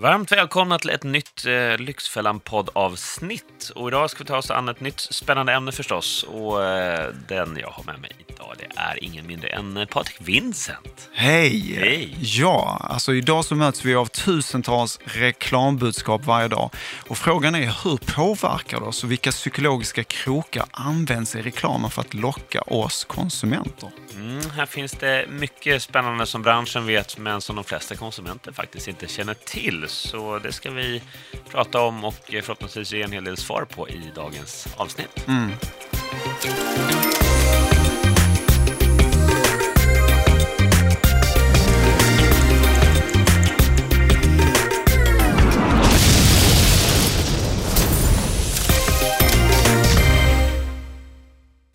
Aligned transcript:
Varmt 0.00 0.32
välkomna 0.32 0.78
till 0.78 0.90
ett 0.90 1.04
nytt 1.04 1.46
eh, 1.46 1.50
Lyxfällan-poddavsnitt. 1.78 3.70
Och 3.74 3.88
idag 3.88 4.10
ska 4.10 4.24
vi 4.24 4.28
ta 4.28 4.36
oss 4.36 4.50
an 4.50 4.68
ett 4.68 4.80
nytt 4.80 5.00
spännande 5.00 5.52
ämne 5.52 5.72
förstås. 5.72 6.22
Och 6.22 6.64
eh, 6.64 7.14
den 7.28 7.56
jag 7.60 7.70
har 7.70 7.84
med 7.84 8.00
mig 8.00 8.10
idag, 8.28 8.54
det 8.58 8.66
är 8.76 9.04
ingen 9.04 9.26
mindre 9.26 9.48
än 9.48 9.76
eh, 9.76 9.86
Patrik 9.86 10.16
Vincent. 10.20 11.10
Hej! 11.12 11.74
Hej. 11.78 12.16
Ja, 12.20 12.86
alltså 12.90 13.14
idag 13.14 13.44
så 13.44 13.54
möts 13.54 13.84
vi 13.84 13.94
av 13.94 14.06
tusentals 14.06 15.00
reklambudskap 15.04 16.24
varje 16.24 16.48
dag. 16.48 16.70
Och 17.08 17.18
frågan 17.18 17.54
är 17.54 17.84
hur 17.84 17.96
påverkar 17.96 18.80
det 18.80 18.86
oss 18.86 19.04
och 19.04 19.10
vilka 19.10 19.30
psykologiska 19.30 20.04
krokar 20.04 20.64
används 20.70 21.36
i 21.36 21.42
reklamen 21.42 21.90
för 21.90 22.00
att 22.00 22.14
locka 22.14 22.60
oss 22.60 23.04
konsumenter? 23.04 23.90
Mm, 24.14 24.50
här 24.50 24.66
finns 24.66 24.92
det 24.92 25.26
mycket 25.28 25.82
spännande 25.82 26.26
som 26.26 26.42
branschen 26.42 26.86
vet, 26.86 27.18
men 27.18 27.40
som 27.40 27.56
de 27.56 27.64
flesta 27.64 27.96
konsumenter 27.96 28.52
faktiskt 28.52 28.88
inte 28.88 29.06
känner 29.06 29.34
till. 29.34 29.87
Så 29.90 30.38
det 30.38 30.52
ska 30.52 30.70
vi 30.70 31.02
prata 31.50 31.80
om 31.80 32.04
och 32.04 32.14
förhoppningsvis 32.14 32.92
ge 32.92 33.02
en 33.02 33.12
hel 33.12 33.24
del 33.24 33.36
svar 33.36 33.66
på 33.70 33.88
i 33.88 34.12
dagens 34.14 34.68
avsnitt. 34.76 35.26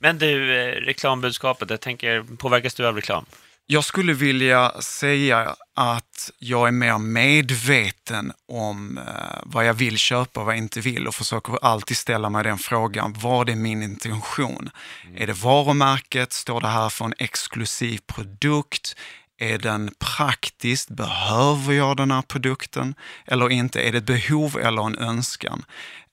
Men 0.04 0.18
du, 0.18 0.60
eh, 0.60 0.76
reklambudskapet, 0.76 1.70
jag 1.70 1.82
tänker, 1.82 2.24
påverkas 2.38 2.74
du 2.74 2.88
av 2.88 2.96
reklam? 2.96 3.26
Jag 3.66 3.84
skulle 3.84 4.14
vilja 4.14 4.82
säga 4.82 5.56
att 5.76 6.32
jag 6.40 6.68
är 6.68 6.72
mer 6.72 6.98
medveten 6.98 8.34
om 8.48 8.98
eh, 8.98 9.04
vad 9.44 9.66
jag 9.66 9.74
vill 9.74 9.98
köpa 9.98 10.40
och 10.40 10.46
vad 10.46 10.56
jag 10.56 10.60
inte 10.60 10.80
vill 10.82 11.08
och 11.08 11.16
försöker 11.16 11.58
alltid 11.66 11.98
ställa 11.98 12.30
mig 12.30 12.44
den 12.44 12.58
frågan, 12.58 13.16
vad 13.18 13.50
är 13.50 13.56
min 13.56 13.84
intention? 13.84 14.70
Är 15.16 15.28
det 15.28 15.34
varumärket? 15.34 16.34
Står 16.34 16.62
det 16.62 16.68
här 16.68 16.90
för 16.90 17.06
en 17.06 17.14
exklusiv 17.18 18.00
produkt? 18.08 18.96
Är 19.40 19.58
den 19.58 19.92
praktisk? 20.16 20.90
Behöver 20.90 21.74
jag 21.74 21.98
den 21.98 22.12
här 22.12 22.22
produkten 22.22 22.96
eller 23.26 23.50
inte? 23.50 23.82
Är 23.82 23.92
det 23.92 23.98
ett 23.98 24.04
behov 24.06 24.58
eller 24.62 24.86
en 24.86 24.98
önskan? 24.98 25.66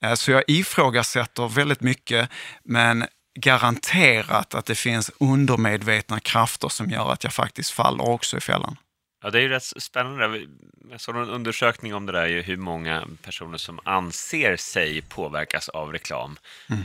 Eh, 0.05 0.15
Så 0.15 0.31
jag 0.31 0.45
ifrågasätter 0.47 1.49
väldigt 1.49 1.81
mycket, 1.81 2.29
men 2.65 3.05
garanterat 3.35 4.55
att 4.55 4.67
det 4.67 4.75
finns 4.75 5.11
undermedvetna 5.19 6.21
krafter 6.21 6.69
som 6.69 6.91
gör 6.91 7.13
att 7.13 7.25
jag 7.25 7.33
faktiskt 7.33 7.71
faller 7.71 8.09
också 8.09 8.37
i 8.37 8.41
fällan. 8.41 8.77
Ja, 9.23 9.31
det 9.31 9.39
är 9.39 9.43
ju 9.43 9.49
rätt 9.49 9.63
spännande. 9.63 10.47
Jag 10.91 11.01
såg 11.01 11.17
en 11.17 11.29
undersökning 11.29 11.95
om 11.95 12.07
det 12.07 12.13
där, 12.13 12.43
hur 12.43 12.57
många 12.57 13.07
personer 13.23 13.59
som 13.59 13.81
anser 13.85 14.57
sig 14.57 15.03
påverkas 15.03 15.69
av 15.69 15.93
reklam. 15.93 16.37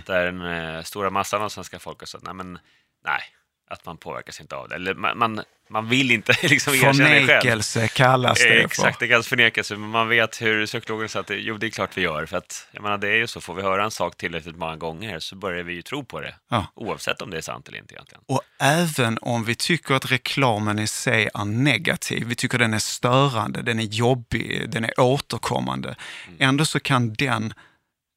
Där 0.05 0.25
den 0.25 0.41
eh, 0.41 0.83
stora 0.83 1.09
massan 1.09 1.41
av 1.41 1.49
svenska 1.49 1.79
folket 1.79 2.09
sa 2.09 2.17
att 2.17 2.23
nej, 2.23 2.33
men, 2.33 2.59
nej, 3.05 3.21
att 3.67 3.85
man 3.85 3.97
påverkas 3.97 4.41
inte 4.41 4.55
av 4.55 4.69
det. 4.69 4.75
Eller 4.75 4.93
man, 4.93 5.17
man, 5.17 5.41
man 5.69 5.89
vill 5.89 6.11
inte 6.11 6.33
liksom 6.43 6.73
erkänna 6.73 6.93
det 6.93 7.09
själv. 7.09 7.27
Förnekelse 7.27 7.87
kallas 7.87 8.39
det 8.39 8.63
Exakt, 8.63 8.99
det 8.99 9.07
kallas 9.07 9.27
förnekelse, 9.27 9.75
men 9.75 9.89
man 9.89 10.09
vet 10.09 10.41
hur 10.41 10.65
psykologen 10.65 11.09
säger 11.09 11.21
att 11.21 11.27
det, 11.27 11.35
jo, 11.35 11.57
det 11.57 11.65
är 11.65 11.69
klart 11.69 11.97
vi 11.97 12.01
gör. 12.01 12.25
För 12.25 12.37
att, 12.37 12.67
jag 12.71 12.83
menar, 12.83 12.97
det 12.97 13.07
är 13.07 13.15
ju 13.15 13.27
så, 13.27 13.41
får 13.41 13.55
vi 13.55 13.61
höra 13.61 13.83
en 13.83 13.91
sak 13.91 14.17
tillräckligt 14.17 14.55
många 14.57 14.75
gånger 14.75 15.19
så 15.19 15.35
börjar 15.35 15.63
vi 15.63 15.73
ju 15.73 15.81
tro 15.81 16.05
på 16.05 16.21
det. 16.21 16.35
Ja. 16.49 16.65
Oavsett 16.75 17.21
om 17.21 17.29
det 17.29 17.37
är 17.37 17.41
sant 17.41 17.67
eller 17.67 17.77
inte 17.77 17.93
egentligen. 17.93 18.23
Och 18.27 18.41
även 18.59 19.17
om 19.21 19.43
vi 19.43 19.55
tycker 19.55 19.95
att 19.95 20.11
reklamen 20.11 20.79
i 20.79 20.87
sig 20.87 21.29
är 21.33 21.45
negativ, 21.45 22.27
vi 22.27 22.35
tycker 22.35 22.59
den 22.59 22.73
är 22.73 22.79
störande, 22.79 23.61
den 23.61 23.79
är 23.79 23.83
jobbig, 23.83 24.69
den 24.69 24.85
är 24.85 24.99
återkommande, 24.99 25.95
ändå 26.39 26.65
så 26.65 26.79
kan 26.79 27.13
den 27.13 27.53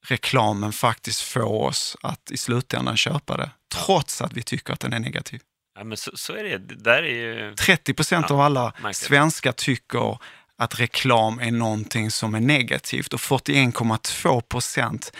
reklamen 0.06 0.72
faktiskt 0.72 1.20
få 1.20 1.64
oss 1.64 1.96
att 2.02 2.30
i 2.30 2.36
slutändan 2.36 2.96
köpa 2.96 3.36
det, 3.36 3.50
trots 3.74 4.22
att 4.22 4.32
vi 4.32 4.42
tycker 4.42 4.72
att 4.72 4.80
den 4.80 4.92
är 4.92 4.98
negativ. 5.00 5.40
Ja, 5.78 5.84
men 5.84 5.96
så, 5.96 6.10
så 6.14 6.32
är 6.32 6.44
det. 6.44 6.58
Det 6.58 6.74
där 6.74 7.02
är 7.02 7.08
ju... 7.08 7.54
30 7.54 7.94
procent 7.94 8.26
Ja, 8.28 8.34
av 8.34 8.40
alla 8.40 8.72
svenskar 8.92 9.52
tycker 9.52 10.18
att 10.58 10.80
reklam 10.80 11.38
är 11.38 11.50
någonting 11.50 12.10
som 12.10 12.34
är 12.34 12.40
negativt 12.40 13.14
och 13.14 13.20
41,2 13.20 14.40
procent 14.40 15.12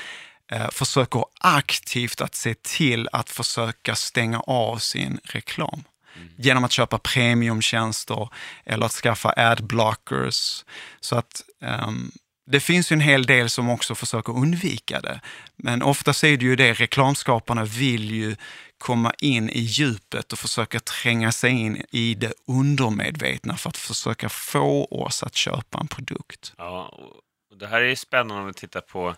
eh, 0.53 0.71
försöker 0.71 1.25
aktivt 1.41 2.21
att 2.21 2.35
se 2.35 2.55
till 2.55 3.09
att 3.13 3.31
försöka 3.31 3.95
stänga 3.95 4.41
av 4.41 4.77
sin 4.77 5.21
reklam. 5.25 5.85
Genom 6.37 6.65
att 6.65 6.73
köpa 6.73 6.99
premiumtjänster 6.99 8.29
eller 8.65 8.87
att 8.87 8.93
skaffa 8.93 9.35
adblockers. 9.37 10.65
Så 11.01 11.17
att 11.17 11.43
ehm, 11.63 12.11
det 12.51 12.61
finns 12.61 12.93
ju 12.93 12.95
en 12.95 13.01
hel 13.01 13.27
del 13.27 13.51
som 13.51 13.71
också 13.71 13.95
försöker 13.95 14.37
undvika 14.37 15.01
det. 15.01 15.21
Men 15.57 15.83
ofta 15.83 16.11
är 16.11 16.37
det 16.37 16.45
ju 16.45 16.57
det, 16.57 16.73
reklamskaparna 16.73 17.65
vill 17.65 18.11
ju 18.11 18.37
komma 18.79 19.13
in 19.19 19.51
i 19.51 19.61
djupet 19.61 20.33
och 20.33 20.39
försöka 20.39 20.81
tränga 20.81 21.33
sig 21.33 21.51
in 21.51 21.85
i 21.91 22.15
det 22.15 22.33
undermedvetna 22.47 23.57
för 23.57 23.69
att 23.69 23.77
försöka 23.77 24.29
få 24.29 24.85
oss 24.85 25.23
att 25.23 25.35
köpa 25.35 25.81
en 25.81 25.89
produkt. 25.89 26.53
Ja, 26.59 26.99
och 27.51 27.59
det 27.59 27.67
här 27.67 27.81
är 27.81 27.89
ju 27.89 27.97
spännande 27.97 28.41
om 28.41 28.47
vi 28.47 28.53
tittar 28.53 28.81
på 28.81 29.09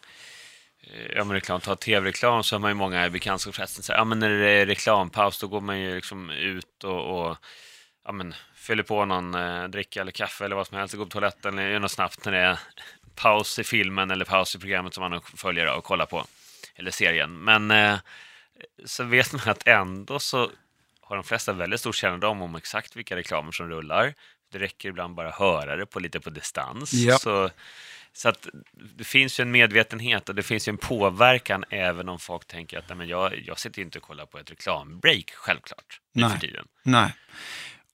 eh, 0.82 1.16
ja, 1.16 1.24
men 1.24 1.34
reklam, 1.34 1.60
ta 1.60 1.76
tv-reklam 1.76 2.42
så 2.42 2.54
har 2.54 2.60
man 2.60 2.70
ju 2.70 2.74
många 2.74 3.06
i 3.06 3.10
bekantskapskretsen 3.10 3.82
säger 3.82 3.98
ja 3.98 4.04
men 4.04 4.18
när 4.18 4.30
det 4.30 4.50
är 4.50 4.66
reklampaus 4.66 5.40
då 5.40 5.46
går 5.46 5.60
man 5.60 5.80
ju 5.80 5.94
liksom 5.94 6.30
ut 6.30 6.84
och, 6.84 7.28
och 7.28 7.36
ja, 8.04 8.12
men, 8.12 8.34
fyller 8.54 8.82
på 8.82 9.04
någon 9.04 9.34
eh, 9.34 9.64
dricka 9.64 10.00
eller 10.00 10.12
kaffe 10.12 10.44
eller 10.44 10.56
vad 10.56 10.66
som 10.66 10.78
helst, 10.78 10.94
går 10.94 11.04
på 11.04 11.10
toaletten 11.10 11.58
eller 11.58 11.70
gör 11.70 11.78
något 11.78 11.90
snabbt 11.90 12.24
när 12.24 12.32
det 12.32 12.38
är 12.38 12.58
paus 13.14 13.58
i 13.58 13.64
filmen 13.64 14.10
eller 14.10 14.24
paus 14.24 14.54
i 14.54 14.58
programmet 14.58 14.94
som 14.94 15.10
man 15.10 15.20
följer 15.36 15.76
och 15.76 15.84
kollar 15.84 16.06
på, 16.06 16.26
eller 16.74 16.90
serien. 16.90 17.44
Men 17.44 17.70
eh, 17.70 17.98
så 18.84 19.04
vet 19.04 19.32
man 19.32 19.42
att 19.44 19.66
ändå 19.66 20.18
så 20.18 20.50
har 21.00 21.16
de 21.16 21.24
flesta 21.24 21.52
väldigt 21.52 21.80
stor 21.80 21.92
kännedom 21.92 22.42
om 22.42 22.56
exakt 22.56 22.96
vilka 22.96 23.16
reklamer 23.16 23.52
som 23.52 23.68
rullar. 23.68 24.14
Det 24.52 24.58
räcker 24.58 24.88
ibland 24.88 25.14
bara 25.14 25.28
att 25.28 25.38
höra 25.38 25.76
det 25.76 25.86
på 25.86 26.00
lite 26.00 26.20
på 26.20 26.30
distans. 26.30 26.92
Ja. 26.92 27.18
Så, 27.18 27.50
så 28.12 28.28
att 28.28 28.48
det 28.72 29.04
finns 29.04 29.40
ju 29.40 29.42
en 29.42 29.50
medvetenhet 29.50 30.28
och 30.28 30.34
det 30.34 30.42
finns 30.42 30.68
ju 30.68 30.70
en 30.70 30.76
påverkan 30.76 31.64
även 31.70 32.08
om 32.08 32.18
folk 32.18 32.46
tänker 32.46 32.78
att 32.78 32.88
Nej, 32.88 32.98
men 32.98 33.08
jag, 33.08 33.42
jag 33.46 33.58
sitter 33.58 33.78
ju 33.78 33.84
inte 33.84 33.98
och 33.98 34.04
kollar 34.04 34.26
på 34.26 34.38
ett 34.38 34.50
reklambreak, 34.50 35.30
självklart, 35.30 36.00
nu 36.12 36.22
Nej. 36.22 36.30
för 36.30 36.38
tiden. 36.38 36.66
Nej. 36.82 37.14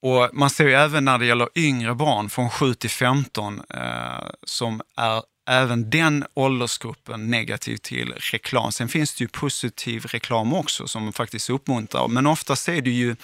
Och 0.01 0.31
man 0.33 0.51
ser 0.51 0.65
ju 0.65 0.75
även 0.75 1.05
när 1.05 1.19
det 1.19 1.27
gäller 1.27 1.49
yngre 1.55 1.95
barn 1.95 2.31
från 2.31 2.51
7 2.51 2.75
till 2.75 2.91
15 2.91 3.63
eh, 3.71 4.29
som 4.43 4.83
är 4.97 5.23
även 5.47 5.91
den 5.91 6.25
åldersgruppen 6.35 7.31
negativ 7.31 7.77
till 7.77 8.13
reklam. 8.13 8.73
Sen 8.73 8.89
finns 8.89 9.15
det 9.15 9.25
ju 9.25 9.29
positiv 9.29 10.05
reklam 10.05 10.55
också 10.55 10.89
som 10.89 11.13
faktiskt 11.13 11.51
uppmuntrar, 11.51 12.09
men 12.09 12.27
ofta 12.27 12.53
är 12.53 12.81
det 12.81 12.91
ju 12.91 13.17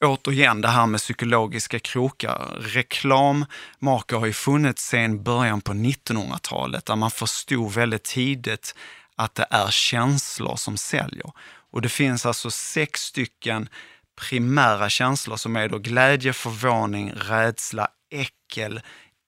återigen 0.00 0.60
det 0.60 0.68
här 0.68 0.86
med 0.86 1.00
psykologiska 1.00 1.78
krokar. 1.78 2.58
Reklammakare 2.60 4.18
har 4.18 4.26
ju 4.26 4.32
funnits 4.32 4.86
sedan 4.86 5.22
början 5.22 5.60
på 5.60 5.72
1900-talet 5.72 6.86
där 6.86 6.96
man 6.96 7.10
förstod 7.10 7.72
väldigt 7.72 8.04
tidigt 8.04 8.74
att 9.16 9.34
det 9.34 9.46
är 9.50 9.70
känslor 9.70 10.56
som 10.56 10.76
säljer. 10.76 11.32
Och 11.70 11.82
det 11.82 11.88
finns 11.88 12.26
alltså 12.26 12.50
sex 12.50 13.00
stycken 13.00 13.68
primära 14.16 14.88
känslor 14.88 15.36
som 15.36 15.56
är 15.56 15.68
då 15.68 15.78
glädje, 15.78 16.32
förvåning, 16.32 17.12
rädsla, 17.16 17.88
äckel, 18.10 18.80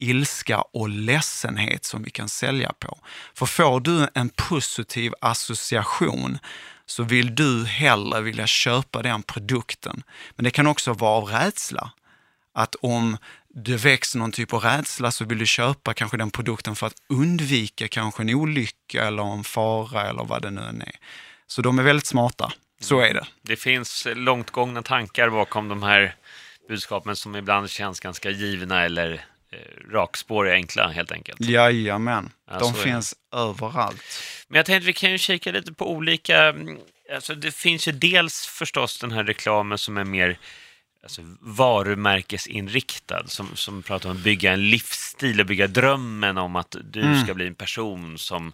ilska 0.09 0.61
och 0.61 0.89
ledsenhet 0.89 1.85
som 1.85 2.03
vi 2.03 2.11
kan 2.11 2.29
sälja 2.29 2.73
på. 2.79 2.99
För 3.35 3.47
får 3.47 3.81
du 3.81 4.09
en 4.15 4.29
positiv 4.29 5.13
association 5.21 6.39
så 6.87 7.03
vill 7.03 7.35
du 7.35 7.65
hellre 7.65 8.21
vilja 8.21 8.47
köpa 8.47 9.03
den 9.03 9.23
produkten. 9.23 10.03
Men 10.37 10.45
det 10.45 10.51
kan 10.51 10.67
också 10.67 10.93
vara 10.93 11.11
av 11.11 11.25
rädsla. 11.25 11.91
Att 12.55 12.75
om 12.75 13.17
det 13.55 13.77
väcks 13.77 14.15
någon 14.15 14.33
typ 14.33 14.53
av 14.53 14.61
rädsla 14.61 15.11
så 15.11 15.25
vill 15.25 15.39
du 15.39 15.47
köpa 15.47 15.95
kanske 15.95 16.17
den 16.17 16.31
produkten 16.31 16.77
för 16.77 16.87
att 16.87 16.97
undvika 17.09 17.89
kanske 17.89 18.23
en 18.23 18.35
olycka 18.35 19.05
eller 19.05 19.23
en 19.23 19.45
fara 19.45 20.09
eller 20.09 20.25
vad 20.25 20.43
det 20.43 20.51
nu 20.51 20.61
än 20.61 20.83
är. 20.83 20.97
Så 21.47 21.63
de 21.63 21.79
är 21.79 21.83
väldigt 21.83 22.07
smarta. 22.07 22.53
Så 22.81 23.01
är 23.01 23.15
det. 23.15 23.27
Det 23.43 23.57
finns 23.57 24.07
långt 24.15 24.51
gångna 24.51 24.83
tankar 24.83 25.31
bakom 25.31 25.69
de 25.69 25.83
här 25.83 26.17
budskapen 26.69 27.17
som 27.17 27.37
ibland 27.37 27.71
känns 27.71 28.01
ganska 28.01 28.31
givna 28.31 28.85
eller 28.85 29.25
rakspåriga, 29.91 30.55
enkla 30.55 30.89
helt 30.89 31.13
enkelt. 31.13 31.41
Jajamän, 31.41 32.31
Ja, 32.51 32.59
de 32.59 32.75
finns 32.75 33.15
överallt. 33.33 34.03
Men 34.49 34.57
jag 34.57 34.67
tänkte 34.67 34.87
vi 34.87 34.93
kan 34.93 35.11
ju 35.11 35.19
kika 35.19 35.53
lite 35.53 35.73
på 35.73 35.91
olika... 35.91 36.45
mm, 36.45 36.79
Alltså 37.15 37.35
det 37.35 37.55
finns 37.55 37.89
ju 37.89 37.93
dels 37.93 38.47
förstås 38.47 38.99
den 38.99 39.13
här 39.13 39.25
reklamen 39.25 39.79
som 39.79 39.97
är 39.97 40.05
mer 40.05 40.39
alltså, 41.03 41.23
varumärkesinriktad, 41.41 43.27
som, 43.29 43.57
som 43.57 43.83
pratar 43.83 44.11
om 44.11 44.17
att 44.17 44.23
bygga 44.23 44.53
en 44.53 44.71
livsstil 44.71 45.41
och 45.41 45.47
bygga 45.47 45.67
drömmen 45.67 46.39
om 46.39 46.57
att 46.57 46.77
du 46.85 47.01
Mm. 47.03 47.25
ska 47.25 47.35
bli 47.35 47.47
en 47.47 47.55
person 47.55 48.19
som, 48.19 48.53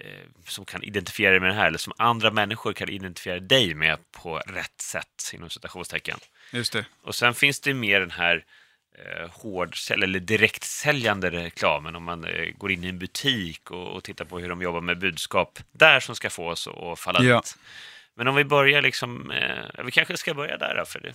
eh, 0.00 0.06
som 0.46 0.64
kan 0.64 0.82
identifiera 0.82 1.30
dig 1.30 1.40
med 1.40 1.48
det 1.50 1.54
här, 1.54 1.66
eller 1.66 1.78
som 1.78 1.92
andra 1.96 2.30
människor 2.30 2.72
kan 2.72 2.88
identifiera 2.88 3.40
dig 3.40 3.74
med 3.74 3.98
på 4.12 4.38
rätt 4.38 4.80
sätt, 4.80 5.30
inom 5.32 5.50
citationstecken. 5.50 6.18
Just 6.52 6.72
det. 6.72 6.84
Och 7.02 7.14
sen 7.14 7.34
finns 7.34 7.60
det 7.60 7.74
mer 7.74 8.00
den 8.00 8.10
här 8.10 8.44
eh, 8.98 9.30
hårdsälj 9.30 10.04
eller 10.04 10.20
direktsäljande 10.20 11.30
reklamen. 11.30 11.96
Om 11.96 12.04
man 12.04 12.24
eh, 12.24 12.44
går 12.58 12.72
in 12.72 12.84
i 12.84 12.88
en 12.88 12.98
butik 12.98 13.70
och, 13.70 13.88
och 13.96 14.04
tittar 14.04 14.24
på 14.24 14.38
hur 14.38 14.48
de 14.48 14.62
jobbar 14.62 14.80
med 14.80 14.98
budskap 14.98 15.58
där 15.72 16.00
som 16.00 16.16
ska 16.16 16.30
få 16.30 16.48
oss 16.50 16.68
att 16.68 16.98
falla 16.98 17.22
Ja. 17.22 17.36
dit. 17.36 17.56
Men 18.14 18.28
om 18.28 18.34
vi 18.34 18.44
börjar 18.44 18.82
liksom, 18.82 19.30
eh, 19.30 19.84
vi 19.84 19.90
kanske 19.90 20.16
ska 20.16 20.34
börja 20.34 20.56
där 20.56 20.74
då, 20.78 20.84
för 20.84 21.00
det, 21.00 21.14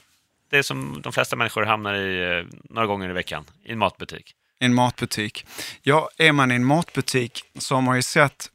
det 0.50 0.58
är 0.58 0.62
som 0.64 1.02
de 1.02 1.14
flesta 1.14 1.36
människor 1.36 1.64
hamnar 1.64 1.94
i 1.94 2.38
eh, 2.38 2.46
några 2.70 2.88
gånger 2.88 3.10
i 3.10 3.14
veckan, 3.14 3.46
i 3.64 3.72
en 3.72 3.78
matbutik. 3.80 4.36
i 4.60 4.66
en 4.66 4.74
matbutik. 4.74 5.46
Ja, 5.82 6.10
är 6.18 6.32
man 6.32 6.52
i 6.52 6.56
en 6.56 6.66
matbutik 6.66 7.44
så 7.60 7.76
har 7.76 7.82
man 7.82 7.96
ju 7.96 8.02
sett 8.02 8.52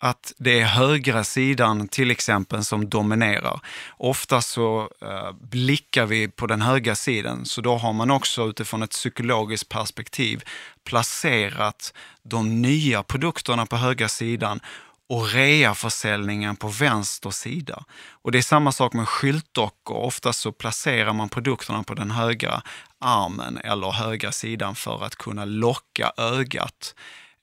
att 0.00 0.32
det 0.38 0.60
är 0.60 0.64
högra 0.64 1.24
sidan 1.24 1.88
till 1.88 2.10
exempel 2.10 2.64
som 2.64 2.88
dominerar. 2.88 3.60
Ofta 3.96 4.42
så 4.42 4.90
eh, 5.02 5.32
blickar 5.50 6.06
vi 6.06 6.28
på 6.28 6.46
den 6.46 6.62
högra 6.62 6.94
sidan, 6.94 7.44
så 7.44 7.60
då 7.60 7.76
har 7.76 7.92
man 7.92 8.10
också 8.10 8.48
utifrån 8.48 8.82
ett 8.82 8.90
psykologiskt 8.90 9.68
perspektiv 9.68 10.42
placerat 10.84 11.92
de 12.22 12.62
nya 12.62 13.02
produkterna 13.02 13.66
på 13.66 13.76
högra 13.76 14.08
sidan 14.08 14.60
och 15.08 15.32
reaförsäljningen 15.32 16.56
på 16.56 16.68
vänster 16.68 17.30
sida. 17.30 17.84
Och 18.10 18.32
det 18.32 18.38
är 18.38 18.42
samma 18.42 18.72
sak 18.72 18.92
med 18.92 19.08
skyltdockor. 19.08 19.96
Ofta 19.96 20.32
så 20.32 20.52
placerar 20.52 21.12
man 21.12 21.28
produkterna 21.28 21.82
på 21.82 21.94
den 21.94 22.10
högra 22.10 22.62
armen 23.00 23.58
eller 23.64 23.90
högra 23.90 24.32
sidan 24.32 24.74
för 24.74 25.04
att 25.04 25.16
kunna 25.16 25.44
locka 25.44 26.12
ögat. 26.16 26.94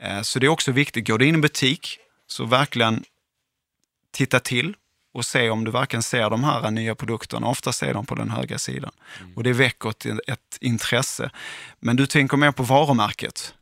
Eh, 0.03 0.21
så 0.21 0.39
det 0.39 0.45
är 0.45 0.49
också 0.49 0.71
viktigt. 0.71 1.07
Går 1.07 1.17
du 1.17 1.25
in 1.25 1.33
i 1.33 1.37
en 1.37 1.41
butik, 1.41 1.97
så 2.31 2.45
verkligen 2.45 3.03
titta 4.11 4.39
till 4.39 4.75
och 5.13 5.25
se 5.25 5.49
om 5.49 5.63
du 5.63 5.71
verkligen 5.71 6.03
ser 6.03 6.29
de 6.29 6.43
här 6.43 6.71
nya 6.71 6.95
produkterna. 6.95 7.47
Ofta 7.47 7.73
ser 7.73 7.93
de 7.93 8.05
på 8.05 8.15
den 8.15 8.29
högra 8.29 8.57
sidan. 8.57 8.91
Och 9.35 9.43
det 9.43 9.53
väcker 9.53 9.89
ett, 9.89 10.05
ett 10.05 10.57
intresse. 10.61 11.29
Men 11.79 11.95
du 11.95 12.07
tänker 12.07 12.37
mer 12.37 12.51
på 12.51 12.63
varumärket? 12.63 13.53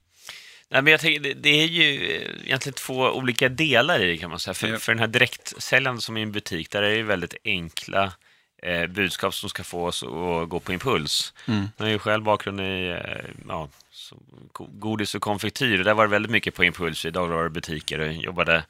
Nej, 0.70 0.82
men 0.82 0.92
jag 0.92 1.00
tänker, 1.00 1.34
det, 1.34 1.50
är 1.50 1.66
ju 1.66 2.16
eh, 2.16 2.46
egentligen 2.46 2.74
två 2.74 2.96
olika 2.96 3.50
delar 3.50 4.00
i 4.04 4.08
det 4.08 4.18
kan 4.18 4.30
man 4.30 4.40
säga. 4.40 4.54
För, 4.54 4.68
Ja. 4.68 4.78
för 4.80 4.92
den 4.92 5.00
här 5.00 5.08
direktsäljande 5.08 6.02
som 6.02 6.18
i 6.18 6.22
en 6.22 6.32
butik, 6.32 6.72
där 6.72 6.84
är 6.84 6.90
det 6.90 6.96
ju 6.96 7.04
väldigt 7.04 7.36
enkla 7.44 8.14
eh, 8.62 8.88
budskap 8.88 9.34
som 9.34 9.50
ska 9.50 9.64
få 9.64 9.86
oss 9.86 10.04
att 10.04 10.50
gå 10.50 10.60
på 10.60 10.74
impuls. 10.74 11.34
Mm. 11.48 11.68
Jag 11.78 11.86
har 11.86 11.92
ju 11.92 12.00
själv 12.00 12.24
bakgrund 12.24 12.62
i 12.62 12.90
eh, 12.90 13.32
ja, 13.48 13.70
godis 14.58 15.16
och 15.16 15.22
konfektyr. 15.22 15.80
och 15.80 15.86
Där 15.86 15.94
var 15.94 16.04
det 16.04 16.12
väldigt 16.12 16.32
mycket 16.32 16.56
på 16.56 16.64
impuls 16.64 17.06
i 17.06 17.12
dagligvarubutiker 17.12 18.00
och 18.00 18.14
jobbade 18.14 18.64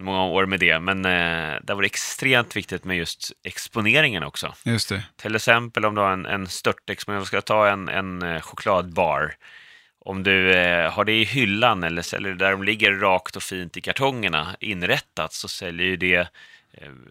många 0.00 0.24
år 0.24 0.46
med 0.46 0.60
det. 0.60 0.80
Men 0.80 1.04
eh, 1.04 1.60
där 1.62 1.74
var 1.74 1.82
det 1.82 1.86
extremt 1.86 2.56
viktigt 2.56 2.84
med 2.84 2.96
just 2.96 3.32
exponeringen 3.42 4.22
också. 4.22 4.54
Just 4.64 4.88
det. 4.88 5.02
Till 5.16 5.36
exempel 5.36 5.84
om 5.84 5.94
du 5.94 6.00
har 6.00 6.12
en, 6.12 6.26
en 6.26 6.46
störtexponering, 6.46 7.20
jag 7.20 7.26
ska 7.26 7.40
ta 7.40 7.68
en, 7.68 7.88
en 7.88 8.22
eh, 8.22 8.40
chokladbar. 8.40 9.34
Om 10.00 10.22
du 10.22 10.52
eh, 10.52 10.92
har 10.92 11.04
det 11.04 11.12
i 11.12 11.24
hyllan 11.24 11.84
eller 11.84 12.20
det 12.20 12.34
där 12.34 12.50
de 12.50 12.62
ligger 12.62 12.92
rakt 12.92 13.36
och 13.36 13.42
fint 13.42 13.76
i 13.76 13.80
kartongerna 13.80 14.56
inrättat 14.60 15.32
så 15.32 15.48
säljer 15.48 15.86
ju 15.86 15.96
det 15.96 16.28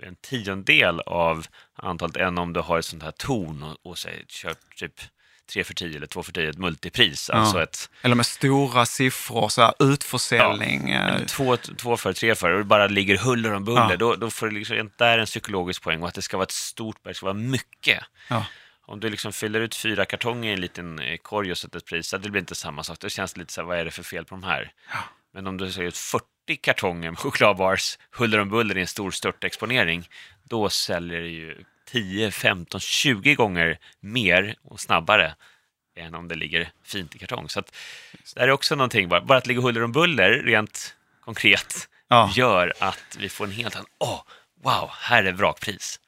en 0.04 0.16
tiondel 0.22 1.00
av 1.00 1.46
antalet 1.76 2.18
än 2.18 2.38
om 2.38 2.54
du 2.54 2.60
har 2.60 2.80
ett 2.80 2.86
sånt 2.86 3.04
här 3.04 3.12
torn 3.12 3.64
och, 3.64 3.78
och 3.84 3.98
säg, 3.98 4.26
kör 4.28 4.56
typ 4.76 5.02
3 5.54 5.64
för 5.64 5.74
10 5.74 5.98
eller 5.98 6.08
2 6.08 6.24
för 6.24 6.32
10, 6.32 6.50
ett 6.50 6.58
multipris. 6.58 7.30
Alltså 7.30 7.64
ett 7.64 7.90
Eller 8.02 8.16
med 8.16 8.26
stora 8.26 8.86
siffror, 8.86 9.50
så 9.50 9.62
här 9.62 9.74
utförsäljning. 9.80 10.90
eh, 10.90 11.26
två, 11.26 11.58
två 11.58 11.98
för, 11.98 12.14
tre 12.14 12.36
för 12.36 12.52
och 12.52 12.58
det 12.58 12.64
bara 12.66 12.88
ligger 12.88 13.18
huller 13.18 13.54
om 13.54 13.64
buller. 13.66 13.90
Ja. 13.90 13.98
Då, 13.98 14.16
då 14.16 14.30
får 14.30 14.48
du 14.48 14.52
liksom, 14.52 14.92
där 14.98 15.18
en 15.18 15.26
psykologisk 15.26 15.84
poäng 15.84 16.02
och 16.02 16.08
att 16.08 16.14
det 16.14 16.22
ska 16.22 16.38
vara 16.38 16.44
ett 16.46 16.52
stort 16.52 17.04
berg, 17.04 17.12
det 17.12 17.18
ska 17.18 17.26
vara 17.26 17.34
mycket. 17.34 18.04
Ja. 18.30 18.46
Om 18.86 19.00
du 19.00 19.10
liksom 19.10 19.34
fyller 19.34 19.60
ut 19.60 19.76
fyra 19.76 20.06
kartonger 20.06 20.50
i 20.50 20.54
en 20.54 20.62
liten 20.62 21.00
eh, 21.00 21.18
korg 21.18 21.52
och 21.52 21.58
sätter 21.58 21.78
ett 21.78 21.86
pris, 21.86 22.08
så 22.08 22.18
det 22.18 22.30
blir 22.30 22.42
inte 22.42 22.56
samma 22.56 22.84
sak. 22.84 23.00
Då 23.00 23.10
känns 23.10 23.34
det 23.34 23.40
lite 23.40 23.54
så 23.54 23.62
här, 23.62 23.66
vad 23.68 23.78
är 23.80 23.86
det 23.86 23.92
för 23.92 24.04
fel 24.04 24.26
på 24.26 24.36
de 24.36 24.44
här? 24.44 24.72
Men 25.34 25.48
om 25.48 25.58
du 25.58 25.72
säger 25.72 25.88
ut 25.88 25.98
40 26.48 26.56
kartonger 26.58 27.12
med 27.12 27.20
chokladbars, 27.20 27.98
huller 28.12 28.40
om 28.40 28.50
buller 28.50 28.78
i 28.78 28.82
en 28.82 28.88
stor 28.88 29.12
störtexponering, 29.12 30.10
då 30.44 30.70
säljer 30.70 31.22
det 31.22 31.28
ju 31.28 31.64
10, 31.86 32.32
15, 32.32 32.80
20 32.80 33.36
gånger 33.36 33.78
mer 34.00 34.56
och 34.64 34.80
snabbare 34.80 35.36
än 35.98 36.16
om 36.16 36.28
det 36.28 36.36
ligger 36.36 36.70
fint 36.84 37.16
i 37.16 37.20
kartong. 37.20 37.50
Så 37.50 37.60
att, 37.60 37.76
det 38.36 38.40
här 38.40 38.48
är 38.48 38.52
också 38.52 38.76
någonting, 38.76 39.10
bara, 39.10 39.22
bara 39.22 39.38
att 39.38 39.48
ligga 39.48 39.62
huller 39.62 39.84
om 39.84 39.92
buller, 39.92 40.30
rent 40.46 40.96
konkret, 41.20 41.90
Ja. 42.08 42.32
gör 42.36 42.74
att 42.80 43.18
vi 43.20 43.30
får 43.30 43.46
en 43.46 43.52
helt 43.52 43.76
annan, 43.76 43.88
åh, 43.98 44.22
wow, 44.64 44.90
här 44.94 45.24
är 45.24 45.32
vrakpris. 45.32 46.00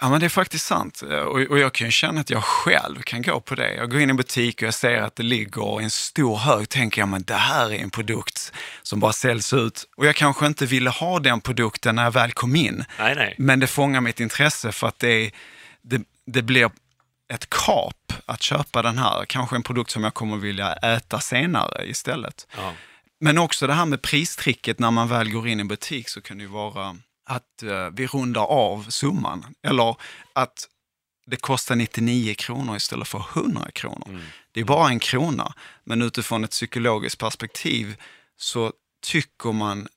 Ja, 0.00 0.08
men 0.08 0.20
det 0.20 0.26
är 0.26 0.30
faktiskt 0.30 0.66
sant. 0.66 1.02
Och, 1.02 1.40
och 1.40 1.58
jag 1.58 1.72
kan 1.72 1.90
känna 1.90 2.20
att 2.20 2.30
jag 2.30 2.44
själv 2.44 3.02
kan 3.02 3.22
gå 3.22 3.40
på 3.40 3.54
det. 3.54 3.74
Jag 3.74 3.90
går 3.90 4.00
in 4.00 4.08
i 4.08 4.10
en 4.10 4.16
butik 4.16 4.62
och 4.62 4.66
jag 4.66 4.74
ser 4.74 5.02
att 5.02 5.16
det 5.16 5.22
ligger 5.22 5.80
en 5.80 5.90
stor 5.90 6.36
hög. 6.36 6.68
tänker 6.68 7.02
jag, 7.02 7.08
men 7.08 7.22
det 7.22 7.34
här 7.34 7.72
är 7.72 7.78
en 7.78 7.90
produkt 7.90 8.52
som 8.82 9.00
bara 9.00 9.12
säljs 9.12 9.52
ut. 9.52 9.84
Och 9.96 10.06
jag 10.06 10.16
kanske 10.16 10.46
inte 10.46 10.66
ville 10.66 10.90
ha 10.90 11.18
den 11.18 11.40
produkten 11.40 11.94
när 11.94 12.04
jag 12.04 12.10
väl 12.10 12.32
kom 12.32 12.56
in. 12.56 12.84
Nej, 12.98 13.14
nej. 13.14 13.34
Men 13.38 13.60
det 13.60 13.66
fångar 13.66 14.00
mitt 14.00 14.20
intresse 14.20 14.72
för 14.72 14.86
att 14.86 14.98
det, 14.98 15.30
det, 15.82 16.02
det 16.26 16.42
blir 16.42 16.70
ett 17.28 17.50
kap 17.50 18.12
att 18.26 18.42
köpa 18.42 18.82
den 18.82 18.98
här. 18.98 19.24
Kanske 19.24 19.56
en 19.56 19.62
produkt 19.62 19.90
som 19.90 20.04
jag 20.04 20.14
kommer 20.14 20.36
vilja 20.36 20.72
äta 20.72 21.20
senare 21.20 21.88
istället. 21.88 22.46
Ja. 22.56 22.72
Men 23.20 23.38
också 23.38 23.66
det 23.66 23.74
här 23.74 23.86
med 23.86 24.02
pristricket 24.02 24.78
när 24.78 24.90
man 24.90 25.08
väl 25.08 25.30
går 25.30 25.48
in 25.48 25.58
i 25.58 25.60
en 25.60 25.68
butik 25.68 26.08
så 26.08 26.20
kan 26.20 26.38
det 26.38 26.42
ju 26.42 26.50
vara 26.50 26.96
att 27.26 27.62
eh, 27.62 27.88
vi 27.92 28.06
rundar 28.06 28.42
av 28.42 28.90
summan. 28.90 29.54
Eller 29.62 29.96
att 30.32 30.68
det 31.26 31.36
kostar 31.36 31.76
99 31.76 32.34
kronor 32.34 32.76
istället 32.76 33.08
för 33.08 33.24
100 33.34 33.70
kronor. 33.70 34.08
Mm. 34.08 34.22
Det 34.52 34.60
är 34.60 34.64
bara 34.64 34.88
en 34.88 34.98
krona, 34.98 35.54
men 35.84 36.02
utifrån 36.02 36.44
ett 36.44 36.50
psykologiskt 36.50 37.18
perspektiv 37.18 37.96
så 38.36 38.72
tycker 39.02 39.52
man 39.52 39.88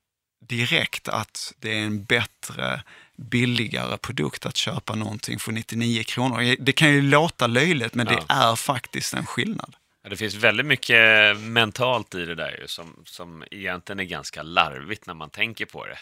direkt 0.48 1.08
att 1.08 1.54
det 1.60 1.80
är 1.80 1.82
en 1.82 2.04
bättre, 2.04 2.84
billigare 3.18 3.98
produkt 3.98 4.46
att 4.46 4.58
köpa 4.58 4.96
någonting 4.96 5.40
för 5.40 5.52
99 5.52 6.04
kronor. 6.04 6.56
Det 6.60 6.72
kan 6.72 6.90
ju 6.90 7.02
låta 7.02 7.48
löjligt, 7.48 7.96
men 7.96 8.06
det 8.06 8.24
är 8.28 8.56
faktiskt 8.56 9.14
en 9.14 9.26
skillnad. 9.26 9.76
Ja, 10.04 10.10
det 10.10 10.18
finns 10.18 10.36
väldigt 10.36 10.66
mycket 10.66 11.38
mentalt 11.40 12.16
i 12.16 12.26
det 12.26 12.36
där 12.36 12.58
ju, 12.62 12.68
som, 12.68 13.04
som 13.06 13.44
egentligen 13.52 14.00
är 14.00 14.04
ganska 14.04 14.44
larvigt 14.44 15.06
när 15.06 15.14
man 15.14 15.30
tänker 15.30 15.66
på 15.66 15.86
det. 15.86 16.00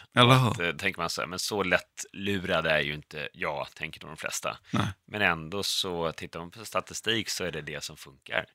Att, 0.52 0.60
eh, 0.60 0.72
tänker 0.72 1.02
man 1.02 1.10
så 1.10 1.22
här, 1.22 1.28
men 1.28 1.40
så 1.40 1.64
lätt 1.64 2.06
lurad 2.14 2.68
är 2.68 2.80
ju 2.80 2.94
inte 2.94 3.30
jag, 3.34 3.68
tänker 3.76 4.02
nog 4.02 4.12
de 4.12 4.18
flesta. 4.18 4.58
Nej. 4.72 4.88
Men 5.06 5.22
ändå 5.22 5.64
så, 5.64 6.12
tittar 6.12 6.40
man 6.40 6.52
på 6.52 6.66
statistik 6.66 7.30
så 7.30 7.44
är 7.44 7.52
det 7.52 7.62
det 7.62 7.84
som 7.84 7.98
funkar. 7.98 8.46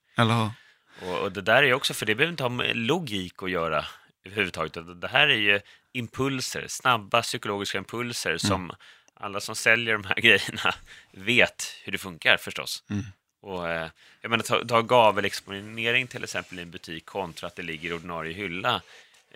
Och, 1.03 1.19
och 1.19 1.33
det 1.33 1.43
där 1.43 1.63
är 1.63 1.75
också, 1.75 1.95
för 1.95 2.07
det 2.07 2.15
behöver 2.15 2.31
inte 2.31 2.45
ha 2.45 2.49
med 2.49 2.77
logik 2.77 3.43
att 3.43 3.51
göra 3.51 3.85
överhuvudtaget. 4.25 5.01
Det 5.01 5.09
här 5.09 5.29
är 5.29 5.37
ju 5.39 5.61
impulser, 5.93 6.65
snabba 6.69 7.23
psykologiska 7.23 7.79
impulser 7.79 8.39
som 8.39 8.73
alla 9.15 9.41
som 9.41 9.57
säljer 9.57 9.93
de 9.93 10.05
här 10.05 10.15
grejerna 10.21 10.75
vet 11.13 11.75
hur 11.85 11.93
det 11.93 11.99
funkar 11.99 12.37
förstås. 12.37 12.85
Och, 13.43 13.69
eh, 13.69 13.89
jag 14.21 14.31
menar, 14.31 14.45
ta, 14.45 14.65
ta 14.65 14.83
gavelexponering 14.83 16.07
till 16.07 16.25
exempel 16.25 16.59
i 16.59 16.63
en 16.63 16.71
butik 16.71 17.07
kontra 17.07 17.47
att 17.47 17.57
det 17.57 17.63
ligger 17.63 17.91
i 17.91 17.93
ordinarie 17.93 18.33
hylla. 18.33 18.83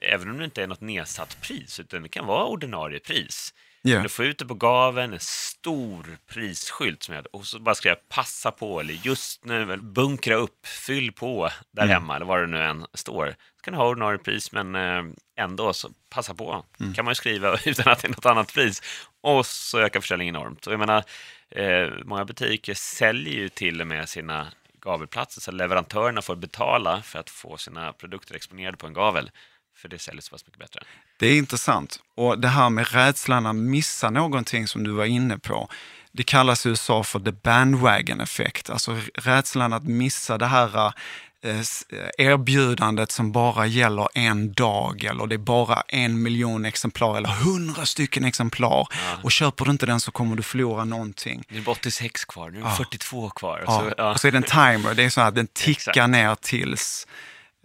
Även 0.03 0.31
om 0.31 0.39
det 0.39 0.45
inte 0.45 0.63
är 0.63 0.67
något 0.67 0.81
nedsatt 0.81 1.41
pris, 1.41 1.81
utan 1.81 2.03
det 2.03 2.09
kan 2.09 2.27
vara 2.27 2.45
ordinarie 2.45 3.01
pris. 3.01 3.55
Ja. 3.83 4.01
Du 4.03 4.09
får 4.09 4.25
ut 4.25 4.39
det 4.39 4.47
på 4.47 4.55
gaveln, 4.55 5.13
en 5.13 5.19
stor 5.21 6.19
prisskylt 6.27 7.03
som 7.03 7.15
jag 7.15 7.27
och 7.33 7.47
så 7.47 7.59
bara 7.59 7.75
ska 7.75 7.89
jag 7.89 8.09
passa 8.09 8.51
på, 8.51 8.81
eller 8.81 8.95
just 8.95 9.45
nu, 9.45 9.63
eller 9.63 9.77
bunkra 9.77 10.35
upp, 10.35 10.67
fyll 10.67 11.13
på 11.13 11.51
där 11.71 11.83
Mm. 11.83 11.95
hemma, 11.95 12.17
eller 12.17 12.27
var 12.27 12.41
det 12.41 12.47
nu 12.47 12.63
än 12.63 12.87
står. 12.95 13.27
Så 13.57 13.63
kan 13.63 13.73
du 13.73 13.79
ha 13.79 13.89
ordinarie 13.89 14.19
pris, 14.19 14.53
men 14.53 14.75
eh, 14.75 15.03
ändå 15.37 15.73
så 15.73 15.91
passa 16.11 16.35
på. 16.35 16.65
Mm. 16.81 16.95
kan 16.95 17.05
man 17.05 17.11
ju 17.11 17.15
skriva 17.15 17.59
utan 17.65 17.89
att 17.93 18.03
det 18.03 18.09
är 18.09 18.11
något 18.11 18.27
annat 18.27 18.55
pris. 18.55 18.83
Och 19.21 19.47
så 19.47 19.79
ökar 19.79 20.01
försäljningen 20.01 20.37
enormt. 20.37 20.67
Och 20.67 20.73
jag 20.73 20.81
menar, 20.81 21.05
eh, 21.51 21.89
många 22.05 22.25
butiker 22.25 22.75
säljer 22.75 23.35
ju 23.35 23.49
till 23.49 23.81
och 23.81 23.87
med 23.87 24.09
sina 24.09 24.47
gavelplatser, 24.81 25.41
så 25.41 25.53
leverantörerna 25.53 26.23
får 26.23 26.37
betala 26.37 27.03
för 27.03 27.19
att 27.19 27.31
få 27.31 27.57
sina 27.57 27.93
produkter 27.93 28.35
exponerade 28.35 28.77
på 28.77 28.87
en 28.87 28.93
gavel. 28.93 29.31
För 29.77 29.89
det 29.89 29.99
säljer 29.99 30.23
så 30.23 30.31
pass 30.31 30.47
mycket 30.47 30.61
bättre. 30.61 30.81
Det 31.19 31.27
är 31.27 31.39
intressant. 31.39 32.01
Och 32.15 32.39
det 32.39 32.49
här 32.49 32.71
med 32.71 32.93
rädslan 32.93 33.47
att 33.47 33.57
missa 33.57 34.11
någonting 34.11 34.69
som 34.69 34.85
du 34.85 34.91
var 34.91 35.05
inne 35.05 35.39
på. 35.39 35.69
Det 36.13 36.23
kallas 36.23 36.67
i 36.67 36.69
USA 36.69 37.03
för 37.03 37.21
the 37.21 37.33
bandwagon 37.33 38.21
effekt. 38.21 38.71
Alltså 38.71 38.97
rädslan 39.15 39.73
att 39.73 39.85
missa 39.85 40.39
det 40.39 40.47
här 40.47 40.95
erbjudandet 42.19 43.13
som 43.13 43.33
bara 43.33 43.67
gäller 43.67 44.09
en 44.15 44.53
dag 44.53 45.05
eller 45.05 45.27
det 45.27 45.35
är 45.35 45.39
bara 45.39 45.83
en 45.89 46.23
miljon 46.23 46.65
exemplar 46.65 47.17
eller 47.17 47.29
hundra 47.29 47.87
stycken 47.87 48.25
exemplar. 48.25 48.89
Och 49.23 49.33
köper 49.33 49.65
du 49.65 49.71
inte 49.71 49.87
den 49.87 50.01
så 50.01 50.11
kommer 50.11 50.37
du 50.37 50.43
förlora 50.43 50.85
någonting. 50.85 51.45
Nu 51.49 51.59
är 51.59 51.63
det 51.63 51.71
86 51.71 52.25
kvar, 52.25 52.51
nu 52.51 52.59
är 52.59 52.63
det 52.63 52.69
Ja. 52.69 52.75
42 52.77 53.31
kvar. 53.31 53.65
Ja, 53.67 53.81
Så, 53.81 53.93
ja. 53.97 54.11
Och 54.11 54.21
så 54.21 54.27
är 54.29 54.33
det 54.33 54.39
en 54.39 54.43
timer, 54.43 54.95
det 54.95 55.05
är 55.05 55.11
så 55.11 55.21
att 55.21 55.35
den 55.35 55.47
tickar 55.47 56.09
ner 56.09 56.35
tills 56.35 57.07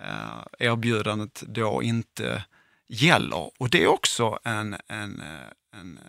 eh, 0.02 0.68
erbjudandet 0.68 1.44
då 1.48 1.84
inte 1.84 2.44
gäller. 2.90 3.50
Och 3.60 3.70
det 3.70 3.84
är 3.84 3.88
också 3.88 4.40
en, 4.44 4.76
en, 4.88 5.22
eh, 5.22 5.80
en 5.80 6.00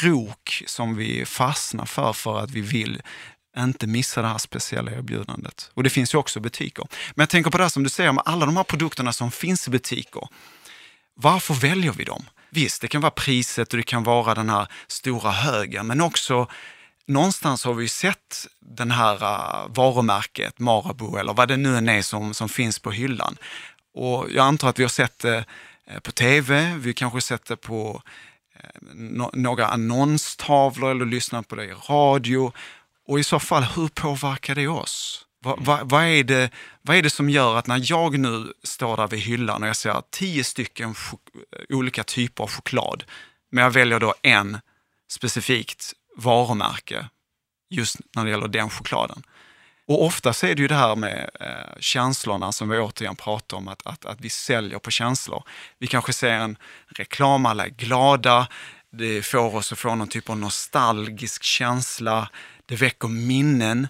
krok 0.00 0.62
som 0.66 0.96
vi 0.96 1.24
fastnar 1.24 1.84
för, 1.86 2.12
för 2.12 2.38
att 2.38 2.50
vi 2.50 2.60
vill 2.60 3.02
inte 3.58 3.86
missa 3.86 4.22
det 4.22 4.28
här 4.28 4.38
speciella 4.38 4.92
erbjudandet. 4.92 5.70
Och 5.74 5.82
det 5.82 5.90
finns 5.90 6.14
ju 6.14 6.18
också 6.18 6.40
butiker. 6.40 6.86
Men 7.14 7.22
jag 7.22 7.28
tänker 7.28 7.50
på 7.50 7.58
det 7.58 7.64
här 7.64 7.68
som 7.68 7.82
du 7.82 7.90
säger 7.90 8.12
med 8.12 8.22
alla 8.26 8.46
de 8.46 8.56
här 8.56 8.64
produkterna 8.64 9.12
som 9.12 9.30
finns 9.30 9.68
i 9.68 9.70
butiker. 9.70 10.28
Varför 11.14 11.54
väljer 11.54 11.92
vi 11.92 12.04
dem? 12.04 12.24
Visst, 12.50 12.80
det 12.80 12.88
kan 12.88 13.00
vara 13.00 13.10
priset 13.10 13.72
och 13.72 13.76
det 13.76 13.82
kan 13.82 14.02
vara 14.02 14.34
den 14.34 14.50
här 14.50 14.66
stora 14.86 15.30
högen, 15.30 15.86
men 15.86 16.00
också 16.00 16.48
någonstans 17.06 17.64
har 17.64 17.74
vi 17.74 17.88
sett 17.88 18.46
den 18.60 18.90
här 18.90 19.14
äh, 19.22 19.68
varumärket, 19.68 20.58
Marabou 20.58 21.18
eller 21.18 21.34
vad 21.34 21.48
det 21.48 21.56
nu 21.56 21.76
än 21.76 21.88
är 21.88 22.02
som, 22.02 22.34
som 22.34 22.48
finns 22.48 22.78
på 22.78 22.90
hyllan. 22.90 23.36
Och 23.94 24.26
jag 24.30 24.46
antar 24.46 24.68
att 24.68 24.78
vi 24.78 24.82
har 24.82 24.88
sett 24.88 25.18
det 25.18 25.44
äh, 25.86 25.98
på 25.98 26.12
tv, 26.12 26.74
vi 26.78 26.94
kanske 26.94 27.20
sett 27.20 27.44
det 27.44 27.56
på 27.56 28.02
äh, 28.54 28.80
några 29.32 29.66
annonstavlor 29.66 30.90
eller 30.90 31.06
lyssnat 31.06 31.48
på 31.48 31.56
det 31.56 31.64
i 31.64 31.72
radio. 31.88 32.52
Och 33.08 33.20
i 33.20 33.24
så 33.24 33.40
fall, 33.40 33.62
hur 33.62 33.88
påverkar 33.88 34.54
det 34.54 34.68
oss? 34.68 35.24
Vad, 35.40 35.64
vad, 35.64 35.90
vad, 35.90 36.04
är 36.04 36.24
det, 36.24 36.50
vad 36.82 36.96
är 36.96 37.02
det 37.02 37.10
som 37.10 37.30
gör 37.30 37.56
att 37.56 37.66
när 37.66 37.80
jag 37.84 38.18
nu 38.18 38.52
står 38.62 38.96
där 38.96 39.08
vid 39.08 39.20
hyllan 39.20 39.62
och 39.62 39.68
jag 39.68 39.76
ser 39.76 40.02
tio 40.10 40.44
stycken 40.44 40.94
olika 41.68 42.04
typer 42.04 42.44
av 42.44 42.50
choklad, 42.50 43.04
men 43.50 43.64
jag 43.64 43.70
väljer 43.70 44.00
då 44.00 44.14
en 44.22 44.58
specifikt 45.10 45.92
varumärke 46.16 47.08
just 47.70 47.96
när 48.16 48.24
det 48.24 48.30
gäller 48.30 48.48
den 48.48 48.70
chokladen. 48.70 49.22
Och 49.86 50.04
ofta 50.04 50.32
så 50.32 50.46
är 50.46 50.54
det 50.54 50.62
ju 50.62 50.68
det 50.68 50.74
här 50.74 50.96
med 50.96 51.30
eh, 51.40 51.80
känslorna 51.80 52.52
som 52.52 52.68
vi 52.68 52.78
återigen 52.78 53.16
pratar 53.16 53.56
om, 53.56 53.68
att, 53.68 53.86
att, 53.86 54.04
att 54.04 54.20
vi 54.20 54.30
säljer 54.30 54.78
på 54.78 54.90
känslor. 54.90 55.42
Vi 55.78 55.86
kanske 55.86 56.12
ser 56.12 56.30
en 56.30 56.56
reklam, 56.88 57.46
alla 57.46 57.66
är 57.66 57.70
glada, 57.70 58.48
det 58.92 59.26
får 59.26 59.54
oss 59.54 59.72
att 59.72 59.78
få 59.78 59.94
någon 59.94 60.08
typ 60.08 60.30
av 60.30 60.38
nostalgisk 60.38 61.42
känsla, 61.42 62.28
det 62.68 62.76
väcker 62.76 63.08
minnen. 63.08 63.88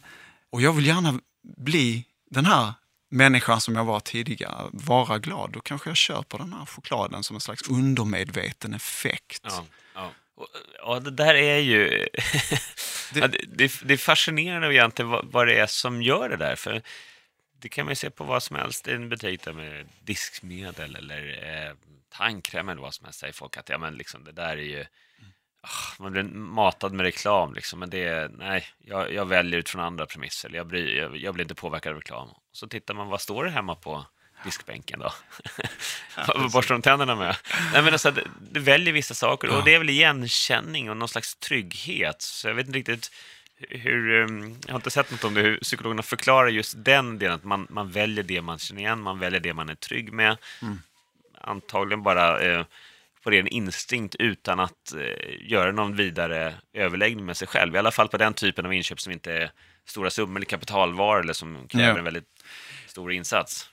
Och 0.50 0.62
jag 0.62 0.72
vill 0.72 0.86
gärna 0.86 1.20
bli 1.56 2.04
den 2.30 2.44
här 2.44 2.72
människan 3.10 3.60
som 3.60 3.76
jag 3.76 3.84
var 3.84 4.00
tidigare, 4.00 4.68
vara 4.72 5.18
glad. 5.18 5.50
Då 5.50 5.60
kanske 5.60 5.90
jag 5.90 5.96
köper 5.96 6.38
den 6.38 6.52
här 6.52 6.66
chokladen 6.66 7.24
som 7.24 7.36
en 7.36 7.40
slags 7.40 7.68
undermedveten 7.68 8.74
effekt. 8.74 9.42
Ja, 9.44 9.64
ja. 9.94 10.12
Och, 10.82 11.02
det 11.02 11.10
där 11.10 11.34
är 11.34 11.58
ju... 11.58 11.88
det, 13.12 13.20
ja, 13.20 13.28
det, 13.28 13.80
det, 13.82 13.94
är 13.94 13.96
fascinerande 13.96 14.74
egentligen 14.74 15.10
vad, 15.10 15.24
vad 15.26 15.46
det 15.46 15.58
är 15.58 15.66
som 15.66 16.02
gör 16.02 16.28
det 16.28 16.36
där. 16.36 16.56
För 16.56 16.82
det 17.58 17.68
kan 17.68 17.84
man 17.84 17.92
ju 17.92 17.96
se 17.96 18.10
på 18.10 18.24
vad 18.24 18.42
som 18.42 18.56
helst 18.56 18.88
i 18.88 18.92
en 18.92 19.08
butik 19.08 19.42
där 19.42 19.52
med 19.52 19.88
diskmedel 20.00 20.96
eller 20.96 21.28
eh, 21.42 21.74
tandkräm 22.08 22.68
eller 22.68 22.82
vad 22.82 22.94
som 22.94 23.04
helst. 23.04 23.20
Säger 23.20 23.32
folk 23.32 23.56
att 23.56 23.68
ja, 23.68 23.78
men 23.78 23.94
liksom, 23.94 24.24
det 24.24 24.32
där 24.32 24.56
är 24.56 24.62
ju 24.62 24.86
man 25.98 26.12
blir 26.12 26.22
matad 26.22 26.92
med 26.92 27.04
reklam, 27.04 27.54
liksom, 27.54 27.78
men 27.78 27.90
det 27.90 28.30
nej, 28.38 28.66
jag, 28.84 29.12
jag 29.12 29.26
väljer 29.26 29.58
utifrån 29.58 29.82
andra 29.82 30.06
premisser. 30.06 30.50
Jag, 30.54 30.66
bryr, 30.66 30.96
jag, 30.96 31.16
jag 31.16 31.34
blir 31.34 31.44
inte 31.44 31.54
påverkad 31.54 31.92
av 31.92 31.98
reklam. 31.98 32.28
Så 32.52 32.68
tittar 32.68 32.94
man, 32.94 33.08
vad 33.08 33.20
står 33.20 33.44
det 33.44 33.50
hemma 33.50 33.74
på 33.74 34.06
diskbänken 34.44 34.98
då? 34.98 35.12
vad 36.34 36.50
borstar 36.50 36.74
de 36.74 36.82
tänderna 36.82 37.14
med? 37.14 37.36
Nej, 37.72 37.82
men 37.82 37.92
alltså, 37.92 38.12
du 38.50 38.60
väljer 38.60 38.92
vissa 38.92 39.14
saker 39.14 39.56
och 39.56 39.64
det 39.64 39.74
är 39.74 39.78
väl 39.78 39.90
igenkänning 39.90 40.90
och 40.90 40.96
någon 40.96 41.08
slags 41.08 41.36
trygghet. 41.36 42.22
Så 42.22 42.48
jag 42.48 42.54
vet 42.54 42.66
inte 42.66 42.78
riktigt 42.78 43.10
hur, 43.58 44.22
ehm, 44.22 44.56
jag 44.66 44.72
har 44.72 44.78
inte 44.78 44.90
sett 44.90 45.10
något 45.10 45.24
om 45.24 45.34
det, 45.34 45.40
hur 45.40 45.58
psykologerna 45.58 46.02
förklarar 46.02 46.48
just 46.48 46.74
den 46.76 47.18
delen, 47.18 47.34
att 47.34 47.44
man, 47.44 47.66
man 47.70 47.90
väljer 47.90 48.24
det 48.24 48.42
man 48.42 48.58
känner 48.58 48.80
igen, 48.80 49.00
man 49.00 49.18
väljer 49.18 49.40
det 49.40 49.54
man 49.54 49.68
är 49.68 49.74
trygg 49.74 50.12
med. 50.12 50.36
Mm. 50.62 50.82
Antagligen 51.40 52.02
bara 52.02 52.40
eh, 52.40 52.64
på 53.22 53.30
ren 53.30 53.46
instinkt 53.46 54.14
utan 54.14 54.60
att 54.60 54.92
eh, 54.94 55.50
göra 55.50 55.72
någon 55.72 55.96
vidare 55.96 56.54
överläggning 56.72 57.26
med 57.26 57.36
sig 57.36 57.48
själv. 57.48 57.74
I 57.74 57.78
alla 57.78 57.90
fall 57.90 58.08
på 58.08 58.16
den 58.16 58.34
typen 58.34 58.66
av 58.66 58.72
inköp 58.72 59.00
som 59.00 59.12
inte 59.12 59.32
är 59.32 59.50
stora 59.86 60.10
summor 60.10 60.36
eller 60.36 60.46
kapitalvaror 60.46 61.20
eller 61.20 61.32
som 61.32 61.68
kräver 61.68 61.88
ja. 61.88 61.98
en 61.98 62.04
väldigt 62.04 62.28
stor 62.86 63.12
insats. 63.12 63.70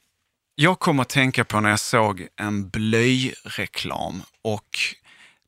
Jag 0.55 0.79
kom 0.79 0.99
att 0.99 1.09
tänka 1.09 1.43
på 1.45 1.59
när 1.59 1.69
jag 1.69 1.79
såg 1.79 2.27
en 2.35 2.69
blöjreklam 2.69 4.21
och 4.41 4.69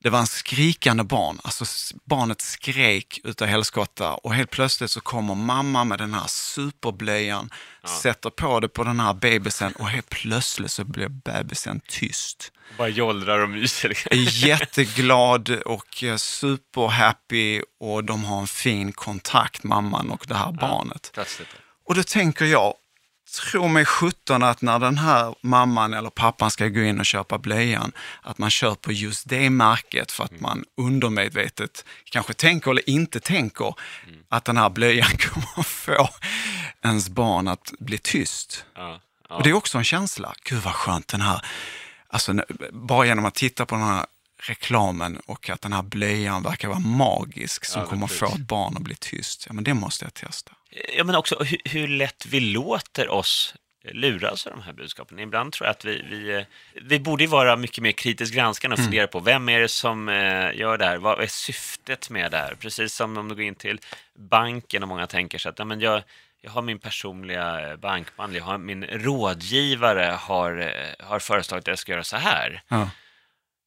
det 0.02 0.10
var 0.10 0.18
en 0.18 0.26
skrikande 0.26 1.04
barn, 1.04 1.38
alltså 1.44 1.94
barnet 2.04 2.40
skrek 2.40 3.20
utav 3.24 3.48
helskotta 3.48 4.14
och 4.14 4.34
helt 4.34 4.50
plötsligt 4.50 4.90
så 4.90 5.00
kommer 5.00 5.34
mamma 5.34 5.84
med 5.84 5.98
den 5.98 6.14
här 6.14 6.26
superblöjan, 6.26 7.50
ja. 7.82 7.88
sätter 7.88 8.30
på 8.30 8.60
det 8.60 8.68
på 8.68 8.84
den 8.84 9.00
här 9.00 9.14
bebisen 9.14 9.72
och 9.72 9.88
helt 9.88 10.08
plötsligt 10.08 10.70
så 10.70 10.84
blir 10.84 11.08
bebisen 11.08 11.80
tyst. 11.88 12.52
Bara 12.78 12.88
jollrar 12.88 13.38
och 13.38 13.48
myser. 13.48 14.14
Jätteglad 14.46 15.50
och 15.50 16.04
eh, 16.04 16.16
superhappy 16.16 17.62
och 17.80 18.04
de 18.04 18.24
har 18.24 18.40
en 18.40 18.46
fin 18.46 18.92
kontakt, 18.92 19.64
mamman 19.64 20.10
och 20.10 20.24
det 20.28 20.34
här 20.34 20.54
ja, 20.60 20.68
barnet. 20.68 21.10
Plötsligt. 21.14 21.48
Och 21.88 21.94
då 21.94 22.02
tänker 22.02 22.44
jag, 22.44 22.74
tro 23.32 23.68
mig 23.68 23.84
sjutton 23.84 24.42
att 24.42 24.62
när 24.62 24.78
den 24.78 24.98
här 24.98 25.34
mamman 25.40 25.94
eller 25.94 26.10
pappan 26.10 26.50
ska 26.50 26.68
gå 26.68 26.80
in 26.80 26.98
och 26.98 27.06
köpa 27.06 27.38
blöjan, 27.38 27.92
att 28.22 28.38
man 28.38 28.50
köper 28.50 28.92
just 28.92 29.28
det 29.28 29.50
märket 29.50 30.12
för 30.12 30.24
att 30.24 30.30
mm. 30.30 30.42
man 30.42 30.64
undermedvetet 30.76 31.84
kanske 32.04 32.32
tänker 32.32 32.70
eller 32.70 32.90
inte 32.90 33.20
tänker 33.20 33.74
mm. 34.06 34.20
att 34.28 34.44
den 34.44 34.56
här 34.56 34.70
blöjan 34.70 35.10
kommer 35.18 35.48
att 35.56 35.66
få 35.66 36.08
ens 36.84 37.08
barn 37.08 37.48
att 37.48 37.72
bli 37.78 37.98
tyst. 37.98 38.64
Ja, 38.74 39.00
ja. 39.28 39.36
Och 39.36 39.42
det 39.42 39.50
är 39.50 39.54
också 39.54 39.78
en 39.78 39.84
känsla, 39.84 40.34
gud 40.42 40.62
vad 40.62 40.74
skönt 40.74 41.08
den 41.08 41.20
här, 41.20 41.46
alltså 42.08 42.34
bara 42.72 43.06
genom 43.06 43.24
att 43.24 43.34
titta 43.34 43.66
på 43.66 43.74
den 43.74 43.84
här 43.84 44.06
reklamen 44.38 45.20
och 45.26 45.50
att 45.50 45.60
den 45.60 45.72
här 45.72 45.82
blöjan 45.82 46.42
verkar 46.42 46.68
vara 46.68 46.78
magisk 46.78 47.64
som 47.64 47.82
ja, 47.82 47.88
kommer 47.88 48.04
att 48.04 48.12
få 48.12 48.26
ett 48.26 48.38
barn 48.38 48.76
att 48.76 48.82
bli 48.82 48.94
tyst. 48.94 49.44
Ja, 49.46 49.52
men 49.52 49.64
det 49.64 49.74
måste 49.74 50.04
jag 50.04 50.14
testa. 50.14 50.52
Ja, 50.96 51.04
men 51.04 51.14
också 51.14 51.44
hur, 51.44 51.58
hur 51.64 51.88
lätt 51.88 52.26
vi 52.26 52.40
låter 52.40 53.08
oss 53.08 53.54
luras 53.92 54.46
av 54.46 54.52
de 54.52 54.62
här 54.62 54.72
budskapen. 54.72 55.18
Ibland 55.18 55.52
tror 55.52 55.66
jag 55.66 55.70
att 55.70 55.84
vi, 55.84 56.02
vi, 56.10 56.46
vi 56.82 57.00
borde 57.00 57.26
vara 57.26 57.56
mycket 57.56 57.82
mer 57.82 57.92
kritiskt 57.92 58.34
granskande 58.34 58.74
och 58.74 58.78
mm. 58.78 58.90
fundera 58.90 59.06
på 59.06 59.20
vem 59.20 59.48
är 59.48 59.60
det 59.60 59.68
som 59.68 60.08
eh, 60.08 60.56
gör 60.56 60.78
det 60.78 60.84
här? 60.84 60.98
Vad 60.98 61.20
är 61.20 61.26
syftet 61.26 62.10
med 62.10 62.30
det 62.30 62.36
här? 62.36 62.54
Precis 62.54 62.94
som 62.94 63.16
om 63.16 63.28
du 63.28 63.34
går 63.34 63.44
in 63.44 63.54
till 63.54 63.80
banken 64.14 64.82
och 64.82 64.88
många 64.88 65.06
tänker 65.06 65.38
sig 65.38 65.50
att 65.50 65.58
ja, 65.58 65.64
men 65.64 65.80
jag, 65.80 66.02
jag 66.40 66.50
har 66.50 66.62
min 66.62 66.78
personliga 66.78 67.76
bankman, 67.76 68.34
jag 68.34 68.44
har 68.44 68.58
min 68.58 68.84
rådgivare 68.84 70.16
har, 70.20 70.58
eh, 70.58 71.06
har 71.06 71.18
föreslagit 71.18 71.62
att 71.62 71.68
jag 71.68 71.78
ska 71.78 71.92
göra 71.92 72.04
så 72.04 72.16
här. 72.16 72.62
Ja. 72.68 72.90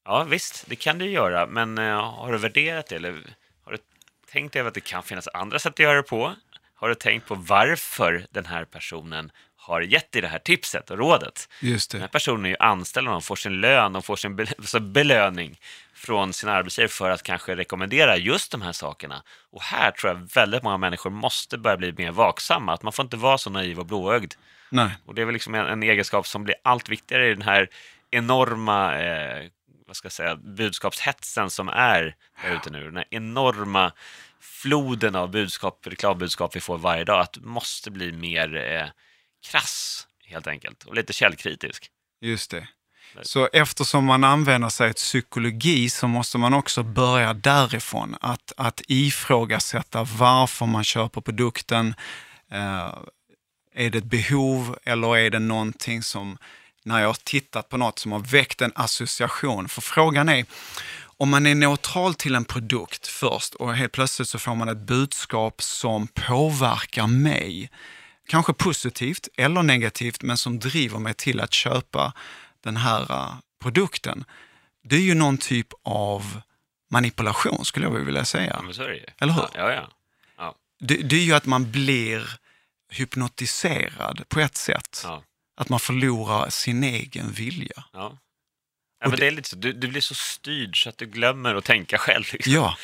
Ja, 0.06 0.24
visst, 0.24 0.66
det 0.68 0.76
kan 0.76 0.98
du 0.98 1.10
göra, 1.10 1.48
men 1.48 1.78
uh, 1.78 1.96
har 1.96 2.32
du 2.32 2.38
värderat 2.38 2.88
det? 2.88 2.96
Eller 2.96 3.36
har 3.66 3.72
du 3.72 3.78
tänkt 4.32 4.56
över 4.56 4.68
att 4.68 4.74
det 4.74 4.82
kan 4.82 5.04
finnas 5.04 5.28
andra 5.34 5.60
sätt 5.60 5.74
att 5.74 5.80
göra 5.80 5.98
det 5.98 6.04
på? 6.04 6.36
Har 6.76 6.90
du 6.90 6.96
tänkt 6.96 7.28
på 7.28 7.36
varför 7.36 8.26
den 8.32 8.46
här 8.46 8.66
personen 8.66 9.32
har 9.56 9.82
gett 9.82 10.12
dig 10.12 10.22
det 10.22 10.28
här 10.28 10.40
tipset 10.40 10.92
och 10.92 10.98
rådet? 10.98 11.50
Just 11.60 11.92
det. 11.92 11.98
Den 11.98 12.02
här 12.02 12.08
personen 12.08 12.46
är 12.46 12.50
ju 12.50 12.56
anställd 12.60 13.08
och 13.08 13.24
får 13.24 13.36
sin 13.36 13.62
lön 13.62 13.96
och 13.96 14.06
får 14.06 14.16
sin 14.16 14.94
belöning 14.94 15.60
från 15.94 16.34
sin 16.34 16.50
arbetsgivare 16.50 16.90
för 16.90 17.10
att 17.10 17.24
kanske 17.24 17.56
rekommendera 17.56 18.18
just 18.18 18.52
de 18.52 18.62
här 18.62 18.72
sakerna. 18.72 19.24
Och 19.52 19.62
här 19.62 19.92
tror 19.92 20.14
jag 20.14 20.34
väldigt 20.34 20.64
många 20.64 20.78
människor 20.78 21.10
måste 21.10 21.58
börja 21.58 21.78
bli 21.78 21.94
mer 21.98 22.12
vaksamma. 22.12 22.74
Att 22.74 22.84
man 22.84 22.94
får 22.94 23.04
inte 23.04 23.18
vara 23.18 23.38
så 23.38 23.50
naiv 23.50 23.80
och 23.80 23.86
blåögd. 23.86 24.34
Nej. 24.70 24.90
Och 25.06 25.16
det 25.16 25.22
är 25.22 25.26
väl 25.26 25.34
liksom 25.34 25.56
en, 25.56 25.68
en 25.68 25.84
egenskap 25.84 26.28
som 26.28 26.44
blir 26.44 26.56
allt 26.64 26.90
viktigare 26.90 27.30
i 27.30 27.34
den 27.34 27.42
här 27.42 27.70
enorma 28.12 29.00
eh, 29.00 29.50
vad 29.92 29.98
ska 29.98 30.06
jag 30.06 30.14
säga, 30.14 30.36
budskapshetsen 30.36 31.50
som 31.50 31.70
är 31.70 32.16
där 32.44 32.56
ute 32.56 32.70
nu. 32.70 32.84
Den 32.84 32.98
här 32.98 33.06
enorma 33.10 33.92
floden 34.40 35.16
av 35.16 35.32
budskap, 35.32 35.88
reklambudskap 35.88 36.56
vi 36.56 36.60
får 36.60 36.78
varje 36.78 37.04
dag, 37.04 37.20
att 37.20 37.38
måste 37.38 37.92
bli 37.92 38.12
mer 38.12 38.56
eh, 38.56 38.88
krass 39.52 40.08
helt 40.26 40.48
enkelt 40.48 40.84
och 40.84 40.96
lite 40.96 41.14
källkritisk. 41.14 41.90
Just 42.22 42.52
det. 42.52 42.68
Så 43.22 43.50
eftersom 43.54 44.06
man 44.06 44.24
använder 44.24 44.70
sig 44.70 44.90
av 44.90 44.94
psykologi 44.94 45.90
så 45.90 46.08
måste 46.08 46.38
man 46.38 46.54
också 46.54 46.84
börja 46.84 47.34
därifrån. 47.34 48.16
Att, 48.22 48.54
att 48.58 48.82
ifrågasätta 48.88 50.04
varför 50.04 50.66
man 50.66 50.84
köper 50.84 51.22
produkten. 51.22 51.96
Eh, 52.52 52.94
är 53.74 53.90
det 53.90 53.98
ett 53.98 54.04
behov 54.04 54.78
eller 54.84 55.18
är 55.18 55.30
det 55.30 55.40
någonting 55.40 56.04
som 56.04 56.38
när 56.84 57.00
jag 57.00 57.08
har 57.08 57.18
tittat 57.24 57.70
på 57.70 57.78
något 57.78 58.00
som 58.00 58.12
har 58.12 58.20
väckt 58.20 58.62
en 58.62 58.72
association. 58.76 59.68
För 59.68 59.82
frågan 59.82 60.30
är, 60.30 60.46
om 61.04 61.30
man 61.30 61.46
är 61.46 61.56
neutral 61.56 62.14
till 62.14 62.36
en 62.36 62.46
produkt 62.46 63.08
först 63.08 63.56
och 63.56 63.76
helt 63.76 63.92
plötsligt 63.92 64.30
så 64.30 64.40
får 64.40 64.56
man 64.56 64.70
ett 64.70 64.78
budskap 64.78 65.62
som 65.62 66.08
påverkar 66.08 67.08
mig, 67.08 67.70
kanske 68.28 68.54
positivt 68.54 69.28
eller 69.38 69.64
negativt, 69.64 70.24
men 70.24 70.38
som 70.38 70.60
driver 70.60 71.00
mig 71.00 71.14
till 71.14 71.40
att 71.40 71.54
köpa 71.54 72.14
den 72.64 72.78
här 72.78 73.12
uh, 73.12 73.34
produkten. 73.62 74.24
Det 74.84 74.96
är 74.96 75.02
ju 75.02 75.14
någon 75.14 75.38
typ 75.38 75.68
av 75.84 76.42
manipulation 76.92 77.66
skulle 77.66 77.86
jag 77.86 77.92
vilja 77.92 78.26
säga. 78.26 78.56
Ja, 78.60 78.64
Eller 79.20 79.34
hur? 79.34 79.48
Ja, 79.54 79.72
ja, 79.74 79.90
ja. 80.38 80.56
Det, 80.80 80.96
det, 80.96 81.16
är 81.16 81.24
ju 81.24 81.34
att 81.34 81.46
man 81.46 81.72
blir 81.72 82.40
hypnotiserad 82.90 84.24
på 84.30 84.40
ett 84.40 84.56
sätt. 84.56 85.02
Ja 85.04 85.24
att 85.62 85.70
man 85.70 85.80
förlorar 85.80 86.50
sin 86.50 86.84
egen 86.84 87.32
vilja. 87.32 87.84
Ja. 87.94 88.18
Ja, 89.00 89.10
men 89.10 89.20
det, 89.20 89.28
är 89.28 89.32
lite 89.32 89.50
så, 89.50 89.56
du, 89.56 89.74
du, 89.74 89.88
blir 89.88 90.02
så 90.02 90.16
styrd 90.16 90.84
så 90.84 90.90
att 90.90 90.98
du 90.98 91.06
glömmer 91.06 91.56
att 91.56 91.66
tänka 91.66 91.98
själv. 91.98 92.24
Liksom. 92.34 92.54
Ja, 92.54 92.78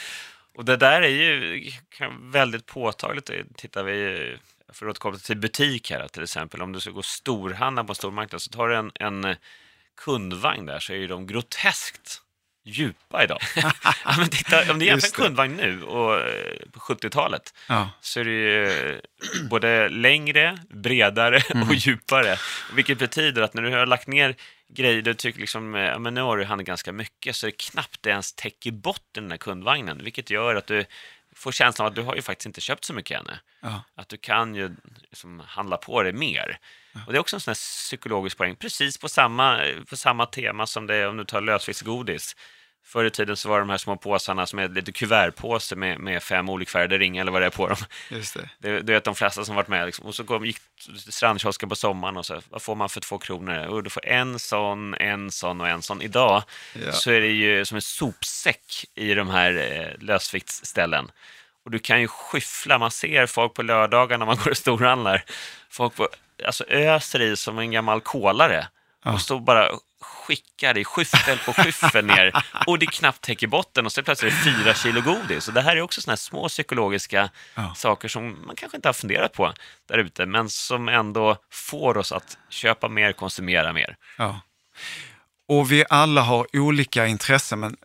Och 0.55 0.65
det 0.65 0.77
där 0.77 1.01
är 1.01 1.07
ju 1.07 1.72
väldigt 2.19 2.65
påtagligt. 2.65 3.31
Tittar 3.55 3.84
vi, 3.84 4.38
för 4.74 4.86
att 4.86 4.91
återkomma 4.91 5.17
till 5.17 5.38
butik 5.38 5.91
här 5.91 6.07
till 6.07 6.24
exempel, 6.24 6.62
om 6.62 6.72
du 6.72 6.79
ska 6.79 6.91
gå 6.91 7.01
storhandla 7.01 7.84
på 7.84 7.91
en 7.91 7.96
stormarknad 7.96 8.41
så 8.41 8.51
tar 8.51 8.67
du 8.67 8.75
en, 8.75 8.91
en 8.96 9.36
kundvagn 9.98 10.65
där 10.65 10.79
så 10.79 10.93
är 10.93 10.98
ju 10.98 11.07
de 11.07 11.27
groteskt 11.27 12.22
djupa 12.67 13.24
idag. 13.24 13.39
ja, 14.05 14.15
men 14.17 14.29
titta, 14.29 14.71
om 14.71 14.79
du 14.79 14.86
jämför 14.86 15.07
en 15.07 15.12
kundvagn 15.12 15.55
nu 15.55 15.83
och 15.83 16.19
eh, 16.19 16.59
på 16.71 16.79
70-talet 16.79 17.53
Ja. 17.67 17.89
så 18.01 18.19
är 18.19 18.24
det 18.24 18.31
ju 18.31 18.89
eh, 18.89 18.97
både 19.50 19.89
längre, 19.89 20.57
bredare 20.69 21.41
och 21.67 21.75
djupare. 21.75 22.38
Vilket 22.74 23.00
betyder 23.00 23.41
att 23.41 23.53
när 23.53 23.62
du 23.62 23.71
har 23.71 23.86
lagt 23.86 24.07
ner 24.07 24.36
grejer, 24.69 25.01
du 25.01 25.13
tycker 25.13 25.39
liksom, 25.39 25.75
eh, 25.75 25.81
ja, 25.81 26.00
men 26.00 26.13
nu 26.13 26.21
har 26.21 26.38
du 26.38 26.45
handlat 26.45 26.67
ganska 26.67 26.91
mycket, 26.91 27.36
så 27.36 27.47
är 27.47 27.51
det 27.51 27.57
knappt 27.57 27.97
det 28.01 28.09
ens 28.09 28.33
täcker 28.33 28.71
botten 28.71 29.24
den 29.24 29.31
här 29.31 29.38
kundvagnen, 29.38 30.03
vilket 30.03 30.29
gör 30.29 30.55
att 30.55 30.67
du 30.67 30.86
får 31.36 31.51
känslan 31.51 31.86
av 31.86 31.89
att 31.91 31.95
du 31.95 32.01
har 32.01 32.15
ju 32.15 32.21
faktiskt 32.21 32.45
inte 32.45 32.62
köpt 32.62 32.86
så 32.86 32.93
mycket 32.93 33.19
ännu. 33.21 33.38
Ja. 33.62 33.83
Att 33.95 34.09
du 34.09 34.17
kan 34.17 34.55
ju 34.55 34.75
liksom 35.01 35.41
handla 35.47 35.77
på 35.77 36.03
det 36.03 36.13
mer. 36.13 36.59
Och 37.05 37.12
det 37.13 37.17
är 37.17 37.19
också 37.19 37.36
en 37.36 37.39
sån 37.39 37.51
här 37.51 37.55
psykologisk 37.55 38.38
poäng, 38.38 38.55
precis 38.55 38.97
på 38.97 39.09
samma, 39.09 39.62
på 39.89 39.97
samma 39.97 40.25
tema 40.25 40.67
som 40.67 40.88
det 40.88 40.95
är 40.95 41.07
om 41.07 41.17
du 41.17 41.25
tar 41.25 41.41
lösviktsgodis. 41.41 42.36
Förr 42.88 43.06
i 43.06 43.10
tiden 43.12 43.38
så 43.38 43.50
var 43.50 43.56
det 43.58 43.62
de 43.62 43.70
här 43.70 43.77
små 43.77 43.98
påsarna 43.98 44.46
som 44.46 44.60
är 44.60 44.67
lite 44.70 44.91
kuvertpåse 44.91 45.75
med, 45.75 46.00
med 46.00 46.24
fem 46.24 46.50
olikfärgade 46.50 46.98
ringar 46.98 47.22
eller 47.22 47.32
vad 47.32 47.41
det 47.41 47.46
är 47.46 47.50
på 47.50 47.67
dem. 47.67 47.77
Just 48.10 48.34
det. 48.34 48.50
Det, 48.60 48.82
du 48.82 48.94
vet 48.94 49.03
de 49.03 49.15
flesta 49.15 49.46
som 49.46 49.56
varit 49.56 49.67
med. 49.67 49.86
Liksom. 49.86 50.06
Och 50.06 50.15
så 50.15 50.24
kom, 50.24 50.46
gick 50.46 50.58
strandkiosken 51.10 51.70
på 51.70 51.75
sommaren 51.75 52.17
och 52.17 52.25
så, 52.25 52.41
vad 52.50 52.62
får 52.62 52.75
man 52.75 52.89
för 52.89 53.01
två 53.01 53.17
kronor? 53.17 53.65
Och 53.67 53.84
du 53.84 53.89
får 53.89 54.06
en 54.06 54.39
sån, 54.39 54.94
en 54.94 55.32
sån 55.32 55.62
och 55.62 55.67
en 55.67 55.82
sån. 55.82 56.01
Idag 56.01 56.44
Ja. 56.86 56.91
så 56.91 57.12
är 57.12 57.22
det 57.22 57.27
ju 57.27 57.65
som 57.65 57.75
en 57.75 57.82
sopsäck 57.82 58.86
i 58.96 59.13
de 59.13 59.29
här 59.29 59.53
eh, 59.53 60.03
lösviktsställen. 60.06 61.12
Och 61.65 61.72
du 61.72 61.79
kan 61.79 62.01
ju 62.01 62.08
skyffla, 62.08 62.77
man 62.77 62.91
ser 62.91 63.25
folk 63.25 63.53
på 63.53 63.63
lördagar 63.63 64.17
när 64.17 64.25
man 64.25 64.38
går 64.38 64.50
och 64.51 64.58
storhandlar. 64.58 65.24
Folk 65.70 65.96
på, 65.96 66.10
alltså 66.46 66.63
öser 66.67 67.22
i 67.22 67.36
som 67.36 67.60
en 67.60 67.72
gammal 67.72 68.01
kolare. 68.01 68.67
Och 69.06 69.22
står 69.22 69.39
bara 69.39 69.70
skickar 70.01 70.77
i 70.77 70.84
skyffel 70.86 71.38
på 71.46 71.54
skyffel 71.54 72.06
ner. 72.06 72.44
Och 72.68 72.80
det 72.80 72.86
knappt 72.86 73.22
täcker 73.22 73.48
botten 73.48 73.86
och 73.86 73.92
så 73.92 74.04
plötsligt 74.04 74.34
är 74.34 74.38
det 74.38 74.44
fyra 74.44 74.74
kilo 74.74 75.01
godis. 75.01 75.48
Och 75.48 75.54
det 75.54 75.62
här 75.62 75.75
är 75.75 75.82
också 75.82 76.01
såna 76.01 76.12
här 76.12 76.18
små 76.18 76.48
psykologiska 76.48 77.30
Ja. 77.56 77.74
saker 77.75 78.08
som 78.08 78.46
man 78.46 78.56
kanske 78.56 78.75
inte 78.77 78.88
har 78.88 78.94
funderat 78.94 79.34
på 79.34 79.54
där 79.88 79.98
ute, 79.98 80.25
men 80.25 80.50
som 80.50 80.89
ändå 80.89 81.38
får 81.51 81.98
oss 81.98 82.12
att 82.12 82.38
köpa 82.50 82.88
mer, 82.89 83.13
konsumera 83.13 83.74
mer. 83.74 83.96
Ja. 84.18 84.42
Och 85.48 85.72
vi 85.72 85.86
alla 85.89 86.22
har 86.22 86.48
olika 86.54 87.08
intressen. 87.08 87.60
Men, 87.60 87.77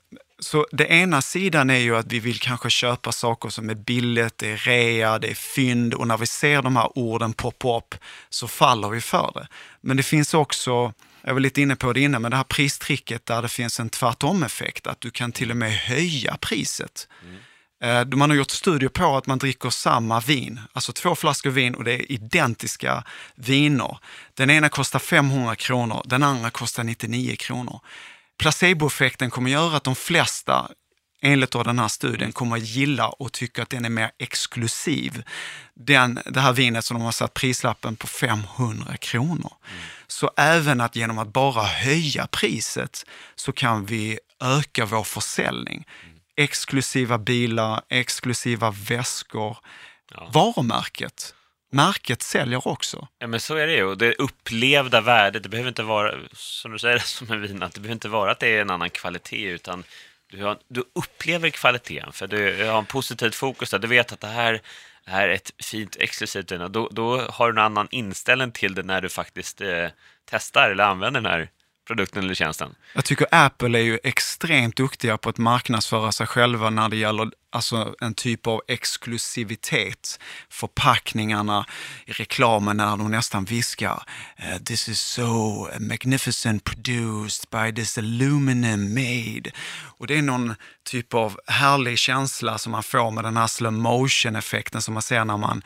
så 0.43 0.67
det 0.73 0.87
ena 0.87 1.23
sidan 1.23 1.71
är 1.71 1.79
ju 1.79 1.97
att 1.97 2.13
vi 2.13 2.21
vill 2.21 2.41
kanske 2.41 2.71
köpa 2.71 3.13
saker 3.13 3.49
som 3.49 3.71
är 3.71 3.75
billigt, 3.75 4.39
det 4.39 4.51
är 4.51 4.57
rea, 4.57 5.19
det 5.19 5.31
är 5.31 5.35
fynd 5.35 5.95
och 5.95 6.07
när 6.07 6.19
vi 6.19 6.27
ser 6.27 6.63
de 6.63 6.77
här 6.77 6.99
orden 6.99 7.33
poppa 7.33 7.77
upp 7.77 7.95
så 8.31 8.49
faller 8.49 8.89
vi 8.89 9.01
för 9.01 9.31
det. 9.35 9.49
Men 9.81 9.97
det 9.97 10.03
finns 10.03 10.35
också, 10.35 10.93
jag 11.23 11.33
var 11.35 11.41
lite 11.41 11.63
inne 11.63 11.77
på 11.77 11.93
det 11.93 12.01
innan, 12.01 12.23
men 12.23 12.31
det 12.31 12.37
här 12.37 12.45
pristricket 12.45 13.27
där 13.27 13.43
det 13.43 13.49
finns 13.49 13.81
en 13.81 13.89
tvärtom-effekt, 13.91 14.87
att 14.87 15.01
du 15.01 15.11
kan 15.11 15.33
till 15.33 15.51
och 15.51 15.57
med 15.57 15.73
höja 15.73 16.37
priset. 16.41 17.09
Eh, 17.83 18.07
Man 18.07 18.31
har 18.31 18.37
gjort 18.37 18.51
studier 18.51 18.89
på 18.89 19.17
att 19.17 19.27
man 19.27 19.39
dricker 19.39 19.71
samma 19.71 20.21
vin, 20.21 20.61
alltså 20.73 20.93
två 20.93 21.15
flaskor 21.15 21.51
vin 21.51 21.75
och 21.75 21.85
det 21.85 21.93
är 21.93 22.13
identiska 22.13 23.05
viner. 23.35 23.99
Den 24.35 24.51
ena 24.51 24.69
kostar 24.69 24.99
500 24.99 25.57
kronor, 25.57 26.03
den 26.05 26.23
andra 26.23 26.51
kostar 26.51 26.85
99 26.85 27.37
kronor. 27.37 27.81
Placeboeffekten 28.39 29.31
kommer 29.31 29.51
göra 29.51 29.77
att 29.77 29.85
de 29.85 29.95
flesta, 29.95 30.71
enligt 31.23 31.51
då 31.51 31.63
den 31.63 31.79
här 31.79 31.89
studien, 31.89 32.33
kommer 32.33 32.57
att 32.57 32.63
gilla 32.67 33.09
och 33.09 33.33
tycka 33.33 33.63
att 33.63 33.71
den 33.71 33.85
är 33.85 33.89
mer 33.91 34.11
exklusiv. 34.19 35.23
Den, 35.75 36.21
det 36.25 36.41
här 36.41 36.53
vinet 36.53 36.85
som 36.85 36.97
de 36.99 37.05
har 37.05 37.13
satt 37.13 37.35
prislappen 37.35 37.97
på 37.97 38.07
500 38.07 38.97
kronor. 38.97 39.53
Så 40.07 40.31
även 40.37 40.81
att 40.81 40.97
genom 40.97 41.19
att 41.19 41.33
bara 41.33 41.63
höja 41.65 42.27
priset 42.27 43.07
så 43.35 43.53
kan 43.53 43.87
vi 43.87 44.19
öka 44.41 44.85
vår 44.85 45.05
försäljning. 45.05 45.87
Exklusiva 46.37 47.19
bilar, 47.19 47.83
exklusiva 47.89 48.71
väskor, 48.71 49.57
Ja. 50.15 50.31
varumärket. 50.33 51.35
Märket 51.75 52.23
säljer 52.23 52.69
också. 52.69 53.09
Ja, 53.19 53.27
men 53.27 53.41
så 53.41 53.57
är 53.57 53.67
det 53.67 53.73
ju. 53.73 53.85
Och 53.85 53.99
det 53.99 54.15
upplevda 54.15 55.01
värdet, 55.01 55.43
det 55.43 55.49
behöver 55.49 55.69
inte 55.69 55.83
vara, 55.83 56.15
som 56.33 56.73
du 56.73 56.79
säger, 56.79 56.99
som 57.05 57.31
en 57.31 57.43
vin, 57.43 57.63
att 57.63 57.75
det 57.75 57.81
behöver 57.81 57.95
inte 57.95 58.09
vara 58.09 58.31
att 58.31 58.41
det 58.41 58.57
är 58.57 58.61
en 58.61 58.71
annan 58.71 58.91
kvalitet, 58.91 59.49
utan 59.51 59.85
du, 60.31 60.45
har, 60.45 60.59
du 60.69 60.85
upplever 60.95 61.51
kvaliteten, 61.51 62.13
för 62.13 62.27
du 62.27 62.65
har 62.65 62.79
en 62.79 62.87
positivt 62.87 63.35
fokus 63.35 63.71
där. 63.71 63.79
Du 63.79 63.87
vet 63.87 64.13
att 64.13 64.21
det 64.21 64.27
här 64.27 64.63
är 65.05 65.29
ett 65.29 65.53
fint 65.59 65.97
exklusivt 66.01 66.53
vin, 66.53 66.73
då, 66.73 66.89
då 66.93 67.21
har 67.31 67.53
du 67.53 67.61
en 67.61 67.65
annan 67.65 67.89
inställning 67.91 68.53
till 68.53 68.75
det 68.75 68.83
när 68.83 69.01
du 69.01 69.09
faktiskt 69.09 69.61
eh, 69.61 69.89
testar 70.31 70.71
eller 70.71 70.85
använder 70.85 71.21
den 71.21 71.33
här 71.33 71.49
produkten 71.87 72.25
eller 72.25 72.35
tjänsten. 72.35 72.75
Jag 72.95 73.05
tycker 73.05 73.27
Apple 73.31 73.79
är 73.79 73.83
ju 73.83 73.99
extremt 74.03 74.77
duktiga 74.77 75.19
på 75.19 75.29
att 75.29 75.39
marknadsföra 75.39 76.13
sig 76.13 76.27
själva 76.27 76.71
när 76.71 76.89
det 76.89 76.97
gäller 76.97 77.31
alltså, 77.53 77.95
en 78.01 78.15
typ 78.15 78.47
av 78.47 78.63
exklusivitet. 78.69 80.19
Förpackningarna 80.49 81.67
i 82.07 82.13
reklamen 82.13 82.77
när 82.77 82.97
de 82.97 83.11
nästan 83.11 83.45
viskar 83.45 84.03
eh, 84.37 84.59
“This 84.59 84.89
is 84.89 85.01
so 85.01 85.69
magnificent 85.81 86.65
produced 86.65 87.51
by 87.51 87.83
this 87.83 87.99
aluminum 87.99 88.95
made”. 88.95 89.51
Och 89.99 90.07
det 90.07 90.19
är 90.19 90.23
någon 90.23 90.55
typ 90.85 91.15
av 91.15 91.41
härlig 91.47 91.99
känsla 91.99 92.59
som 92.59 92.73
man 92.73 92.83
får 92.83 93.11
med 93.11 93.25
den 93.25 93.37
här 93.37 93.47
slow 93.47 93.73
motion 93.73 94.37
effekten 94.37 94.83
som 94.83 94.95
man 94.95 95.03
ser 95.03 95.25
när 95.25 95.37
man 95.37 95.63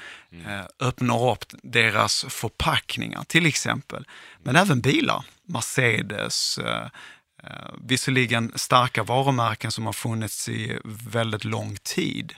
eh, 0.46 0.64
öppnar 0.80 1.30
upp 1.32 1.44
deras 1.62 2.24
förpackningar 2.28 3.24
till 3.24 3.46
exempel. 3.46 4.06
Men 4.42 4.56
även 4.56 4.80
bilar. 4.80 5.24
Mercedes, 5.48 6.58
eh, 6.58 6.86
visserligen 7.84 8.52
starka 8.54 9.02
varumärken 9.02 9.70
som 9.72 9.86
har 9.86 9.92
funnits 9.92 10.48
i 10.48 10.78
väldigt 10.84 11.44
lång 11.44 11.76
tid, 11.76 12.34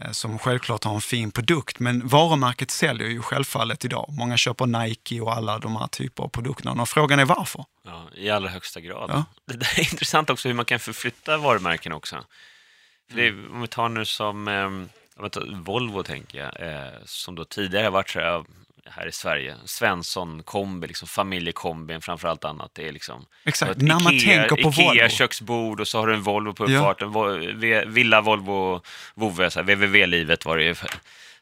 eh, 0.00 0.10
som 0.10 0.38
självklart 0.38 0.84
har 0.84 0.94
en 0.94 1.00
fin 1.00 1.30
produkt, 1.30 1.78
men 1.78 2.08
varumärket 2.08 2.70
säljer 2.70 3.08
ju 3.08 3.22
självfallet 3.22 3.84
idag. 3.84 4.06
Många 4.18 4.36
köper 4.36 4.66
Nike 4.66 5.20
och 5.20 5.32
alla 5.36 5.58
de 5.58 5.76
här 5.76 5.86
typer 5.86 6.22
av 6.24 6.28
produkterna 6.28 6.82
och 6.82 6.88
frågan 6.88 7.18
är 7.18 7.24
varför? 7.24 7.64
Ja, 7.84 8.08
I 8.14 8.30
allra 8.30 8.48
högsta 8.48 8.80
grad. 8.80 9.10
Ja. 9.10 9.24
Det 9.46 9.56
där 9.56 9.78
är 9.78 9.92
intressant 9.92 10.30
också 10.30 10.48
hur 10.48 10.54
man 10.54 10.64
kan 10.64 10.78
förflytta 10.80 11.36
varumärken 11.36 11.92
också. 11.92 12.24
För 13.10 13.16
det, 13.16 13.26
är- 13.26 13.50
om 13.52 13.60
vi 13.60 13.66
tar 13.68 13.88
nu 13.88 14.04
som 14.04 14.48
eh, 14.48 14.70
Volvo, 15.64 16.02
tänker 16.02 16.38
jag, 16.38 16.68
eh, 16.72 16.92
som 17.04 17.34
då 17.34 17.44
tidigare 17.44 17.84
har 17.84 17.90
varit 17.90 18.10
så 18.10 18.20
här, 18.20 18.44
här 18.90 19.06
i 19.06 19.12
Sverige. 19.12 19.54
Svensson 19.64 20.42
kombi, 20.42 20.86
liksom 20.86 21.08
familjekombin 21.08 22.00
framför 22.00 22.28
allt 22.28 22.44
annat. 22.44 22.70
Det 22.74 22.88
är 22.88 22.92
liksom 22.92 23.26
Exakt, 23.44 23.80
när 23.80 24.00
man 24.00 24.14
Ikea, 24.14 24.46
tänker 24.48 24.62
på 24.62 24.68
Ikea 24.70 24.84
Volvo. 24.88 25.08
köksbord 25.08 25.80
och 25.80 25.88
så 25.88 25.98
har 25.98 26.06
du 26.06 26.14
en 26.14 26.22
Volvo 26.22 26.52
på 26.52 26.70
Ja. 26.70 26.78
uppfarten. 26.78 27.60
V- 27.60 27.84
Villa, 27.86 28.20
Volvo, 28.20 28.82
Vove, 29.14 29.42
här, 29.54 29.62
www-livet 29.62 30.44
var 30.44 30.56
det 30.56 30.64
ju 30.64 30.74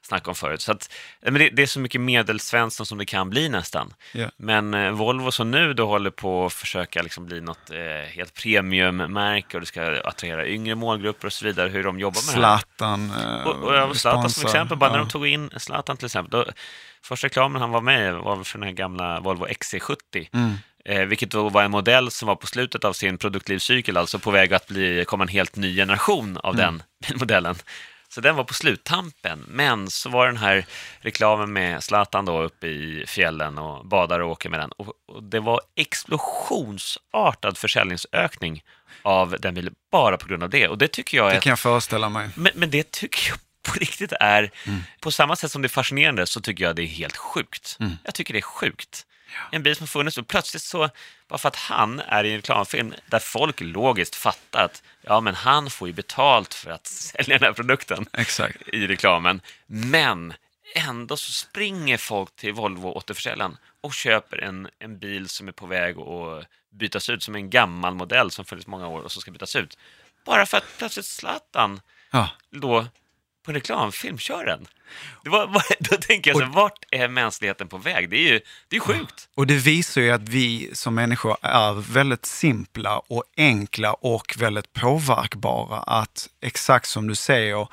snack 0.02 0.28
om 0.28 0.34
förut. 0.34 0.60
Så 0.60 0.72
att, 0.72 0.92
men 1.22 1.34
det, 1.34 1.48
det 1.48 1.62
är 1.62 1.66
så 1.66 1.80
mycket 1.80 2.00
medelsvensson 2.00 2.86
som 2.86 2.98
det 2.98 3.04
kan 3.04 3.30
bli 3.30 3.48
nästan. 3.48 3.94
Ja. 4.12 4.30
Men 4.36 4.74
eh, 4.74 4.90
Volvo 4.90 5.30
som 5.32 5.50
nu 5.50 5.74
då 5.74 5.86
håller 5.86 6.10
på 6.10 6.46
att 6.46 6.52
försöka 6.52 7.02
liksom 7.02 7.26
bli 7.26 7.40
något 7.40 7.70
eh, 7.70 8.08
helt 8.16 8.34
premiummärke 8.34 9.56
och 9.56 9.60
det 9.60 9.66
ska 9.66 10.00
attrahera 10.04 10.46
yngre 10.46 10.74
målgrupper 10.74 11.26
och 11.26 11.32
så 11.32 11.44
vidare, 11.44 11.68
hur 11.68 11.84
de 11.84 12.00
jobbar 12.00 12.20
med 12.34 12.42
det 12.42 12.46
här. 12.46 12.58
Zlatan 12.58 13.10
eh, 13.10 13.46
Och, 13.46 13.54
och 13.62 13.72
har 13.72 13.94
Zlatan 13.94 14.30
som 14.30 14.44
exempel, 14.46 14.76
bara 14.78 14.90
när 14.90 14.98
Ja. 14.98 15.04
de 15.04 15.10
tog 15.10 15.26
in 15.26 15.50
Zlatan 15.56 15.96
till 15.96 16.06
exempel. 16.06 16.30
Då, 16.30 16.52
första 17.06 17.26
reklamen 17.26 17.60
han 17.62 17.70
var 17.70 17.80
med 17.80 18.08
i 18.08 18.12
var 18.12 18.44
för 18.44 18.58
den 18.58 18.68
här 18.68 18.74
gamla 18.74 19.20
Volvo 19.20 19.46
XC70. 19.46 20.28
Mm. 20.32 20.52
Eh, 20.84 21.00
vilket 21.06 21.30
då 21.30 21.48
var 21.48 21.62
en 21.62 21.70
modell 21.70 22.10
som 22.10 22.28
var 22.28 22.36
på 22.36 22.46
slutet 22.46 22.84
av 22.84 22.92
sin 22.92 23.18
produktlivscykel, 23.18 23.96
alltså 23.96 24.18
på 24.18 24.30
väg 24.30 24.54
att 24.54 24.66
bli, 24.66 25.04
komma 25.06 25.24
en 25.24 25.28
helt 25.28 25.56
ny 25.56 25.76
generation 25.76 26.36
av 26.36 26.54
Mm. 26.60 26.82
den 27.06 27.18
modellen. 27.18 27.54
Så 28.08 28.20
den 28.20 28.36
var 28.36 28.44
på 28.44 28.54
sluttampen, 28.54 29.44
men 29.48 29.90
så 29.90 30.08
var 30.10 30.26
den 30.26 30.36
här 30.36 30.66
reklamen 31.00 31.52
med 31.52 31.82
Zlatan 31.84 32.24
då 32.24 32.42
uppe 32.42 32.66
i 32.66 33.04
fjällen 33.06 33.58
och 33.58 33.86
badar 33.86 34.20
och 34.20 34.30
åker 34.30 34.48
med 34.48 34.60
den. 34.60 34.70
Och, 34.72 34.92
och 35.08 35.22
det 35.22 35.40
var 35.40 35.60
explosionsartad 35.76 37.58
försäljningsökning 37.58 38.62
av 39.02 39.36
den 39.40 39.54
bilen 39.54 39.74
bara 39.92 40.16
på 40.16 40.26
grund 40.28 40.42
av 40.42 40.50
det. 40.50 40.68
Och 40.68 40.78
det 40.78 40.88
tycker 40.88 41.16
jag 41.16 41.30
är 41.30 41.34
Det 41.34 41.40
kan 41.40 41.50
jag 41.50 41.58
föreställa 41.58 42.08
mig. 42.08 42.28
men, 42.34 42.52
men 42.54 42.70
det 42.70 42.90
tycker 42.90 43.28
jag 43.28 43.38
på 43.66 43.78
riktigt 43.78 44.12
är, 44.20 44.50
på 45.00 45.10
samma 45.10 45.36
sätt 45.36 45.52
som 45.52 45.62
det 45.62 45.66
är 45.66 45.70
fascinerande 45.70 46.26
så 46.26 46.40
tycker 46.40 46.64
jag 46.64 46.76
det 46.76 46.82
är 46.82 46.86
helt 46.86 47.16
sjukt. 47.16 47.78
Jag 48.04 48.14
tycker 48.14 48.32
det 48.34 48.40
är 48.40 48.42
sjukt. 48.42 49.06
En 49.52 49.62
bil 49.62 49.76
som 49.76 49.82
har 49.82 49.88
funnits 49.88 50.18
och 50.18 50.26
plötsligt 50.26 50.62
så, 50.62 50.90
bara 51.28 51.38
för 51.38 51.48
att 51.48 51.56
han 51.56 52.00
är 52.00 52.24
i 52.24 52.30
en 52.30 52.36
reklamfilm 52.36 52.94
där 53.06 53.18
folk 53.18 53.60
logiskt 53.60 54.14
fattar 54.14 54.64
att 54.64 54.82
ja, 55.02 55.20
men 55.20 55.34
han 55.34 55.70
får 55.70 55.88
ju 55.88 55.94
betalt 55.94 56.54
för 56.54 56.70
att 56.70 56.86
sälja 56.86 57.38
den 57.38 57.46
här 57.46 57.52
produkten 57.52 58.06
Exakt. 58.12 58.56
i 58.68 58.86
reklamen. 58.86 59.40
Men 59.66 60.34
ändå 60.74 61.16
så 61.16 61.32
springer 61.32 61.96
folk 61.96 62.36
till 62.36 62.52
Volvo 62.52 62.88
återförsäljaren 62.88 63.56
och 63.80 63.94
köper 63.94 64.38
en, 64.38 64.68
en 64.78 64.98
bil 64.98 65.28
som 65.28 65.48
är 65.48 65.52
på 65.52 65.66
väg 65.66 65.98
att 65.98 66.46
bytas 66.70 67.08
ut 67.10 67.22
som 67.22 67.34
en 67.34 67.50
gammal 67.50 67.94
modell 67.94 68.30
som 68.30 68.44
funnits 68.44 68.66
många 68.66 68.88
år 68.88 69.00
och 69.00 69.12
som 69.12 69.22
ska 69.22 69.30
bytas 69.30 69.56
ut. 69.56 69.78
Bara 70.24 70.46
för 70.46 70.56
att 70.56 70.78
plötsligt 70.78 71.06
Zlatan 71.06 71.80
Ja. 72.10 72.28
då 72.50 72.86
på 73.46 73.50
en 73.50 73.54
reklamfilm, 73.54 74.18
kör 74.18 74.44
den. 74.44 74.66
Det 75.24 75.30
var, 75.30 75.46
var, 75.46 75.62
då 75.90 75.96
tänker 75.96 76.30
jag 76.30 76.38
så, 76.38 76.44
här, 76.44 76.52
vart 76.52 76.84
är 76.90 77.08
mänskligheten 77.08 77.68
på 77.68 77.78
väg? 77.78 78.10
Det 78.10 78.16
är 78.16 78.32
ju 78.32 78.40
det 78.68 78.76
är 78.76 78.80
sjukt. 78.80 79.28
Och 79.34 79.46
det 79.46 79.56
visar 79.56 80.00
ju 80.00 80.10
att 80.10 80.28
vi 80.28 80.70
som 80.72 80.94
människor 80.94 81.36
är 81.42 81.92
väldigt 81.92 82.26
simpla 82.26 82.98
och 82.98 83.24
enkla 83.36 83.92
och 83.92 84.34
väldigt 84.38 84.72
påverkbara. 84.72 85.78
Att 85.78 86.28
exakt 86.40 86.88
som 86.88 87.08
du 87.08 87.14
säger, 87.14 87.68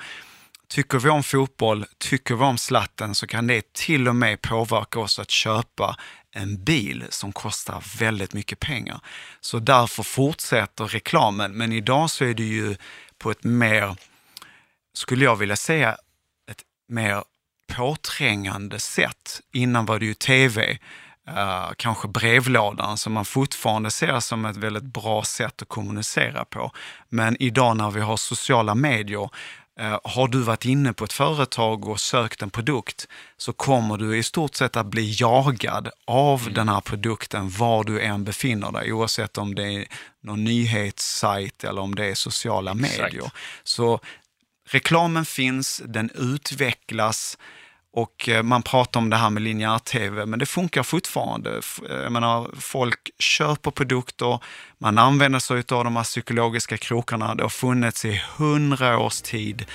tycker 0.68 1.00
vi 1.00 1.10
om 1.10 1.24
fotboll, 1.24 1.86
tycker 1.98 2.36
vi 2.36 2.44
om 2.44 2.58
slatten 2.58 3.16
så 3.16 3.28
kan 3.28 3.48
det 3.48 3.74
till 3.74 4.08
och 4.08 4.16
med 4.16 4.42
påverka 4.42 5.00
oss 5.00 5.20
att 5.20 5.32
köpa 5.32 5.96
en 6.32 6.64
bil 6.64 7.04
som 7.10 7.34
kostar 7.34 7.84
väldigt 8.00 8.34
mycket 8.34 8.60
pengar. 8.60 9.00
Så 9.42 9.60
därför 9.60 10.04
fortsätter 10.04 10.86
reklamen. 10.86 11.52
Men 11.52 11.72
idag 11.72 12.10
så 12.10 12.26
är 12.26 12.34
det 12.34 12.44
ju 12.44 12.76
på 13.18 13.32
ett 13.32 13.44
mer, 13.44 13.96
skulle 14.94 15.26
jag 15.26 15.36
vilja 15.36 15.56
säga, 15.56 15.98
ett 16.52 16.62
mer 16.88 17.24
påträngande 17.68 18.80
sätt. 18.80 19.42
Innan 19.54 19.86
var 19.86 20.00
det 20.00 20.06
ju 20.06 20.14
tv, 20.14 20.78
uh, 21.30 21.72
kanske 21.78 22.08
brevlådan 22.08 22.98
som 22.98 23.14
man 23.14 23.26
fortfarande 23.26 23.92
ser 23.92 24.20
som 24.20 24.46
ett 24.46 24.58
väldigt 24.58 24.84
bra 24.84 25.24
sätt 25.24 25.62
att 25.62 25.68
kommunicera 25.68 26.46
på. 26.46 26.72
Men 27.10 27.38
idag 27.40 27.78
när 27.78 27.92
vi 27.92 28.02
har 28.02 28.18
sociala 28.18 28.76
medier 28.76 29.30
Uh, 29.82 30.00
har 30.04 30.28
du 30.28 30.40
varit 30.42 30.66
inne 30.66 30.94
på 30.94 31.04
ett 31.04 31.14
företag 31.14 31.88
och 31.88 32.00
sökt 32.00 32.42
en 32.42 32.50
produkt 32.50 33.08
så 33.38 33.54
kommer 33.54 33.98
du 33.98 34.18
i 34.18 34.24
stort 34.24 34.56
sett 34.56 34.78
att 34.78 34.86
bli 34.86 35.16
jagad 35.20 35.90
av 36.06 36.42
mm. 36.42 36.54
den 36.54 36.70
här 36.70 36.82
produkten 36.82 37.50
var 37.50 37.84
du 37.84 38.02
än 38.02 38.24
befinner 38.24 38.72
dig, 38.72 38.94
oavsett 38.94 39.38
om 39.38 39.56
det 39.56 39.64
är 39.64 39.86
någon 40.22 40.44
nyhetssajt 40.44 41.64
eller 41.64 41.82
om 41.82 41.96
det 41.96 42.06
är 42.06 42.16
sociala 42.16 42.72
Exakt. 42.72 42.98
medier. 42.98 43.32
Så 43.64 44.00
reklamen 44.70 45.26
finns, 45.26 45.82
den 45.86 46.10
utvecklas 46.16 47.38
och 47.96 48.30
eh, 48.30 48.44
man 48.44 48.64
pratar 48.64 49.00
om 49.00 49.10
det 49.10 49.16
här 49.16 49.30
med 49.30 49.44
linjär-tv, 49.44 50.26
men 50.26 50.40
det 50.40 50.46
funkar 50.46 50.84
fortfarande. 50.84 51.62
Eh, 51.90 51.96
jag 51.96 52.12
menar, 52.12 52.52
folk 52.60 53.00
köper 53.20 53.72
produkter, 53.72 54.40
man 54.78 54.98
använder 54.98 55.40
sig 55.40 55.58
av 55.58 55.84
de 55.84 55.96
här 55.96 56.04
psykologiska 56.04 56.78
krokarna. 56.78 57.36
Det 57.36 57.44
har 57.44 57.50
funnits 57.50 58.06
i 58.06 58.22
hundra 58.38 59.00
års 59.00 59.22
tid. 59.22 59.66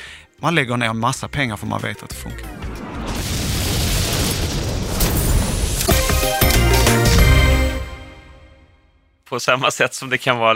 Man 0.41 0.55
lägger 0.55 0.77
ner 0.77 0.93
massa 0.93 1.29
pengar 1.29 1.57
för 1.57 1.67
man 1.67 1.81
vet 1.81 2.03
att 2.03 2.11
det 2.11 2.17
funkar. 2.17 2.49
På 9.25 9.41
samma 9.41 9.71
sätt 9.71 9.95
som 9.95 10.11
det 10.11 10.19
kan 10.19 10.39
vara 10.39 10.55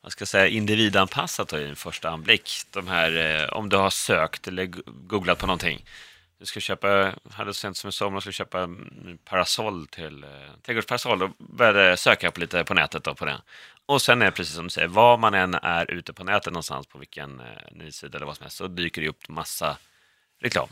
vad 0.00 0.12
ska 0.12 0.26
säga, 0.26 0.46
individanpassat 0.46 1.52
i 1.52 1.64
en 1.64 1.76
första 1.76 2.10
anblick. 2.10 2.50
De 2.70 2.88
här, 2.88 3.40
eh, 3.42 3.48
om 3.48 3.68
du 3.68 3.76
har 3.76 3.90
sökt 3.90 4.48
eller 4.48 4.66
googlat 5.06 5.38
på 5.38 5.46
någonting 5.46 5.84
jag 6.40 6.48
ska 6.48 6.60
köpa, 6.60 7.14
hade 7.30 7.54
sent 7.54 7.76
som 7.76 7.88
i 7.88 7.92
somras, 7.92 8.22
skulle 8.22 8.32
köpa 8.32 8.60
en 8.60 9.18
parasoll 9.24 9.86
till, 9.86 10.24
eh, 10.24 10.30
trädgårdsparasoll 10.62 11.22
och 11.22 11.30
började 11.38 11.96
söka 11.96 12.30
på 12.30 12.40
lite 12.40 12.64
på 12.64 12.74
nätet 12.74 13.04
då 13.04 13.14
på 13.14 13.24
det. 13.24 13.42
Och 13.86 14.02
sen 14.02 14.22
är 14.22 14.26
det 14.26 14.32
precis 14.32 14.54
som 14.54 14.64
du 14.64 14.70
säger, 14.70 14.88
var 14.88 15.16
man 15.16 15.34
än 15.34 15.54
är 15.54 15.90
ute 15.90 16.12
på 16.12 16.24
nätet 16.24 16.52
någonstans, 16.52 16.86
på 16.86 16.98
vilken 16.98 17.40
eh, 17.40 17.46
nysida 17.72 18.16
eller 18.16 18.26
vad 18.26 18.36
som 18.36 18.44
helst, 18.44 18.56
så 18.56 18.66
dyker 18.66 19.02
det 19.02 19.08
upp 19.08 19.28
massa 19.28 19.76
reklam. 20.42 20.68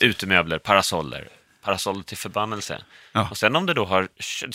Utemöbler, 0.00 0.58
parasoller, 0.58 1.28
parasoll 1.64 2.04
till 2.04 2.16
förbannelse. 2.16 2.82
Ja. 3.12 3.28
Och 3.30 3.36
sen 3.36 3.56
om 3.56 3.66
det 3.66 3.74
då 3.74 3.84
har, 3.84 4.08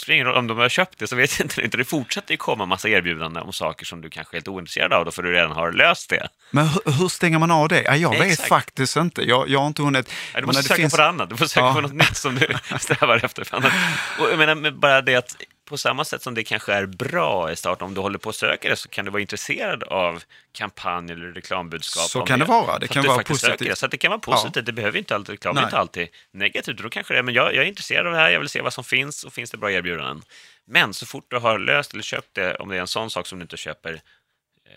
det 0.08 0.26
om 0.26 0.48
de 0.48 0.58
har 0.58 0.70
köpt 0.70 1.00
det, 1.00 1.08
så 1.08 1.16
vet 1.16 1.40
jag 1.40 1.46
inte, 1.46 1.78
det 1.78 1.86
fortsätter 1.86 2.32
ju 2.32 2.38
komma 2.38 2.66
massa 2.66 2.90
erbjudanden 2.90 3.44
om 3.44 3.54
saker 3.54 3.86
som 3.86 4.02
du 4.02 4.10
kanske 4.10 4.34
är 4.34 4.38
helt 4.38 4.48
ointresserad 4.48 4.94
av, 4.94 5.06
då, 5.06 5.12
för 5.12 5.24
du 5.24 5.32
redan 5.32 5.52
har 5.52 5.72
löst 5.72 6.10
det. 6.10 6.28
Men 6.52 6.68
hur, 6.68 6.92
hur 6.92 7.08
stänger 7.08 7.40
man 7.40 7.52
av 7.52 7.68
det? 7.68 7.82
Ja, 7.84 7.96
jag 7.96 8.20
vet 8.20 8.42
faktiskt 8.42 8.96
inte. 8.96 9.22
Jag, 9.22 9.50
jag 9.50 9.60
har 9.60 9.68
inte 9.68 9.82
hunnit... 9.82 10.12
Du 10.36 10.46
måste 10.46 10.64
söka 10.64 10.76
finns... 10.76 10.94
på 10.94 10.98
det 10.98 11.08
annat, 11.08 11.30
du 11.30 11.38
får 11.38 11.46
söka 11.46 11.66
ja. 11.66 11.74
på 11.74 11.82
något 11.82 11.94
nytt 11.94 12.18
som 12.18 12.36
du 12.36 12.48
strävar 12.80 13.26
efter. 13.26 13.48
Och 14.20 14.32
jag 14.32 14.38
menar 14.38 14.72
bara 14.72 15.02
det 15.02 15.16
att 15.16 15.36
på 15.70 15.78
samma 15.78 16.06
sätt 16.06 16.22
som 16.22 16.34
det 16.34 16.44
kanske 16.44 16.74
är 16.74 16.86
bra 16.86 17.52
i 17.52 17.56
starten, 17.56 17.88
om 17.88 17.94
du 17.94 18.02
håller 18.02 18.20
på 18.20 18.30
att 18.30 18.36
söka 18.36 18.70
det, 18.70 18.76
så 18.76 18.90
kan 18.90 19.06
du 19.06 19.12
vara 19.12 19.22
intresserad 19.22 19.84
av 19.84 20.24
kampanj 20.52 21.12
eller 21.12 21.32
reklambudskap. 21.32 22.04
Så 22.04 22.22
kan 22.22 22.40
det, 22.40 22.46
det 22.46 22.50
vara. 22.50 22.80
Det 22.80 22.88
kan 22.88 23.06
vara 23.06 23.24
positivt. 23.24 23.60
Det. 23.60 23.76
Så 23.76 23.88
det 23.88 23.98
kan 23.98 24.10
vara 24.10 24.20
positivt. 24.20 24.56
Ja. 24.56 24.62
Det 24.62 24.72
behöver 24.72 24.98
inte 24.98 25.16
alltid, 25.16 25.34
reklam 25.34 25.58
är 25.58 25.64
inte 25.64 25.78
alltid 25.78 26.08
negativt. 26.32 26.78
Då 26.78 26.90
kanske 26.90 27.14
det 27.14 27.18
är, 27.18 27.24
men 27.24 27.34
jag, 27.34 27.56
jag 27.56 27.64
är 27.64 27.68
intresserad 27.68 28.08
av 28.08 28.14
det 28.14 28.20
här, 28.20 28.30
jag 28.30 28.40
vill 28.40 28.50
se 28.50 28.62
vad 28.62 28.74
som 28.74 28.84
finns 28.84 29.24
och 29.24 29.34
finns 29.34 29.52
det 29.52 29.58
bra 29.58 29.72
erbjudanden. 29.72 30.24
Men 30.66 30.94
så 30.94 31.06
fort 31.06 31.26
du 31.28 31.38
har 31.38 31.60
löst 31.60 31.94
eller 31.94 32.04
köpt 32.04 32.34
det, 32.34 32.56
om 32.56 32.70
det 32.70 32.76
är 32.76 32.82
en 32.82 32.88
sån 32.88 33.10
sak 33.10 33.28
som 33.28 33.40
du 33.40 33.44
inte 33.44 33.58
köper 33.58 33.94
eh, 33.94 34.00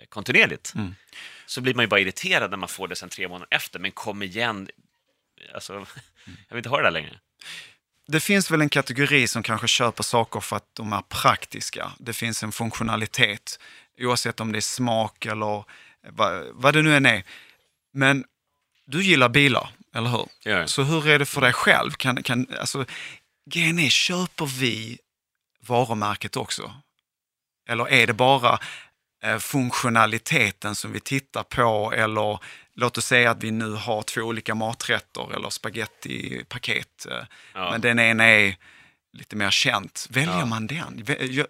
kontinuerligt, 0.09 0.73
mm. 0.75 0.95
så 1.47 1.61
blir 1.61 1.75
man 1.75 1.83
ju 1.83 1.89
bara 1.89 2.01
irriterad 2.01 2.51
när 2.51 2.59
man 2.59 2.69
får 2.69 2.89
det 2.89 2.97
sen 2.97 3.09
tre 3.09 3.29
månader 3.29 3.57
efter. 3.57 3.79
Men 3.79 3.91
kom 3.91 4.23
igen, 4.23 4.69
alltså, 5.55 5.73
jag 6.25 6.55
vill 6.55 6.59
inte 6.59 6.69
ha 6.69 6.77
det 6.77 6.83
där 6.83 6.91
längre 6.91 7.19
det 8.07 8.21
finns 8.21 8.51
väl 8.51 8.61
en 8.61 8.69
kategori 8.69 9.29
som 9.29 9.43
kanske 9.43 9.69
köper 9.69 10.03
saker 10.03 10.41
för 10.41 10.57
att 10.57 10.69
de 10.73 10.93
är 10.93 11.03
praktiska. 11.03 11.93
Det 11.99 12.13
finns 12.13 12.43
en 12.43 12.53
funktionalitet, 12.53 13.59
oavsett 14.01 14.41
om 14.41 14.53
det 14.53 14.59
är 14.59 14.61
smak 14.61 15.27
eller 15.27 15.65
vad, 16.09 16.47
vad 16.53 16.75
det 16.75 16.83
nu 16.83 16.97
än 16.97 17.07
är. 17.07 17.25
Men 17.93 18.25
du 18.87 19.03
gillar 19.03 19.29
bilar, 19.29 19.71
eller 19.95 20.11
hur? 20.11 20.29
Ja. 20.43 20.67
Så 20.67 20.83
hur 20.83 21.09
är 21.09 21.19
det 21.19 21.27
för 21.27 21.41
dig 21.41 21.53
själv? 21.53 21.91
Kan, 21.91 22.23
kan, 22.23 22.47
alltså, 22.61 22.85
grejen 23.51 23.79
är, 23.79 23.89
köper 23.89 24.47
vi 24.47 24.99
varumärket 25.67 26.37
också? 26.37 26.75
Eller 27.69 27.89
är 27.89 28.07
det 28.07 28.13
bara 28.13 28.53
eh, 28.53 28.59
funktionaliteten 29.41 30.75
som 30.75 30.93
vi 30.93 31.01
tittar 31.01 31.43
på 31.43 31.93
eller 31.97 32.39
låt 32.75 32.99
oss 32.99 33.07
säga 33.07 33.31
att 33.31 33.45
vi 33.45 33.51
nu 33.51 33.71
har 33.71 34.03
två 34.03 34.21
olika 34.21 34.55
maträtter 34.55 35.35
eller 35.35 35.51
spagettipaket. 35.51 37.07
Eh, 37.11 37.17
ja. 37.55 37.71
Men 37.71 37.81
den 37.81 37.99
ena 37.99 38.25
är 38.25 38.57
lite 39.13 39.37
mer 39.37 39.51
känt. 39.51 40.07
Väljer 40.11 40.39
ja. 40.39 40.47
man 40.47 40.67
den? 40.67 41.05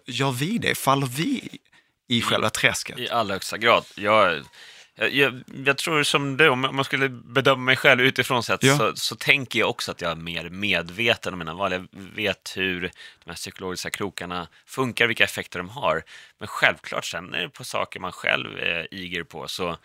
Gör 0.05 0.31
vi 0.31 0.57
det? 0.57 0.75
Faller 0.75 1.07
vi 1.07 1.59
i 2.07 2.21
själva 2.21 2.49
träsket? 2.49 2.99
I 2.99 3.09
allra 3.09 3.33
högsta 3.33 3.57
grad. 3.57 3.85
Jag, 3.95 4.43
jag, 4.95 5.43
jag, 5.65 5.77
tror 5.77 6.03
som 6.03 6.37
du, 6.37 6.49
om 6.49 6.59
man 6.59 6.85
skulle 6.85 7.09
bedöma 7.09 7.63
mig 7.63 7.75
själv 7.75 8.01
utifrån 8.01 8.43
sett, 8.43 8.63
ja. 8.63 8.77
så, 8.77 8.95
så 8.95 9.15
tänker 9.15 9.59
jag 9.59 9.69
också 9.69 9.91
att 9.91 10.01
jag 10.01 10.11
är 10.11 10.15
mer 10.15 10.49
medveten 10.49 11.33
om 11.33 11.39
mina 11.39 11.53
val. 11.53 11.71
Jag 11.71 11.87
vet 11.91 12.53
hur 12.55 12.81
de 13.23 13.29
här 13.29 13.35
psykologiska 13.35 13.89
krokarna 13.89 14.47
funkar, 14.65 15.07
vilka 15.07 15.23
effekter 15.23 15.59
de 15.59 15.69
har. 15.69 16.03
Men 16.37 16.47
självklart, 16.47 17.05
sen 17.05 17.33
är 17.33 17.41
det 17.41 17.49
på 17.49 17.63
saker 17.63 17.99
man 17.99 18.11
själv 18.11 18.59
eh, 18.59 18.85
iger 18.91 19.23
på, 19.23 19.47
så 19.47 19.77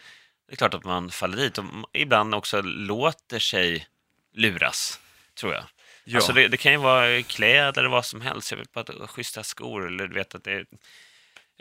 det 0.48 0.52
är 0.52 0.56
klart 0.56 0.74
att 0.74 0.84
man 0.84 1.10
faller 1.10 1.36
dit 1.36 1.58
och 1.58 1.64
ibland 1.92 2.34
också 2.34 2.62
låter 2.62 3.38
sig 3.38 3.86
luras, 4.34 5.00
tror 5.34 5.54
jag. 5.54 5.64
Ja. 6.04 6.16
Alltså 6.16 6.32
det, 6.32 6.48
det, 6.48 6.56
kan 6.56 6.72
ju 6.72 6.78
vara 6.78 7.22
kläder 7.22 7.80
eller 7.80 7.90
vad 7.90 8.06
som 8.06 8.20
helst. 8.20 8.50
Jag 8.50 8.58
vill 8.58 8.66
bara 8.72 9.06
schyssta 9.06 9.42
skor 9.42 9.86
eller 9.86 10.06
du 10.06 10.14
vet 10.14 10.34
att 10.34 10.44
det 10.44 10.64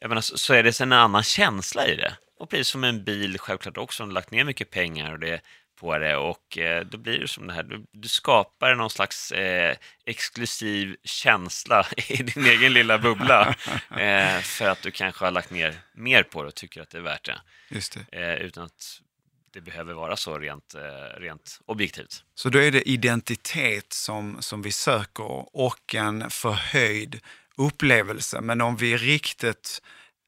jag 0.02 0.10
menar, 0.10 0.22
så, 0.22 0.54
är 0.54 0.64
det 0.64 0.82
en 0.82 0.94
annan 0.94 1.24
känsla 1.24 1.88
i 1.88 1.96
det. 1.96 2.18
Och 2.40 2.50
precis 2.50 2.68
som 2.68 2.84
en 2.84 3.04
bil 3.04 3.40
självklart 3.40 3.78
också, 3.78 4.04
har 4.04 4.12
lagt 4.12 4.32
ner 4.32 4.44
mycket 4.44 4.70
pengar 4.70 5.12
och 5.12 5.20
det, 5.20 5.42
på 5.80 5.98
det 5.98 6.16
och 6.16 6.58
eh, 6.58 6.86
då 6.86 6.98
blir 6.98 7.20
det 7.20 7.28
som 7.28 7.48
det 7.48 7.54
här, 7.54 7.64
du, 7.64 7.86
du 7.92 8.08
skapar 8.08 8.76
någon 8.76 8.90
slags 8.90 9.32
eh, 9.32 9.78
exklusiv 10.06 10.96
känsla 11.04 11.88
i 12.08 12.24
din 12.24 12.46
egen 12.46 12.74
lilla 12.74 12.98
bubbla 12.98 13.56
eh, 13.98 14.40
för 14.40 14.70
att 14.70 14.82
du 14.82 14.92
kanske 14.92 15.26
har 15.26 15.32
lagt 15.32 15.52
ner 15.52 15.76
mer 15.94 16.24
på 16.24 16.42
det 16.42 16.48
och 16.48 16.56
tycker 16.56 16.82
att 16.82 16.90
det 16.90 16.98
är 16.98 17.02
värt 17.02 17.26
det. 17.26 17.42
Just 17.70 17.98
det. 18.12 18.22
Eh, 18.22 18.46
utan 18.46 18.64
att 18.66 19.02
det 19.54 19.62
behöver 19.62 19.94
vara 19.94 20.18
så 20.18 20.38
rent, 20.38 20.76
eh, 20.76 21.20
rent 21.20 21.60
objektivt. 21.66 22.24
Så 22.36 22.50
då 22.50 22.60
är 22.60 22.72
det 22.72 22.90
identitet 22.90 23.94
som, 23.94 24.42
som 24.42 24.62
vi 24.62 24.72
söker 24.72 25.56
och 25.56 25.96
en 25.96 26.30
förhöjd 26.30 27.20
upplevelse. 27.58 28.42
Men 28.42 28.62
om 28.62 28.76
vi 28.76 28.98
riktigt 28.98 29.82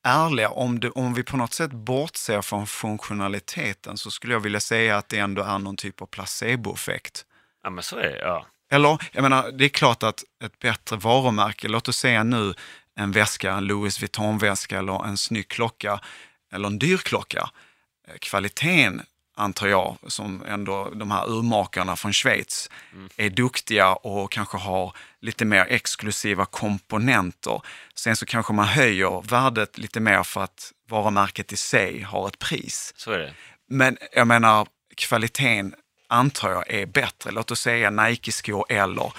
ärliga, 0.04 0.50
om, 0.50 0.80
det, 0.80 0.90
om 0.90 1.14
vi 1.14 1.24
på 1.24 1.38
något 1.38 1.54
sätt 1.54 1.72
bortser 1.72 2.42
från 2.42 2.68
funktionaliteten 2.68 3.98
så 3.98 4.12
skulle 4.12 4.34
jag 4.34 4.40
vilja 4.40 4.60
säga 4.60 4.98
att 4.98 5.10
det 5.10 5.18
ändå 5.18 5.42
är 5.42 5.60
någon 5.60 5.76
typ 5.76 6.02
av 6.02 6.06
placeboeffekt. 6.06 7.26
Ja, 7.64 7.70
men 7.70 7.84
så 7.84 7.98
är 7.98 8.10
det, 8.10 8.20
ja. 8.20 8.46
Eller, 8.72 8.98
jag 9.12 9.22
menar, 9.22 9.52
det 9.52 9.66
är 9.66 9.70
klart 9.70 10.04
att 10.04 10.24
ett 10.44 10.60
bättre 10.60 10.96
varumärke, 10.96 11.68
låt 11.68 11.88
oss 11.88 11.98
säga 11.98 12.24
nu 12.24 12.54
en 12.96 13.12
väska, 13.12 13.52
en 13.52 13.66
Louis 13.66 14.02
Vuitton-väska 14.02 14.80
eller 14.80 15.06
en 15.06 15.18
snygg 15.18 15.48
klocka 15.48 16.00
eller 16.52 16.68
en 16.68 16.80
dyr 16.80 16.98
klocka. 16.98 17.50
Eh, 18.08 18.14
kvaliteten 18.20 19.02
antar 19.36 19.68
jag, 19.68 19.98
som 20.08 20.44
ändå 20.48 20.90
de 20.96 21.12
här 21.12 21.30
urmakarna 21.30 21.96
från 21.96 22.14
Schweiz 22.14 22.70
mm. 22.94 23.10
är 23.18 23.30
duktiga 23.30 23.94
och 23.94 24.32
kanske 24.32 24.58
har 24.58 24.94
lite 25.22 25.46
mer 25.46 25.66
exklusiva 25.70 26.46
komponenter. 26.46 27.62
Sen 27.96 28.16
så 28.16 28.26
kanske 28.26 28.54
man 28.54 28.66
höjer 28.66 29.30
värdet 29.30 29.78
lite 29.78 30.00
mer 30.00 30.24
för 30.24 30.44
att 30.44 30.72
varumärket 30.90 31.54
i 31.54 31.58
sig 31.58 32.02
har 32.02 32.28
ett 32.28 32.40
pris. 32.40 32.94
Så 32.96 33.12
är 33.12 33.20
det. 33.20 33.34
Men 33.70 33.98
jag 34.12 34.28
menar, 34.28 34.68
kvaliteten 34.96 35.76
antar 36.08 36.50
jag 36.50 36.72
är 36.72 36.86
bättre. 36.86 37.32
Låt 37.32 37.52
oss 37.52 37.60
säga 37.60 37.90
Nike-skor 37.90 38.66
eller 38.70 39.14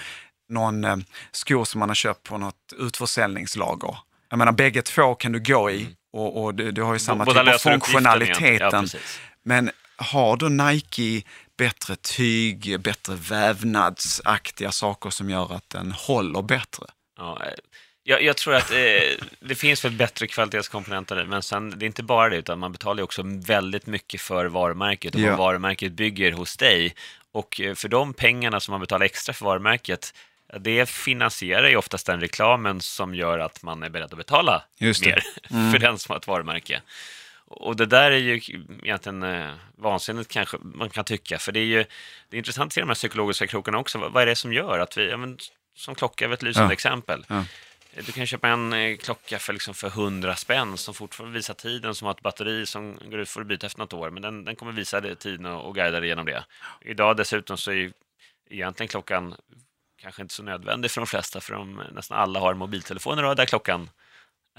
någon 0.49 0.83
eh, 0.83 0.97
skor 1.31 1.65
som 1.65 1.79
man 1.79 1.89
har 1.89 1.95
köpt 1.95 2.23
på 2.23 2.37
något 2.37 2.73
utförsäljningslager. 2.77 3.97
Jag 4.29 4.37
menar, 4.37 4.51
bägge 4.51 4.81
två 4.81 5.15
kan 5.15 5.31
du 5.31 5.39
gå 5.39 5.71
i 5.71 5.81
mm. 5.81 5.93
och, 6.13 6.43
och 6.43 6.55
du, 6.55 6.71
du, 6.71 6.81
har 6.81 6.93
ju 6.93 6.99
samma 6.99 7.25
typ 7.25 7.37
av 7.37 7.57
funktionaliteten. 7.57 8.87
Ja, 8.93 8.99
men 9.43 9.71
har 9.97 10.37
då 10.37 10.49
Nike 10.49 11.27
bättre 11.61 11.95
tyg, 11.95 12.79
bättre 12.79 13.15
vävnadsaktiga 13.15 14.71
saker 14.71 15.09
som 15.09 15.29
gör 15.29 15.53
att 15.55 15.69
den 15.69 15.91
håller 15.91 16.41
bättre? 16.41 16.85
Ja, 17.17 17.41
eh, 17.45 17.53
jag, 18.03 18.23
jag 18.23 18.37
tror 18.37 18.55
att 18.55 18.71
eh, 18.71 18.77
det 19.39 19.55
finns 19.55 19.85
väl 19.85 19.91
bättre 19.91 20.27
kvalitetskomponenter, 20.27 21.25
men 21.25 21.41
sen, 21.41 21.79
det 21.79 21.85
är 21.85 21.87
inte 21.87 22.03
bara 22.03 22.29
det, 22.29 22.35
utan 22.37 22.59
man 22.59 22.71
betalar 22.71 23.03
också 23.03 23.21
väldigt 23.25 23.85
mycket 23.85 24.21
för 24.21 24.45
varumärket 24.45 25.15
och 25.15 25.21
Ja. 25.21 25.29
vad 25.29 25.37
varumärket 25.37 25.91
bygger 25.91 26.31
hos 26.31 26.57
dig. 26.57 26.95
Och 27.31 27.61
eh, 27.61 27.75
för 27.75 27.89
de 27.89 28.13
pengarna 28.13 28.59
som 28.59 28.71
man 28.71 28.81
betalar 28.81 29.05
extra 29.05 29.33
för 29.33 29.45
varumärket, 29.45 30.13
det 30.59 30.89
finansierar 30.89 31.69
ju 31.69 31.75
oftast 31.75 32.05
den 32.05 32.19
reklamen 32.19 32.81
som 32.81 33.15
gör 33.15 33.39
att 33.39 33.63
man 33.63 33.83
är 33.83 33.89
beredd 33.89 34.11
att 34.11 34.17
betala 34.17 34.63
det. 34.79 34.85
Mm. 34.85 34.93
mer 35.05 35.71
för 35.71 35.79
den 35.79 35.97
som 35.99 36.11
har 36.13 36.17
ett 36.19 36.27
varumärke. 36.27 36.81
Och 37.53 37.75
det 37.75 37.85
där 37.85 38.11
är 38.11 38.17
ju 38.17 38.41
egentligen 38.83 39.23
eh, 39.23 39.51
vansinnigt 39.77 40.31
kanske 40.31 40.57
man 40.61 40.89
kan 40.89 41.05
tycka, 41.05 41.39
för 41.39 41.51
det 41.51 41.59
är 41.59 41.65
ju 41.65 41.85
det 42.29 42.35
är 42.35 42.37
intressant 42.37 42.67
att 42.69 42.73
se 42.73 42.81
de 42.81 42.87
här 42.89 42.95
psykologiska 42.95 43.47
krokarna 43.47 43.77
också. 43.77 43.97
Vad, 43.97 44.11
vad 44.11 44.23
är 44.23 44.27
det 44.27 44.35
som 44.35 44.53
gör 44.53 44.79
att 44.79 44.97
vi, 44.97 45.09
ja, 45.09 45.17
men, 45.17 45.37
som 45.75 45.95
klocka 45.95 46.25
är 46.25 46.29
ett 46.29 46.43
lysande 46.43 46.69
Ja. 46.69 46.73
exempel. 46.73 47.25
Ja. 47.27 47.45
Du 48.05 48.11
kan 48.11 48.25
köpa 48.27 48.47
en 48.47 48.73
eh, 48.73 48.97
klocka 48.97 49.39
för, 49.39 49.53
liksom, 49.53 49.73
för 49.73 49.87
100 49.87 50.35
spänn 50.35 50.77
som 50.77 50.93
fortfarande 50.93 51.37
visar 51.37 51.53
tiden, 51.53 51.95
som 51.95 52.05
har 52.05 52.13
ett 52.13 52.21
batteri 52.21 52.65
som 52.65 52.99
går 53.05 53.19
ut 53.19 53.29
för 53.29 53.41
att 53.41 53.47
byta 53.47 53.67
efter 53.67 53.79
något 53.79 53.93
år, 53.93 54.09
men 54.09 54.21
den, 54.21 54.45
den 54.45 54.55
kommer 54.55 54.71
visa 54.71 55.01
det, 55.01 55.15
tiden 55.15 55.45
och, 55.45 55.65
och 55.65 55.75
guida 55.75 55.99
dig 55.99 56.09
genom 56.09 56.25
det. 56.25 56.43
Idag 56.81 57.17
dessutom 57.17 57.57
så 57.57 57.71
är 57.71 57.75
ju 57.75 57.91
egentligen 58.49 58.87
klockan 58.87 59.35
kanske 60.01 60.21
inte 60.21 60.33
så 60.33 60.43
nödvändig 60.43 60.91
för 60.91 61.01
de 61.01 61.07
flesta, 61.07 61.41
för 61.41 61.53
de, 61.53 61.83
nästan 61.91 62.17
alla 62.19 62.39
har 62.39 62.53
mobiltelefoner 62.53 63.23
och 63.25 63.35
där 63.35 63.45
klockan 63.45 63.89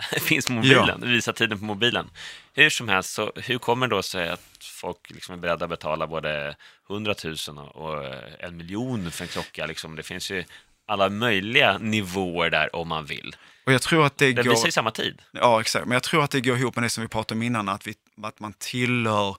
finns 0.21 0.49
mobilen, 0.49 1.01
det 1.01 1.07
visar 1.07 1.33
tiden 1.33 1.59
på 1.59 1.65
mobilen. 1.65 2.11
Hur 2.55 2.71
som 2.71 2.89
helst, 2.89 3.13
så 3.13 3.33
hur 3.37 3.59
kommer 3.59 3.87
det 3.87 3.97
då 3.97 4.03
sig 4.03 4.29
att 4.29 4.41
folk 4.61 5.11
liksom 5.11 5.35
är 5.35 5.39
beredda 5.39 5.65
att 5.65 5.71
betala 5.71 6.07
både 6.07 6.57
100 6.91 7.15
000 7.25 7.59
och 7.59 7.77
och 7.77 8.05
en 8.39 8.57
miljon 8.57 9.11
för 9.11 9.25
en 9.25 9.29
klocka? 9.29 9.67
Liksom, 9.67 9.97
det 9.97 10.03
finns 10.03 10.31
ju 10.31 10.45
alla 10.87 11.09
möjliga 11.09 11.79
nivåer 11.79 12.51
där 12.51 12.77
om 12.77 12.89
man 12.89 13.05
vill. 13.05 13.37
Och 13.67 13.73
jag 13.73 13.83
tror 13.83 14.07
att 14.07 14.19
det 14.19 14.33
Den 14.33 14.45
går... 14.45 14.53
visar 14.53 14.67
ju 14.67 14.73
samma 14.73 14.91
tid. 14.91 15.23
Ja, 15.33 15.61
exakt. 15.61 15.87
Men 15.87 15.93
jag 15.93 16.03
tror 16.03 16.25
att 16.25 16.31
det 16.31 16.41
går 16.41 16.57
ihop 16.57 16.77
med 16.77 16.85
det 16.85 16.91
som 16.91 17.03
vi 17.03 17.09
pratade 17.09 17.39
om 17.39 17.43
innan, 17.43 17.69
att, 17.69 17.87
vi, 17.87 17.95
att 18.23 18.41
man 18.41 18.53
tillhör 18.59 19.37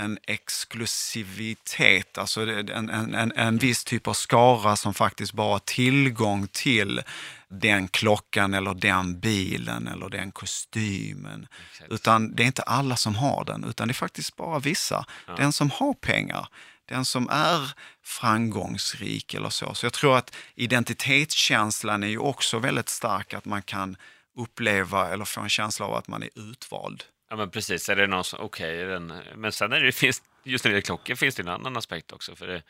en 0.00 0.18
exklusivitet, 0.26 2.18
alltså 2.18 2.40
en, 2.40 2.90
en, 2.90 3.32
en, 3.36 3.58
viss 3.58 3.84
typ 3.84 4.08
av 4.08 4.12
skara 4.12 4.76
som 4.76 4.94
faktiskt 4.94 5.32
bara 5.32 5.52
har 5.52 5.58
tillgång 5.58 6.48
till 6.52 7.02
den 7.48 7.88
klockan 7.88 8.54
eller 8.54 8.74
den 8.74 9.20
bilen 9.20 9.88
eller 9.88 10.08
den 10.08 10.32
kostymen. 10.32 11.46
Exakt. 11.70 11.92
Utan 11.92 12.34
det 12.34 12.42
är 12.42 12.46
inte 12.46 12.62
alla 12.62 12.96
som 12.96 13.14
har 13.14 13.44
den, 13.44 13.64
utan 13.64 13.88
det 13.88 13.92
är 13.92 13.94
faktiskt 13.94 14.36
bara 14.36 14.58
vissa. 14.58 15.04
Den 15.36 15.52
som 15.52 15.70
har 15.70 15.94
pengar, 15.94 16.48
den 16.88 17.04
som 17.04 17.28
är 17.30 17.72
framgångsrik 18.04 19.34
eller 19.34 19.50
så. 19.50 19.74
Så 19.74 19.86
jag 19.86 19.92
tror 19.92 20.16
att 20.16 20.36
identitetskänslan 20.54 22.02
är 22.02 22.08
ju 22.08 22.18
också 22.18 22.58
väldigt 22.58 22.88
stark, 22.88 23.34
att 23.34 23.44
man 23.44 23.62
kan 23.62 23.96
uppleva 24.36 25.08
eller 25.12 25.24
få 25.24 25.40
en 25.40 25.48
känsla 25.48 25.86
av 25.86 25.94
att 25.94 26.08
man 26.08 26.22
är 26.22 26.30
utvald. 26.34 27.04
Ja, 27.30 27.36
men 27.36 27.50
precis. 27.50 27.88
Är 27.88 27.96
det 27.96 28.06
någon 28.06 28.24
som, 28.24 28.40
okej, 28.40 28.80
är 28.80 28.86
den... 28.86 29.12
men 29.36 29.52
sen 29.52 29.72
är 29.72 29.80
det, 29.80 29.92
finns, 29.92 30.22
just 30.44 30.64
när 30.64 30.70
det 30.70 30.74
gäller 30.74 30.84
klockor 30.84 31.14
finns 31.14 31.34
det 31.34 31.42
en 31.42 31.48
annan 31.48 31.76
aspekt 31.76 32.12
också. 32.12 32.36
För 32.36 32.46
det, 32.46 32.62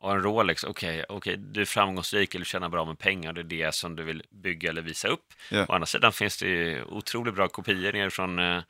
och 0.00 0.12
en 0.12 0.22
Rolex, 0.22 0.64
okej, 0.64 1.04
okej, 1.08 1.36
du 1.36 1.60
är 1.60 1.64
framgångsrik 1.64 2.34
eller 2.34 2.44
tjänar 2.44 2.68
bra 2.68 2.84
med 2.84 2.98
pengar, 2.98 3.32
det 3.32 3.40
är 3.40 3.44
det 3.44 3.74
som 3.74 3.96
du 3.96 4.02
vill 4.02 4.22
bygga 4.30 4.70
eller 4.70 4.82
visa 4.82 5.08
upp. 5.08 5.32
Ja. 5.50 5.66
Å 5.68 5.72
andra 5.72 5.86
sidan 5.86 6.12
finns 6.12 6.38
det 6.38 6.48
ju 6.48 6.84
otroligt 6.84 7.34
bra 7.34 7.48
kopior 7.48 7.92
ner 7.92 8.10
från 8.10 8.38
eh, 8.38 8.62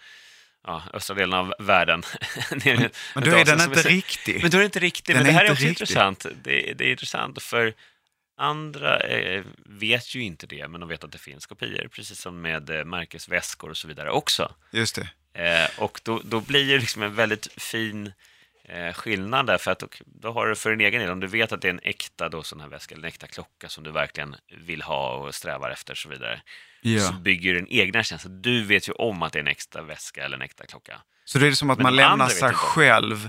ja, 0.65 0.83
östra 0.93 1.17
delen 1.17 1.35
av 1.35 1.55
världen. 1.59 2.03
men, 2.51 2.91
Men 3.15 3.25
då 3.25 3.31
är 3.31 3.45
den 3.45 3.61
inte 3.61 3.83
riktig. 3.83 4.43
Men 4.43 4.51
då 4.51 4.57
är 4.57 4.61
det 4.61 4.65
inte 4.65 4.81
riktigt. 4.81 5.07
Den 5.07 5.17
Men 5.17 5.25
det 5.25 5.31
är 5.31 5.35
här 5.35 5.45
är 5.45 5.53
också 5.53 5.65
riktig. 5.65 5.83
intressant. 5.83 6.27
Det, 6.43 6.73
det 6.73 6.85
är 6.85 6.91
intressant 6.91 7.43
för 7.43 7.75
andra 8.37 9.01
eh, 9.01 9.45
vet 9.67 10.15
ju 10.15 10.23
inte 10.23 10.47
det, 10.47 10.69
men 10.69 10.81
de 10.81 10.89
vet 10.89 11.05
att 11.05 11.13
det 11.13 11.19
finns 11.19 11.47
kopior, 11.47 11.89
precis 11.89 12.21
som 12.21 12.41
med 12.41 12.71
eh, 12.71 12.85
märkesväskor 12.85 13.71
och 13.71 13.77
så 13.77 13.89
vidare 13.89 14.11
också. 14.11 14.55
Just 14.71 14.95
det. 14.95 15.09
Eh, 15.35 15.71
och 15.79 16.01
då, 16.05 16.21
då 16.25 16.41
blir 16.41 16.67
det 16.73 16.79
liksom 16.79 17.03
en 17.03 17.15
väldigt 17.15 17.63
fin 17.63 18.13
eh, 18.65 18.93
skillnad 18.93 19.47
där, 19.47 19.59
för 19.59 19.71
att 19.71 19.79
då, 19.79 19.89
då 20.07 20.33
har 20.33 20.47
du 20.47 20.57
för 20.57 20.71
din 20.71 20.81
egen 20.81 21.01
del, 21.01 21.11
om 21.11 21.21
du 21.21 21.27
vet 21.27 21.53
att 21.53 21.63
det 21.63 21.69
är 21.69 21.73
en 21.73 21.81
äkta 21.83 22.29
då, 22.29 22.43
sån 22.43 22.61
här 22.61 22.69
väska, 22.69 22.95
eller 22.95 23.05
en 23.05 23.09
äkta 23.09 23.27
klocka 23.27 23.69
som 23.69 23.85
du 23.85 23.91
verkligen 23.91 24.37
vill 24.59 24.83
ha 24.83 25.15
och 25.15 25.35
strävar 25.35 25.71
efter 25.71 25.93
och 25.93 25.99
så 25.99 26.09
vidare, 26.09 26.41
så 26.83 26.89
Ja. 26.89 27.13
bygger 27.13 27.53
du 27.53 27.59
en 27.59 27.67
egna 27.71 28.03
känsla. 28.03 28.31
Du 28.31 28.65
vet 28.65 28.89
ju 28.89 28.93
om 28.93 29.23
att 29.23 29.33
det 29.33 29.39
är 29.39 29.41
en 29.41 29.47
äkta 29.49 29.83
väska 29.83 30.25
eller 30.25 30.37
en 30.37 30.43
äkta 30.43 30.67
klocka. 30.67 31.01
Så 31.25 31.39
det 31.39 31.47
är 31.47 31.53
som 31.53 31.71
att 31.71 31.79
Men 31.79 31.83
man 31.83 31.97
lämnar 31.97 32.29
sig 32.29 32.53
själv 32.53 33.29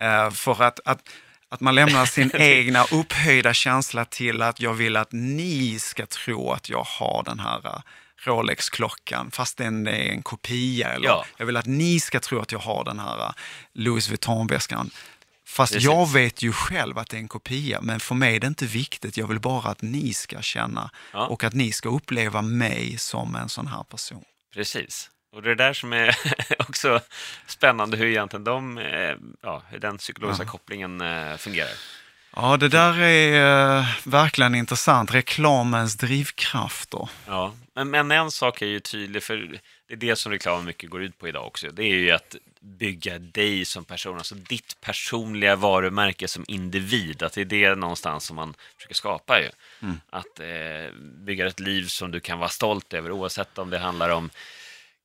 eh, 0.00 0.30
för 0.30 0.62
att, 0.62 0.80
att, 0.84 1.08
att 1.48 1.60
man 1.60 1.74
lämnar 1.74 2.06
sin 2.06 2.30
egna 2.34 2.84
upphöjda 2.92 3.54
känsla 3.54 4.04
till 4.04 4.42
att 4.42 4.60
jag 4.60 4.74
vill 4.74 4.96
att 4.96 5.12
ni 5.12 5.78
ska 5.78 6.06
tro 6.06 6.52
att 6.52 6.68
jag 6.68 6.82
har 6.82 7.22
den 7.26 7.40
här 7.40 7.82
Rolex-klockan 8.22 9.30
fast 9.30 9.56
den 9.56 9.86
är 9.86 9.92
en 10.10 10.22
kopia. 10.22 10.88
Eller 10.88 11.06
Ja. 11.06 11.24
Jag 11.36 11.46
vill 11.46 11.56
att 11.56 11.66
ni 11.66 12.00
ska 12.00 12.20
tro 12.20 12.40
att 12.40 12.52
jag 12.52 12.58
har 12.58 12.84
den 12.84 12.98
här 12.98 13.18
eh, 13.20 13.32
Louis 13.72 14.08
Vuitton-väskan. 14.10 14.90
Fast 15.46 15.72
Precis. 15.72 15.84
jag 15.86 16.12
vet 16.12 16.42
ju 16.42 16.52
själv 16.52 16.98
att 16.98 17.08
det 17.08 17.16
är 17.16 17.20
en 17.20 17.28
kopia, 17.28 17.80
men 17.80 18.00
för 18.00 18.14
mig 18.14 18.36
är 18.36 18.40
det 18.40 18.46
inte 18.46 18.66
viktigt. 18.66 19.16
Jag 19.16 19.26
vill 19.26 19.40
bara 19.40 19.70
att 19.70 19.82
ni 19.82 20.14
ska 20.14 20.42
känna 20.42 20.90
Ja. 21.12 21.26
och 21.26 21.44
att 21.44 21.54
ni 21.54 21.72
ska 21.72 21.88
uppleva 21.88 22.42
mig 22.42 22.98
som 22.98 23.34
en 23.36 23.48
sån 23.48 23.66
här 23.66 23.82
person. 23.82 24.24
Precis. 24.54 25.10
Och 25.32 25.42
det 25.42 25.50
är 25.50 25.54
där 25.54 25.72
som 25.72 25.92
är 25.92 26.16
också 26.58 27.00
spännande 27.46 27.96
hur 27.96 28.06
egentligen 28.06 28.44
de, 28.44 28.78
eh, 28.78 29.14
ja, 29.42 29.62
hur 29.68 29.78
den 29.78 29.98
psykologiska 29.98 30.44
kopplingen 30.44 31.00
eh, 31.00 31.36
fungerar. 31.36 31.70
Ja, 32.36 32.56
det 32.56 32.68
där 32.68 32.98
är 32.98 33.78
eh, 33.78 33.86
verkligen 34.04 34.54
intressant. 34.54 35.14
Reklamens 35.14 35.96
drivkrafter. 35.96 37.08
Ja, 37.26 37.54
men, 37.74 37.90
men 37.90 38.10
en 38.10 38.30
sak 38.30 38.62
är 38.62 38.66
ju 38.66 38.80
tydlig, 38.80 39.22
för 39.22 39.60
det 39.88 39.94
är 39.94 39.96
det 39.96 40.16
som 40.16 40.32
reklam 40.32 40.64
mycket 40.64 40.90
går 40.90 41.02
ut 41.02 41.18
på 41.18 41.28
idag 41.28 41.46
också. 41.46 41.70
Det 41.70 41.82
är 41.82 41.94
ju 41.94 42.10
att 42.10 42.36
bygga 42.60 43.18
dig 43.18 43.64
som 43.64 43.84
person, 43.84 44.18
alltså 44.18 44.34
ditt 44.34 44.80
personliga 44.80 45.56
varumärke 45.56 46.28
som 46.28 46.44
individ. 46.48 47.22
Att 47.22 47.32
det 47.32 47.40
är 47.40 47.44
det 47.44 47.74
någonstans 47.74 48.24
som 48.24 48.36
man 48.36 48.54
försöker 48.76 48.94
skapa 48.94 49.40
ju. 49.40 49.48
Att 50.10 50.40
eh, 50.40 50.94
bygga 51.26 51.46
ett 51.46 51.60
liv 51.60 51.86
som 51.86 52.10
du 52.10 52.20
kan 52.20 52.38
vara 52.38 52.48
stolt 52.48 52.92
över, 52.92 53.10
oavsett 53.10 53.58
om 53.58 53.70
det 53.70 53.78
handlar 53.78 54.10
om 54.10 54.30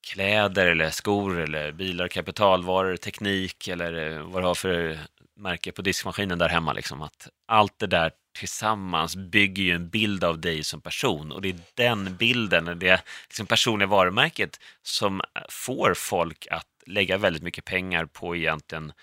kläder 0.05 0.65
eller 0.65 0.89
skor 0.89 1.39
eller 1.39 1.71
bilar, 1.71 2.07
kapitalvaror, 2.07 2.97
teknik 2.97 3.67
eller 3.67 4.11
eh, 4.11 4.19
vad 4.19 4.43
du 4.43 4.47
har 4.47 4.55
för 4.55 4.99
märke 5.35 5.71
på 5.71 5.81
diskmaskinen 5.81 6.37
där 6.37 6.49
hemma. 6.49 6.73
Liksom. 6.73 7.01
Att 7.01 7.27
allt 7.47 7.79
det 7.79 7.87
där 7.87 8.11
tillsammans 8.39 9.15
bygger 9.15 9.63
ju 9.63 9.71
en 9.75 9.89
bild 9.89 10.23
av 10.23 10.39
dig 10.39 10.63
som 10.63 10.81
person 10.81 11.31
och 11.31 11.41
det 11.41 11.49
är 11.49 11.59
den 11.73 12.15
bilden, 12.15 12.79
det 12.79 13.01
liksom 13.27 13.45
personliga 13.45 13.87
varumärket 13.87 14.59
som 14.83 15.21
får 15.49 15.93
folk 15.93 16.47
att 16.51 16.67
lägga 16.85 17.17
väldigt 17.17 17.43
mycket 17.43 17.65
pengar 17.65 18.05
på 18.05 18.35
egentligen 18.35 18.93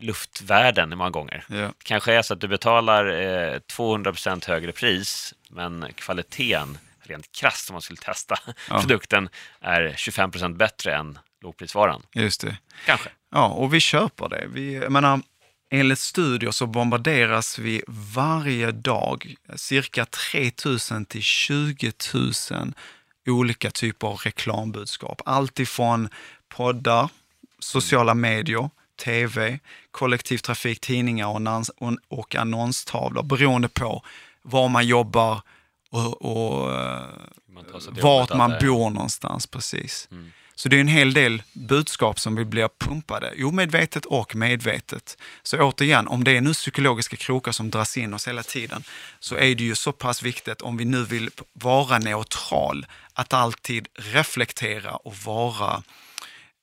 luftvärden 0.00 0.98
många 0.98 1.10
gånger. 1.10 1.44
Ja. 1.48 1.56
Det 1.56 1.72
kanske 1.84 2.14
är 2.14 2.22
så 2.22 2.34
att 2.34 2.40
du 2.40 2.48
betalar 2.48 3.06
eh, 3.06 3.58
200% 3.76 4.48
högre 4.48 4.72
pris, 4.72 5.34
men 5.50 5.86
kvaliteten, 5.94 6.78
rent 7.02 7.32
krasst 7.32 7.70
om 7.70 7.74
man 7.74 7.82
skulle 7.82 7.96
testa 8.00 8.36
Ja. 8.68 8.80
produkten, 8.80 9.28
är 9.60 9.88
25% 9.96 10.56
bättre 10.56 10.94
än 10.96 11.18
lågprisvaran. 11.42 12.02
Just 12.14 12.40
det. 12.40 12.56
Kanske. 12.86 13.10
Ja, 13.30 13.46
och 13.48 13.74
vi 13.74 13.80
köper 13.80 14.28
det. 14.28 14.46
Vi, 14.52 14.74
jag 14.74 14.92
menar, 14.92 15.20
enligt 15.72 15.98
studier 15.98 16.50
så 16.50 16.66
bombarderas 16.66 17.58
vi 17.58 17.82
varje 18.14 18.72
dag 18.72 19.34
cirka 19.56 20.04
3 20.04 20.50
000 20.90 21.04
till 21.04 21.22
20 21.22 21.92
000 22.14 22.72
olika 23.26 23.70
typer 23.70 24.06
av 24.06 24.16
reklambudskap. 24.16 25.22
Allt 25.24 25.60
ifrån 25.60 26.08
poddar, 26.48 27.08
sociala 27.58 28.14
medier, 28.14 28.70
tv, 29.04 29.58
kollektivtrafik, 29.90 30.80
tidningar 30.80 31.26
och, 31.26 31.36
annons, 31.36 31.70
och, 32.08 32.36
annonstavlor 32.36 33.22
beroende 33.22 33.68
på 33.68 34.02
var 34.42 34.68
man 34.68 34.86
jobbar 34.86 35.40
och, 35.90 36.22
och 36.22 36.70
Man 37.46 37.64
vart 38.02 38.34
man 38.34 38.54
bor 38.60 38.90
någonstans 38.90 39.46
precis. 39.46 40.08
Mm. 40.10 40.32
Så 40.54 40.68
det 40.68 40.76
är 40.76 40.80
en 40.80 40.88
hel 40.88 41.12
del 41.12 41.42
budskap 41.52 42.20
som 42.20 42.36
vi 42.36 42.44
blir 42.44 42.68
pumpade, 42.78 43.44
omedvetet 43.44 44.04
och 44.04 44.34
medvetet. 44.36 45.16
Så 45.42 45.58
återigen, 45.62 46.08
om 46.08 46.24
det 46.24 46.36
är 46.36 46.40
nu 46.40 46.52
psykologiska 46.52 47.16
krokar 47.16 47.52
som 47.52 47.70
dras 47.70 47.96
in 47.96 48.14
oss 48.14 48.28
hela 48.28 48.42
tiden, 48.42 48.84
så 49.20 49.34
är 49.36 49.54
det 49.54 49.64
ju 49.64 49.74
så 49.74 49.92
pass 49.92 50.22
viktigt 50.22 50.62
om 50.62 50.76
vi 50.76 50.84
nu 50.84 51.04
vill 51.04 51.30
vara 51.52 51.98
neutral, 51.98 52.86
att 53.12 53.32
alltid 53.32 53.88
reflektera 53.94 54.96
och 54.96 55.16
vara 55.16 55.82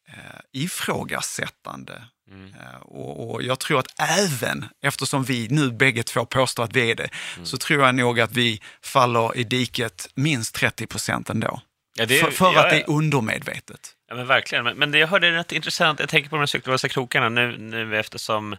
eh, 0.08 0.39
ifrågasättande. 0.54 2.04
Mm. 2.32 2.54
Eh, 2.54 2.80
och, 2.82 3.30
och 3.32 3.43
jag 3.43 3.60
tror 3.60 3.80
att 3.80 3.99
även, 3.99 4.65
eftersom 4.82 5.23
vi 5.23 5.47
nu 5.47 5.71
bägge 5.71 6.04
två 6.04 6.25
påstår 6.25 6.63
att 6.63 6.75
vi 6.75 6.91
är 6.91 6.95
det, 6.95 7.10
Mm. 7.36 7.45
så 7.45 7.58
tror 7.58 7.86
jag 7.86 7.95
nog 7.95 8.19
att 8.19 8.32
vi 8.32 8.62
faller 8.82 9.38
i 9.38 9.43
diket 9.43 10.10
minst 10.15 10.56
30 10.56 10.88
procent 10.88 11.30
ändå. 11.30 11.62
Ja, 11.99 12.05
det, 12.05 12.19
för 12.19 12.31
för 12.31 12.53
ja, 12.53 12.63
att 12.63 12.69
det 12.69 12.81
är 12.81 12.89
undermedvetet. 12.89 13.95
Ja, 14.09 14.15
men 14.15 14.27
verkligen. 14.27 14.63
Men, 14.63 14.77
men 14.77 14.91
det 14.91 14.97
jag 14.97 15.07
hörde 15.07 15.27
är 15.27 15.31
rätt 15.31 15.51
intressant. 15.51 15.99
Jag 15.99 16.09
tänker 16.09 16.29
på 16.29 16.35
de 16.35 16.39
här 16.39 16.45
cykellösa 16.45 16.89
krokarna 16.89 17.29
nu, 17.29 17.57
nu 17.57 17.99
eftersom 17.99 18.57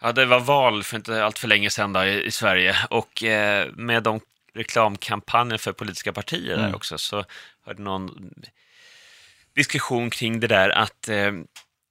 ja, 0.00 0.12
det 0.12 0.26
var 0.26 0.40
val 0.40 0.82
för 0.82 0.96
inte 0.96 1.24
allt 1.24 1.38
för 1.38 1.48
länge 1.48 1.70
sedan 1.70 1.92
då, 1.92 2.04
i, 2.04 2.24
i 2.24 2.30
Sverige 2.30 2.76
och 2.90 3.24
eh, 3.24 3.68
med 3.72 4.02
de 4.02 4.20
reklamkampanjer 4.54 5.58
för 5.58 5.72
politiska 5.72 6.12
partier 6.12 6.54
Mm. 6.54 6.66
där 6.66 6.76
också 6.76 6.98
så 6.98 7.24
hörde 7.66 7.82
någon 7.82 8.30
diskussion 9.54 10.10
kring 10.10 10.40
det 10.40 10.46
där 10.46 10.70
att 10.70 11.08
eh, 11.08 11.32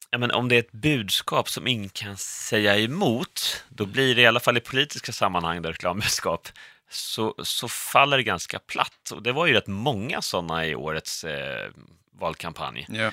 ja, 0.10 0.18
men 0.18 0.32
om 0.32 0.50
det 0.50 0.56
är 0.56 0.60
ett 0.60 0.72
budskap 0.72 1.50
som 1.50 1.68
ingen 1.68 1.90
kan 1.90 2.18
säga 2.18 2.78
emot, 2.78 3.64
då 3.70 3.86
blir 3.86 4.16
det 4.16 4.22
i 4.22 4.26
alla 4.26 4.40
fall 4.40 4.58
i 4.58 4.60
politiska 4.60 5.12
sammanhang, 5.12 5.62
där 5.62 5.70
reklambudskap, 5.70 6.50
så, 6.90 7.36
så 7.44 7.68
faller 7.68 8.18
det 8.18 8.24
ganska 8.24 8.60
platt. 8.60 9.12
Och 9.12 9.24
det 9.24 9.32
var 9.32 9.46
ju 9.46 9.54
rätt 9.54 9.68
många 9.68 10.22
sådana 10.22 10.66
i 10.66 10.76
årets 10.76 11.24
eh, 11.24 11.70
valkampanj. 12.20 12.86
Ja. 12.90 13.12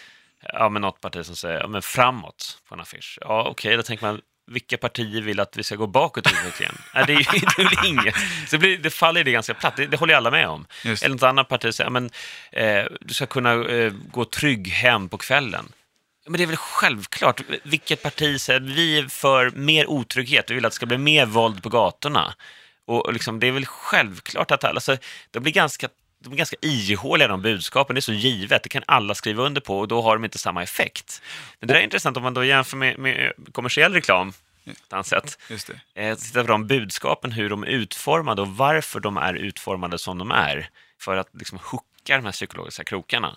Ja, 0.52 0.68
men 0.68 0.82
något 0.82 1.00
parti 1.00 1.26
som 1.26 1.36
säger 1.36 1.60
ja, 1.60 1.66
men 1.66 1.82
framåt 1.82 2.58
på 2.68 2.74
en 2.74 2.80
affisch. 2.80 3.18
Ja, 3.20 3.48
okej, 3.50 3.76
då 3.76 3.82
tänker 3.82 4.06
man 4.06 4.20
vilka 4.46 4.78
partier 4.78 5.22
vill 5.22 5.40
att 5.40 5.56
vi 5.56 5.62
ska 5.62 5.76
gå 5.76 5.86
bakåt 5.86 6.26
i 6.26 6.30
utvecklingen? 6.30 6.74
Nej, 6.94 7.04
det 7.06 7.12
är 7.12 7.16
ju 7.16 7.24
det 7.24 7.62
är 7.62 7.76
väl 7.76 7.86
inget. 7.86 8.14
Så 8.48 8.56
det, 8.56 8.58
blir, 8.58 8.78
det 8.78 8.90
faller 8.90 9.24
det 9.24 9.32
ganska 9.32 9.54
platt, 9.54 9.76
det, 9.76 9.86
det 9.86 9.96
håller 9.96 10.14
alla 10.14 10.30
med 10.30 10.48
om. 10.48 10.66
Just. 10.84 11.02
Eller 11.02 11.14
något 11.14 11.22
annat 11.22 11.48
parti 11.48 11.74
säger, 11.74 11.86
ja, 11.86 11.90
men 11.90 12.10
eh, 12.52 12.84
du 13.00 13.14
ska 13.14 13.26
kunna 13.26 13.52
eh, 13.52 13.92
gå 14.10 14.24
trygg 14.24 14.68
hem 14.68 15.08
på 15.08 15.18
kvällen. 15.18 15.72
Men 16.26 16.36
det 16.36 16.42
är 16.42 16.46
väl 16.46 16.56
självklart, 16.56 17.40
vilket 17.62 18.02
parti 18.02 18.40
säger 18.40 18.60
vi 18.60 18.98
är 18.98 19.08
för 19.08 19.50
mer 19.50 19.90
otrygghet, 19.90 20.50
vi 20.50 20.54
vill 20.54 20.64
att 20.64 20.72
det 20.72 20.76
ska 20.76 20.86
bli 20.86 20.98
mer 20.98 21.26
våld 21.26 21.62
på 21.62 21.68
gatorna. 21.68 22.34
Och 22.86 23.12
liksom, 23.12 23.40
det 23.40 23.46
är 23.46 23.52
väl 23.52 23.66
självklart 23.66 24.50
att 24.50 24.64
alla, 24.64 24.74
alltså, 24.74 24.96
det 25.30 25.40
blir 25.40 25.52
ganska 25.52 25.88
de 26.22 26.32
är 26.32 26.36
ganska 26.36 26.56
ihåliga 26.60 27.28
de 27.28 27.42
budskapen, 27.42 27.94
det 27.94 27.98
är 27.98 28.00
så 28.00 28.12
givet, 28.12 28.62
det 28.62 28.68
kan 28.68 28.82
alla 28.86 29.14
skriva 29.14 29.42
under 29.42 29.60
på 29.60 29.78
och 29.78 29.88
då 29.88 30.02
har 30.02 30.16
de 30.16 30.24
inte 30.24 30.38
samma 30.38 30.62
effekt. 30.62 31.22
Men 31.60 31.66
det 31.66 31.74
där 31.74 31.80
är 31.80 31.84
intressant 31.84 32.16
om 32.16 32.22
man 32.22 32.34
då 32.34 32.44
jämför 32.44 32.76
med, 32.76 32.98
med 32.98 33.32
kommersiell 33.52 33.92
reklam, 33.92 34.32
annat 34.88 35.06
sätt. 35.06 35.38
Just 35.50 35.70
det. 35.94 36.02
Eh, 36.02 36.16
titta 36.16 36.40
på 36.40 36.46
de 36.46 36.66
budskapen, 36.66 37.32
hur 37.32 37.50
de 37.50 37.62
är 37.62 37.66
utformade 37.66 38.42
och 38.42 38.48
varför 38.48 39.00
de 39.00 39.16
är 39.16 39.34
utformade 39.34 39.98
som 39.98 40.18
de 40.18 40.30
är. 40.30 40.68
För 41.00 41.16
att 41.16 41.28
liksom 41.32 41.58
hooka 41.62 42.16
de 42.16 42.24
här 42.24 42.32
psykologiska 42.32 42.84
krokarna. 42.84 43.36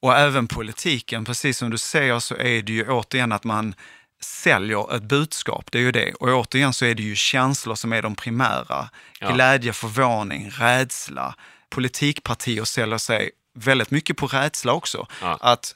Och 0.00 0.16
även 0.16 0.48
politiken, 0.48 1.24
precis 1.24 1.58
som 1.58 1.70
du 1.70 1.78
säger 1.78 2.18
så 2.18 2.36
är 2.36 2.62
det 2.62 2.72
ju 2.72 2.88
återigen 2.88 3.32
att 3.32 3.44
man 3.44 3.74
säljer 4.20 4.96
ett 4.96 5.02
budskap, 5.02 5.72
det 5.72 5.78
är 5.78 5.82
ju 5.82 5.92
det. 5.92 6.14
Och 6.14 6.28
återigen 6.28 6.72
så 6.72 6.84
är 6.84 6.94
det 6.94 7.02
ju 7.02 7.14
känslor 7.14 7.74
som 7.74 7.92
är 7.92 8.02
de 8.02 8.14
primära. 8.14 8.88
Ja. 9.20 9.32
Glädje, 9.32 9.72
förvåning, 9.72 10.50
rädsla. 10.50 11.34
Politikpartier 11.70 12.64
säljer 12.64 12.98
sig 12.98 13.30
väldigt 13.54 13.90
mycket 13.90 14.16
på 14.16 14.26
rädsla 14.26 14.72
också. 14.72 15.06
Ja. 15.22 15.38
Att 15.40 15.74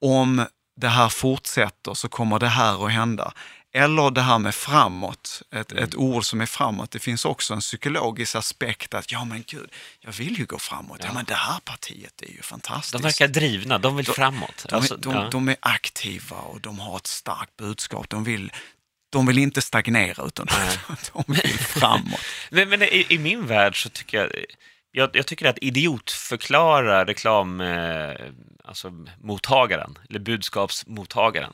om 0.00 0.46
det 0.76 0.88
här 0.88 1.08
fortsätter 1.08 1.94
så 1.94 2.08
kommer 2.08 2.38
det 2.38 2.48
här 2.48 2.86
att 2.86 2.92
hända. 2.92 3.32
Eller 3.76 4.10
det 4.10 4.20
här 4.22 4.38
med 4.38 4.54
framåt, 4.54 5.42
ett, 5.50 5.72
Mm. 5.72 5.84
ett 5.84 5.94
ord 5.94 6.24
som 6.24 6.40
är 6.40 6.46
framåt. 6.46 6.90
Det 6.90 6.98
finns 6.98 7.24
också 7.24 7.54
en 7.54 7.60
psykologisk 7.60 8.34
aspekt 8.34 8.94
att, 8.94 9.12
ja 9.12 9.24
men 9.24 9.44
gud, 9.46 9.70
jag 10.00 10.12
vill 10.12 10.38
ju 10.38 10.46
gå 10.46 10.58
framåt. 10.58 11.00
Ja, 11.04 11.12
men 11.12 11.24
det 11.24 11.34
här 11.34 11.60
partiet 11.60 12.22
är 12.22 12.28
ju 12.30 12.42
fantastiskt. 12.42 12.92
De 12.92 13.02
verkar 13.02 13.28
drivna, 13.28 13.78
de 13.78 13.96
vill 13.96 14.06
framåt. 14.06 14.66
De, 14.68 14.76
Alltså, 14.76 14.94
är, 14.94 14.98
de, 14.98 15.14
ja. 15.14 15.28
de 15.30 15.48
är 15.48 15.56
aktiva 15.60 16.36
och 16.36 16.60
de 16.60 16.78
har 16.78 16.96
ett 16.96 17.06
starkt 17.06 17.56
budskap. 17.56 18.08
De 18.08 18.24
vill, 18.24 18.52
de 19.10 19.26
vill 19.26 19.38
inte 19.38 19.62
stagnera 19.62 20.24
utan 20.26 20.46
de 21.12 21.24
vill 21.26 21.58
framåt. 21.58 22.20
Men, 22.50 22.68
men 22.68 22.82
i, 22.82 23.06
i 23.08 23.18
min 23.18 23.46
värld 23.46 23.82
så 23.82 23.88
tycker 23.88 24.18
jag, 24.18 24.30
jag, 24.90 25.10
jag 25.12 25.26
tycker 25.26 25.46
att 25.48 25.58
idiotförklara 25.60 27.04
reklam, 27.06 27.60
eh, 27.60 28.10
alltså 28.64 28.92
mottagaren, 29.22 29.98
eller 30.10 30.20
budskapsmottagaren. 30.20 31.52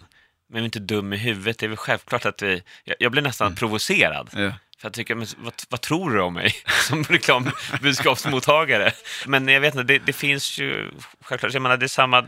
Men 0.51 0.55
vi 0.55 0.61
är 0.61 0.65
inte 0.65 0.79
dum 0.79 1.13
i 1.13 1.17
huvudet, 1.17 1.59
det 1.59 1.67
är 1.67 1.69
väl 1.69 1.77
självklart 1.77 2.27
att 2.27 2.43
vi, 2.43 2.63
jag, 2.85 2.97
jag 2.99 3.13
blir 3.13 3.23
nästan 3.23 3.55
provocerad. 3.55 4.31
Ja. 4.33 4.53
För 4.79 4.87
jag 4.87 4.93
tycker, 4.93 5.15
men 5.15 5.27
vad, 5.39 5.55
vad 5.69 5.81
tror 5.81 6.11
du 6.11 6.21
om 6.21 6.35
mig 6.35 6.55
som 6.89 7.05
reklambudskapsmottagare? 7.05 8.93
Men 9.27 9.49
jag 9.49 9.61
vet 9.61 9.75
inte, 9.75 9.85
det, 9.85 9.99
det 9.99 10.13
finns 10.13 10.59
ju 10.59 10.91
självklart, 11.21 11.53
jag 11.53 11.63
menar 11.63 11.77
det 11.77 11.87
är 11.87 11.89
samma 11.89 12.23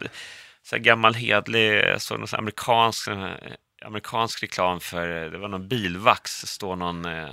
så 0.62 0.76
här 0.76 0.82
gammal 0.82 1.14
hedlig, 1.14 1.72
jag 1.72 2.02
såg 2.02 2.20
någon 2.20 2.28
amerikansk, 2.32 3.08
här, 3.08 3.56
amerikansk 3.84 4.42
reklam 4.42 4.80
för, 4.80 5.30
det 5.30 5.38
var 5.38 5.48
någon 5.48 5.68
bilvax, 5.68 6.30
står 6.46 6.76
någon 6.76 7.04
eh, 7.04 7.30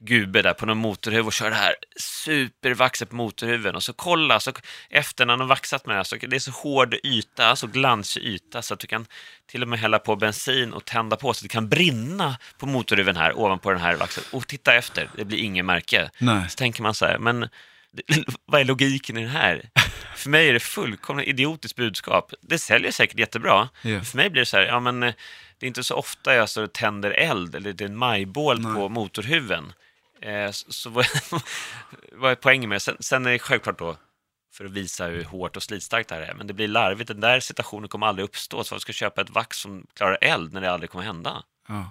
gubbe 0.00 0.42
där 0.42 0.54
på 0.54 0.66
någon 0.66 0.78
motorhuv 0.78 1.26
och 1.26 1.32
kör 1.32 1.50
det 1.50 1.56
här 1.56 1.74
supervaxet 1.96 3.10
på 3.10 3.16
motorhuven 3.16 3.76
och 3.76 3.82
så 3.82 3.92
kolla, 3.92 4.40
så 4.40 4.52
efter 4.90 5.26
när 5.26 5.32
han 5.32 5.40
har 5.40 5.46
vaxat 5.46 5.86
med 5.86 5.94
det 5.94 5.98
här, 5.98 6.04
så 6.04 6.16
det 6.16 6.36
är 6.36 6.40
så 6.40 6.50
hård 6.50 6.94
yta, 7.04 7.56
så 7.56 7.66
glansig 7.66 8.22
yta 8.22 8.62
så 8.62 8.74
att 8.74 8.80
du 8.80 8.86
kan 8.86 9.06
till 9.46 9.62
och 9.62 9.68
med 9.68 9.78
hälla 9.78 9.98
på 9.98 10.16
bensin 10.16 10.72
och 10.72 10.84
tända 10.84 11.16
på 11.16 11.34
så 11.34 11.42
det 11.42 11.48
kan 11.48 11.68
brinna 11.68 12.36
på 12.58 12.66
motorhuven 12.66 13.16
här 13.16 13.38
ovanpå 13.38 13.70
den 13.70 13.80
här 13.80 13.96
vaxet. 13.96 14.26
Och 14.32 14.46
titta 14.46 14.74
efter, 14.74 15.10
det 15.16 15.24
blir 15.24 15.38
ingen 15.38 15.66
märke. 15.66 16.10
Nej. 16.18 16.48
Så 16.48 16.56
tänker 16.56 16.82
man 16.82 16.94
så 16.94 17.06
här, 17.06 17.18
men 17.18 17.48
vad 18.46 18.60
är 18.60 18.64
logiken 18.64 19.16
i 19.16 19.22
det 19.22 19.28
här? 19.28 19.70
För 20.16 20.30
mig 20.30 20.48
är 20.48 20.52
det 20.52 20.60
fullkomligt 20.60 21.28
idiotiskt 21.28 21.76
budskap. 21.76 22.32
Det 22.40 22.58
säljer 22.58 22.90
säkert 22.90 23.18
jättebra. 23.18 23.68
Ja. 23.82 24.00
För 24.00 24.16
mig 24.16 24.30
blir 24.30 24.42
det 24.42 24.46
så 24.46 24.56
här, 24.56 24.64
ja 24.64 24.80
men 24.80 25.02
eh, 25.02 25.14
det 25.58 25.66
är 25.66 25.68
inte 25.68 25.84
så 25.84 25.94
ofta 25.94 26.34
jag 26.34 26.48
så 26.48 26.66
tänder 26.66 27.10
eld 27.10 27.54
eller 27.54 27.72
det 27.72 27.84
är 27.84 27.88
en 27.88 27.96
majbål 27.96 28.62
på 28.62 28.88
motorhuven. 28.88 29.72
Eh, 30.22 30.50
så 30.50 30.72
så 30.72 30.90
vad, 30.90 31.06
vad 32.12 32.30
är 32.30 32.34
poängen 32.34 32.68
med 32.68 32.76
det? 32.76 32.80
Sen, 32.80 32.96
sen 33.00 33.26
är 33.26 33.30
det 33.30 33.38
självklart 33.38 33.78
då 33.78 33.96
för 34.52 34.64
att 34.64 34.70
visa 34.70 35.06
hur 35.06 35.24
hårt 35.24 35.56
och 35.56 35.62
slitstarkt 35.62 36.08
det 36.08 36.14
här 36.14 36.22
är. 36.22 36.34
Men 36.34 36.46
det 36.46 36.52
blir 36.52 36.68
larvigt. 36.68 37.08
Den 37.08 37.20
där 37.20 37.40
situationen 37.40 37.88
kommer 37.88 38.06
aldrig 38.06 38.24
uppstå. 38.24 38.64
Så 38.64 38.74
varför 38.74 38.80
ska 38.80 38.92
köpa 38.92 39.20
ett 39.20 39.30
vax 39.30 39.56
som 39.56 39.86
klarar 39.94 40.18
eld 40.20 40.52
när 40.52 40.60
det 40.60 40.72
aldrig 40.72 40.90
kommer 40.90 41.04
hända? 41.04 41.42
Ja. 41.68 41.90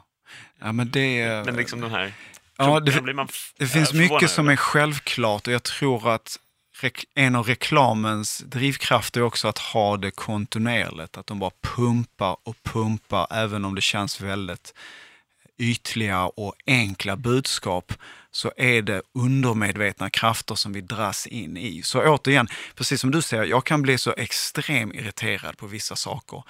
ja, 0.60 0.72
men 0.72 0.92
det, 0.92 1.46
Men 1.46 1.56
liksom 1.56 1.82
de 1.82 1.92
här... 1.92 2.13
Ja, 2.58 2.80
det- 2.80 3.02
blir 3.02 3.13
man 3.13 3.28
det 3.58 3.68
finns 3.68 3.94
mycket 3.94 4.32
som 4.32 4.50
är 4.50 4.56
självklart 4.56 5.48
och 5.48 5.54
jag 5.54 5.63
tror 5.63 6.10
att 6.12 6.39
en 7.15 7.36
av 7.36 7.48
reklamens 7.48 8.39
drivkrafter 8.39 9.22
är 9.22 9.26
också 9.26 9.48
att 9.48 9.58
ha 9.58 9.98
det 9.98 10.12
kontinuerligt. 10.12 11.18
Att 11.18 11.28
de 11.28 11.39
bara 11.39 11.52
pumpar 11.62 12.38
och 12.44 12.63
pumpar 12.63 13.28
även 13.30 13.65
om 13.65 13.76
det 13.76 13.82
känns 13.82 14.22
väldigt 14.22 14.74
ytliga 15.58 16.26
och 16.26 16.56
enkla 16.68 17.15
budskap 17.15 17.94
så 18.32 18.52
är 18.58 18.82
det 18.82 19.02
undermedvetna 19.13 20.10
krafter 20.10 20.56
som 20.56 20.74
vi 20.74 20.82
dras 20.82 21.28
in 21.28 21.58
i. 21.58 21.84
Så 21.84 22.02
återigen, 22.02 22.48
precis 22.76 23.02
som 23.02 23.12
du 23.12 23.22
säger, 23.22 23.44
jag 23.44 23.65
kan 23.65 23.82
bli 23.82 23.98
så 23.98 24.13
extremt 24.18 24.96
irriterad 24.96 25.58
på 25.58 25.68
vissa 25.68 25.96
saker. 25.96 26.44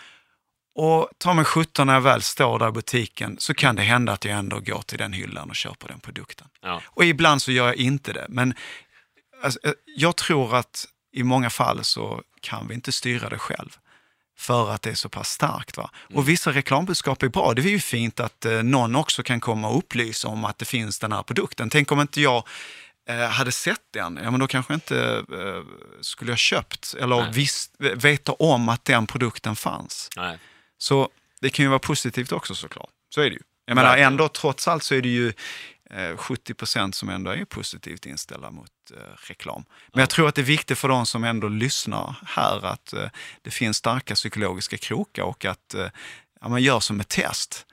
Och 0.76 1.10
ta 1.18 1.34
mig 1.34 1.46
17 1.46 1.88
när 1.88 1.94
jag 1.94 2.02
väl 2.02 2.22
står 2.22 2.60
där 2.60 2.70
i 2.70 2.72
butiken 2.72 3.38
så 3.40 3.54
kan 3.54 3.76
det 3.76 3.82
hända 3.82 4.14
att 4.14 4.26
jag 4.26 4.38
ändå 4.38 4.60
går 4.60 4.82
till 4.82 4.98
den 4.98 5.14
hyllan 5.14 5.50
och 5.50 5.56
köper 5.56 5.88
den 5.88 6.00
produkten. 6.00 6.48
Ja. 6.62 6.82
Och 6.86 7.06
ibland 7.06 7.42
så 7.42 7.52
gör 7.52 7.66
jag 7.66 7.76
inte 7.76 8.14
det. 8.14 8.26
Men 8.30 8.54
alltså, 9.44 9.60
jag 9.86 10.16
tror 10.16 10.56
att 10.56 10.86
i 11.12 11.24
många 11.24 11.50
fall 11.50 11.84
så 11.84 12.24
kan 12.42 12.68
vi 12.68 12.74
inte 12.74 12.92
styra 12.92 13.30
det 13.30 13.38
själv. 13.38 13.78
För 14.40 14.72
att 14.72 14.82
det 14.82 14.90
är 14.90 14.96
så 14.96 15.10
pass 15.10 15.30
starkt. 15.30 15.78
Va? 15.78 15.90
Och 16.14 16.30
vissa 16.30 16.52
reklambudskap 16.52 17.24
är 17.24 17.28
bra. 17.28 17.54
Det 17.54 17.62
är 17.62 17.70
ju 17.70 17.80
fint 17.80 18.20
att 18.20 18.46
eh, 18.46 18.64
någon 18.64 18.96
också 18.96 19.24
kan 19.24 19.40
komma 19.40 19.70
och 19.70 19.78
upplysa 19.78 20.28
om 20.28 20.46
att 20.46 20.58
det 20.58 20.66
finns 20.66 21.00
den 21.00 21.12
här 21.12 21.24
produkten. 21.24 21.70
Tänk 21.70 21.92
om 21.92 22.02
inte 22.02 22.22
jag 22.22 22.48
eh, 23.10 23.20
hade 23.20 23.52
sett 23.52 23.82
den, 23.94 24.20
ja 24.24 24.32
men 24.32 24.40
då 24.40 24.48
kanske 24.48 24.74
inte 24.74 25.24
eh, 25.32 25.64
skulle 26.02 26.32
jag 26.32 26.40
köpt 26.40 26.96
eller 27.00 27.16
Nej. 27.16 27.32
visst, 27.34 27.76
veta 27.80 28.32
om 28.32 28.70
att 28.70 28.86
den 28.86 29.08
produkten 29.08 29.56
fanns. 29.56 30.10
Nej. 30.18 30.40
Så 30.78 31.10
det 31.42 31.50
kan 31.50 31.66
ju 31.66 31.70
vara 31.70 31.80
positivt 31.80 32.32
också 32.32 32.56
såklart. 32.56 32.90
Så 33.16 33.22
är 33.22 33.30
det 33.30 33.36
ju. 33.36 33.42
Jag 33.66 33.76
menar 33.76 33.98
ändå, 33.98 34.30
trots 34.30 34.68
allt 34.68 34.84
så 34.84 34.96
är 34.96 35.02
det 35.02 35.10
ju 35.10 35.34
eh, 35.90 36.18
70 36.18 36.54
procent 36.54 36.96
som 36.96 37.10
ändå 37.10 37.32
är 37.32 37.46
positivt 37.46 38.06
inställda 38.06 38.52
mot 38.52 38.72
reklam. 39.28 39.64
Men 39.94 40.00
jag 40.00 40.10
tror 40.10 40.28
att 40.28 40.36
det 40.36 40.42
är 40.42 40.46
viktigt 40.46 40.78
för 40.78 40.88
de 40.88 41.06
som 41.06 41.24
ändå 41.24 41.48
lyssnar 41.48 42.16
här 42.26 42.66
att 42.66 42.94
eh, 42.94 43.10
det 43.42 43.52
finns 43.52 43.78
starka 43.78 44.16
psykologiska 44.16 44.78
krokar 44.78 45.24
och 45.24 45.46
att 45.46 45.74
eh, 45.74 45.88
ja, 46.42 46.48
man 46.50 46.62
gör 46.64 46.80
som 46.80 47.00
ett 47.00 47.10
test. 47.10 47.66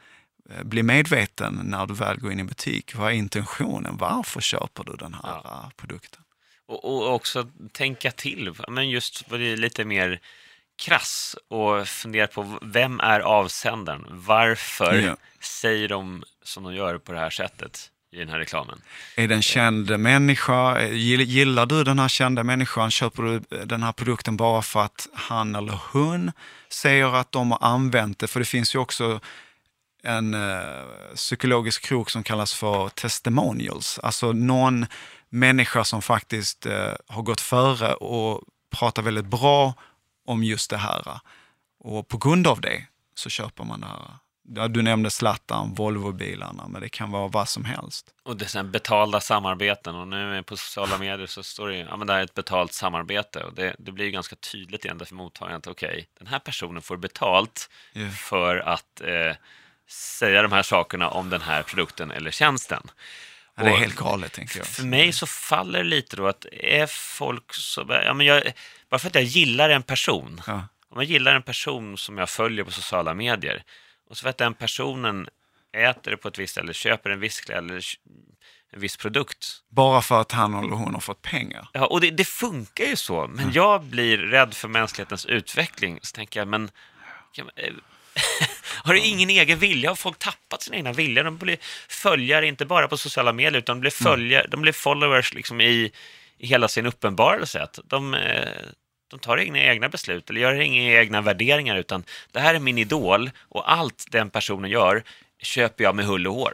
Eh, 0.51 0.63
Bli 0.65 0.83
medveten 0.83 1.61
när 1.65 1.87
du 1.87 1.95
väl 1.95 2.17
går 2.21 2.33
in 2.33 2.41
i 2.41 2.45
butik. 2.45 2.95
Vad 2.95 3.09
är 3.09 3.15
intentionen? 3.15 3.97
Varför 3.97 4.41
köper 4.41 4.85
du 4.85 4.93
den 4.97 5.15
här 5.15 5.39
eh, 5.45 5.69
produkten? 5.77 6.23
Och, 6.69 6.85
och 6.85 7.15
också 7.15 7.49
tänka 7.73 8.11
till, 8.11 8.55
men 8.69 8.91
just 8.91 9.31
vad 9.31 9.41
det 9.41 9.53
är 9.53 9.57
lite 9.57 9.85
mer 9.85 10.21
krass 10.79 11.37
och 11.49 11.89
fundera 11.89 12.27
på 12.27 12.59
vem 12.63 13.01
är 13.01 13.21
avsändaren? 13.21 14.05
Varför 14.11 14.95
Ja. 14.95 15.17
säger 15.41 15.89
de 15.89 16.25
som 16.43 16.63
de 16.65 16.75
gör 16.75 16.99
på 16.99 17.13
det 17.13 17.19
här 17.19 17.31
sättet 17.31 17.91
i 18.17 18.19
den 18.19 18.29
här 18.29 18.39
reklamen? 18.39 18.83
Är 19.17 19.29
det 19.29 19.35
en 19.35 19.43
känd 19.43 19.99
människa? 19.99 20.83
Gillar 20.83 21.67
du 21.67 21.85
den 21.85 21.99
här 21.99 22.09
kända 22.09 22.45
människan? 22.45 22.91
Köper 22.91 23.23
du 23.23 23.65
den 23.65 23.83
här 23.83 23.93
produkten 23.93 24.37
bara 24.37 24.63
för 24.63 24.81
att 24.81 25.09
han 25.13 25.55
eller 25.55 25.81
hon 25.93 26.33
säger 26.69 27.15
att 27.15 27.33
de 27.33 27.51
har 27.51 27.59
använt 27.61 28.19
det? 28.19 28.27
För 28.27 28.41
det 28.41 28.47
finns 28.47 28.75
ju 28.75 28.79
också 28.79 29.21
en 30.03 30.35
eh, 30.35 30.61
psykologisk 31.15 31.83
krok 31.83 32.11
som 32.11 32.23
kallas 32.23 32.55
för 32.55 32.89
testimonials. 32.89 33.99
Alltså 33.99 34.33
någon 34.33 34.87
människa 35.29 35.85
som 35.85 36.03
faktiskt 36.03 36.67
eh, 36.67 36.93
har 37.07 37.23
gått 37.23 37.41
före 37.41 37.95
och 37.95 38.43
pratar 38.71 39.03
väldigt 39.03 39.27
bra 39.27 39.75
om 40.27 40.45
just 40.45 40.71
det 40.71 40.77
här. 40.77 41.21
Och 41.79 42.09
på 42.09 42.19
grund 42.19 42.47
av 42.47 42.61
det 42.61 42.87
så 43.15 43.31
köper 43.31 43.65
man 43.65 43.81
det 43.81 43.87
här. 43.87 44.26
Du 44.49 44.83
nämnde 44.83 45.11
Zlatan, 45.11 45.75
Volvo-bilarna, 45.75 46.69
men 46.69 46.81
det 46.81 46.89
kan 46.89 47.11
vara 47.11 47.29
vad 47.29 47.49
som 47.49 47.65
helst. 47.65 48.07
Och 48.25 48.37
det 48.37 48.45
är 48.45 48.49
sen 48.49 48.71
betalda 48.71 49.21
samarbeten 49.21 49.95
och 49.95 50.09
nu 50.09 50.43
på 50.43 50.57
sociala 50.57 50.99
medier 50.99 51.27
så 51.27 51.43
står 51.43 51.69
det 51.69 51.75
ju, 51.77 51.81
ja 51.81 51.97
men 51.97 52.07
det 52.07 52.13
här 52.13 52.21
är 52.21 52.25
ett 52.25 52.35
betalt 52.35 52.73
samarbete 52.73 53.43
och 53.43 53.55
det, 53.55 53.77
det 53.79 53.93
blir 53.93 54.05
ju 54.05 54.11
ganska 54.11 54.37
tydligt 54.37 54.85
igen 54.85 55.01
för 55.07 55.15
mottagaren 55.15 55.57
att 55.59 55.67
okej, 55.67 56.07
den 56.19 56.27
här 56.27 56.39
personen 56.39 56.83
får 56.83 56.97
betalt 56.97 57.71
Ja. 57.93 58.09
för 58.11 58.57
att 58.57 59.01
eh, 59.01 59.37
säga 59.91 60.43
de 60.43 60.53
här 60.53 60.63
sakerna 60.63 61.09
om 61.11 61.31
den 61.31 61.41
här 61.43 61.63
produkten 61.63 62.11
eller 62.11 62.31
tjänsten. 62.31 62.83
Ja, 63.57 63.63
det 63.65 63.71
är 63.71 63.77
helt 63.77 63.97
galet, 63.97 64.33
tänker 64.33 64.59
jag. 64.59 64.67
För 64.67 64.83
mig 64.85 65.13
så 65.13 65.27
faller 65.27 65.79
det 65.79 65.85
lite 65.89 66.17
då 66.17 66.27
att 66.27 66.47
är 66.53 66.87
folk 66.87 67.55
så... 67.55 67.87
Ja, 68.05 68.15
men 68.15 68.27
jag, 68.27 68.53
bara 68.91 68.99
för 68.99 69.09
att 69.09 69.15
jag 69.15 69.25
gillar 69.25 69.71
en 69.71 69.83
person, 69.83 70.41
Ja. 70.47 70.53
om 70.89 70.97
jag 70.97 71.05
gillar 71.05 71.35
en 71.35 71.43
person 71.43 71.97
som 71.99 72.19
jag 72.19 72.31
följer 72.31 72.65
på 72.65 72.71
sociala 72.71 73.15
medier 73.15 73.63
och 74.09 74.17
så 74.17 74.23
för 74.23 74.31
att 74.31 74.39
den 74.39 74.55
personen 74.55 75.29
äter 75.77 76.11
det 76.11 76.17
på 76.17 76.29
ett 76.29 76.39
visst 76.39 76.53
ställe, 76.53 76.73
köper 76.73 77.11
en 77.11 77.21
viss 77.21 77.41
kläd 77.41 77.59
eller 77.59 77.85
en 78.73 78.81
viss 78.81 78.97
produkt. 78.97 79.47
Bara 79.69 80.03
för 80.03 80.21
att 80.21 80.33
han 80.33 80.55
eller 80.55 80.77
hon 80.77 80.95
har 80.95 81.01
fått 81.01 81.23
pengar. 81.23 81.69
Ja, 81.73 81.87
och 81.87 82.01
det, 82.01 82.11
det 82.11 82.25
funkar 82.25 82.85
ju 82.85 82.97
så, 82.97 83.27
men 83.27 83.53
jag 83.53 83.83
blir 83.83 84.19
rädd 84.19 84.55
för 84.55 84.69
mänsklighetens 84.69 85.27
utveckling. 85.27 85.99
Så 86.03 86.15
tänker 86.15 86.41
jag, 86.41 86.49
men... 86.49 86.71
Ja, 87.33 87.45
men, 87.45 87.65
eh, 87.65 87.75
har 88.85 88.95
du 88.95 89.01
ingen 89.01 89.31
egen 89.31 89.59
vilja? 89.59 89.91
Har 89.91 89.97
folk 89.97 90.19
tappat 90.19 90.63
sin 90.63 90.75
egna 90.75 90.93
vilja? 90.93 91.23
De 91.23 91.37
blir 91.37 91.59
följare, 91.89 92.47
inte 92.47 92.67
bara 92.67 92.89
på 92.89 92.97
sociala 92.97 93.33
medier, 93.33 93.59
utan 93.59 93.77
de 93.77 93.81
blir, 93.81 93.91
följare, 93.91 94.47
de 94.51 94.63
blir 94.63 94.73
followers 94.73 95.35
liksom 95.35 95.61
i, 95.61 95.93
i 96.39 96.47
hela 96.47 96.69
sin 96.69 96.87
uppenbarelse. 96.87 97.69
De, 97.85 98.15
eh, 98.15 98.49
de 99.09 99.21
tar 99.21 99.37
inga 99.37 99.65
egna 99.65 99.89
beslut 99.89 100.31
eller 100.31 100.41
gör 100.41 100.61
inga 100.61 101.01
egna 101.01 101.21
värderingar, 101.21 101.77
utan 101.77 102.05
det 102.33 102.41
här 102.41 102.55
är 102.55 102.59
min 102.59 102.79
idol 102.79 103.31
och 103.39 103.73
allt 103.73 104.07
den 104.11 104.31
personen 104.31 104.71
gör 104.71 105.03
köper 105.39 105.85
jag 105.85 105.95
med 105.95 106.05
hull 106.05 106.27
och 106.27 106.35
hår. 106.35 106.53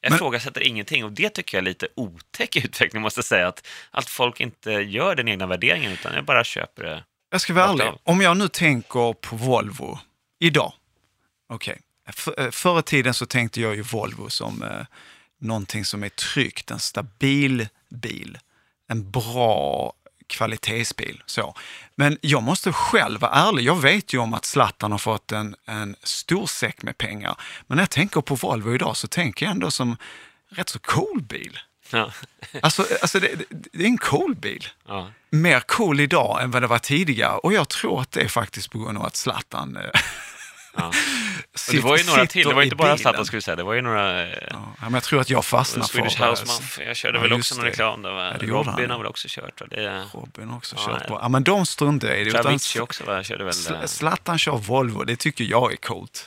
Jag 0.00 0.14
ifrågasätter 0.14 0.60
ingenting 0.60 1.04
och 1.04 1.12
det 1.12 1.28
tycker 1.28 1.56
jag 1.56 1.62
är 1.62 1.64
lite 1.64 1.88
otäck 1.94 2.56
utveckling, 2.64 3.02
måste 3.02 3.18
jag 3.18 3.24
säga. 3.24 3.48
Att, 3.48 3.66
att 3.90 4.08
folk 4.08 4.40
inte 4.40 4.70
gör 4.70 5.14
den 5.14 5.28
egna 5.28 5.46
värderingen, 5.46 5.92
utan 5.92 6.14
jag 6.14 6.24
bara 6.24 6.44
köper 6.44 6.82
det. 6.82 7.04
Jag 7.30 7.40
ska 7.40 7.54
vara 7.54 7.66
ärlig. 7.66 7.92
Om 8.04 8.20
jag 8.20 8.36
nu 8.36 8.48
tänker 8.48 9.12
på 9.12 9.36
Volvo 9.36 9.98
idag. 10.38 10.72
Okej. 11.48 11.80
För, 12.12 12.40
eh, 12.40 12.50
förr 12.50 12.78
i 12.78 12.82
tiden 12.82 13.14
så 13.14 13.26
tänkte 13.26 13.60
jag 13.60 13.76
ju 13.76 13.82
Volvo 13.82 14.30
som 14.30 14.62
eh, 14.62 14.86
någonting 15.40 15.84
som 15.84 16.04
är 16.04 16.08
tryggt, 16.08 16.70
en 16.70 16.78
stabil 16.78 17.68
bil. 17.88 18.38
En 18.88 19.10
bra 19.10 19.92
kvalitetsbil. 20.30 21.22
Så. 21.26 21.54
Men 21.94 22.18
jag 22.20 22.42
måste 22.42 22.72
själv 22.72 23.20
vara 23.20 23.32
ärlig. 23.32 23.62
Jag 23.64 23.80
vet 23.80 24.12
ju 24.12 24.18
om 24.18 24.34
att 24.34 24.44
Zlatan 24.44 24.92
har 24.92 24.98
fått 24.98 25.32
en, 25.32 25.56
en 25.66 25.96
stor 26.02 26.46
säck 26.46 26.82
med 26.82 26.98
pengar. 26.98 27.36
Men 27.66 27.76
när 27.76 27.82
jag 27.82 27.90
tänker 27.90 28.20
på 28.20 28.34
Volvo 28.34 28.74
idag 28.74 28.96
så 28.96 29.06
tänker 29.08 29.46
jag 29.46 29.52
ändå 29.52 29.70
som 29.70 29.96
rätt 30.50 30.68
så 30.68 30.78
cool 30.78 31.22
bil. 31.22 31.58
Ja. 31.92 32.12
Alltså, 32.62 32.86
alltså 33.02 33.20
det, 33.20 33.30
det, 33.72 33.82
är 33.84 33.86
en 33.86 33.98
cool 33.98 34.34
bil 34.34 34.68
Ja. 34.88 35.10
mer 35.30 35.60
cool 35.60 36.00
idag 36.00 36.42
än 36.42 36.50
vad 36.50 36.62
det 36.62 36.66
var 36.66 36.78
tidigare. 36.78 37.36
Och 37.36 37.52
jag 37.52 37.68
tror 37.68 38.00
att 38.00 38.10
det 38.12 38.20
är 38.20 38.28
faktiskt 38.28 38.70
på 38.70 38.78
grund 38.78 38.98
av 38.98 39.04
att 39.04 39.16
Zlatan 39.16 39.76
eh, 39.76 40.00
Ja. 40.76 40.92
Det 41.70 41.80
var 41.80 41.98
ju 41.98 42.04
några 42.04 42.26
till, 42.26 42.48
det 42.48 42.54
var 42.54 42.62
inte 42.62 42.76
bara. 42.76 42.98
Zlatan 42.98 43.24
skulle 43.24 43.42
säga, 43.42 43.56
det 43.56 43.62
var 43.62 43.74
ju 43.74 43.80
några... 43.82 44.22
eh, 44.22 44.28
Ja, 44.50 44.74
men 44.80 44.94
jag 44.94 45.02
tror 45.02 45.20
att 45.20 45.30
jag 45.30 45.44
fastnar 45.44 45.84
för... 45.84 45.92
Swedish 45.92 46.22
House 46.22 46.46
Mafia, 46.46 46.86
jag 46.86 46.96
körde 46.96 47.18
Ja, 47.18 47.22
väl 47.22 47.32
också 47.32 47.54
någon 47.54 47.64
reklam. 47.64 48.02
Där, 48.02 48.12
va? 48.12 48.34
Ja, 48.40 48.46
Robin 48.46 48.90
har 48.90 48.98
väl 48.98 49.06
också 49.06 49.28
kört. 49.30 49.62
Det, 49.70 50.04
Robin 50.14 50.48
har 50.48 50.56
också 50.56 50.76
kört 50.76 51.06
på. 51.08 51.18
Ja, 51.22 51.28
men 51.28 51.44
de 51.44 51.66
struntar 51.66 52.08
jag 52.08 52.18
i 52.18 52.28
utan 52.28 52.54
också 52.80 53.04
va? 53.04 53.22
körde 53.24 53.44
väl... 53.44 53.54
Eh, 53.74 53.84
Zlatan 53.84 54.38
kör 54.38 54.56
Volvo, 54.56 55.04
det 55.04 55.16
tycker 55.16 55.44
jag 55.44 55.72
är 55.72 55.76
coolt. 55.76 56.26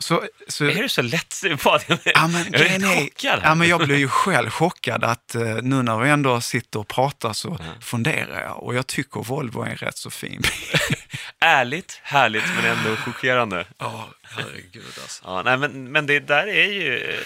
Så, 0.00 0.24
så, 0.48 0.64
Är 0.64 0.82
du 0.82 0.88
så 0.88 1.02
lätt 1.02 1.42
på 1.62 1.78
det? 1.88 1.98
Ja, 2.04 2.26
men, 2.28 2.46
jag 2.52 2.60
är 2.60 2.84
är- 2.84 3.00
chockad. 3.00 3.40
ja, 3.44 3.54
men 3.54 3.68
jag 3.68 3.80
blir 3.86 3.96
ju 3.96 4.08
själv 4.08 4.50
chockad 4.50 5.04
att 5.04 5.34
eh, 5.34 5.56
nu 5.62 5.82
när 5.82 5.98
vi 5.98 6.10
ändå 6.10 6.40
sitter 6.40 6.78
och 6.80 6.88
pratar 6.88 7.32
så 7.32 7.58
funderar 7.80 8.42
jag 8.42 8.62
och 8.62 8.74
jag 8.74 8.86
tycker 8.86 9.20
Volvo 9.22 9.62
är 9.62 9.66
en 9.70 9.76
rätt 9.76 9.96
så 9.96 10.10
fin 10.10 10.40
bil. 10.40 10.80
Ärligt, 11.40 12.00
härligt 12.02 12.44
men 12.56 12.64
ändå 12.78 12.96
chockerande. 12.96 13.66
Ja, 13.78 14.08
herregud 14.22 14.84
alltså. 15.02 15.22
Ja, 15.26 15.42
nej, 15.42 15.56
men, 15.56 15.92
men 15.92 16.06
det 16.06 16.20
där 16.20 16.46
är 16.46 16.72
ju... 16.72 17.16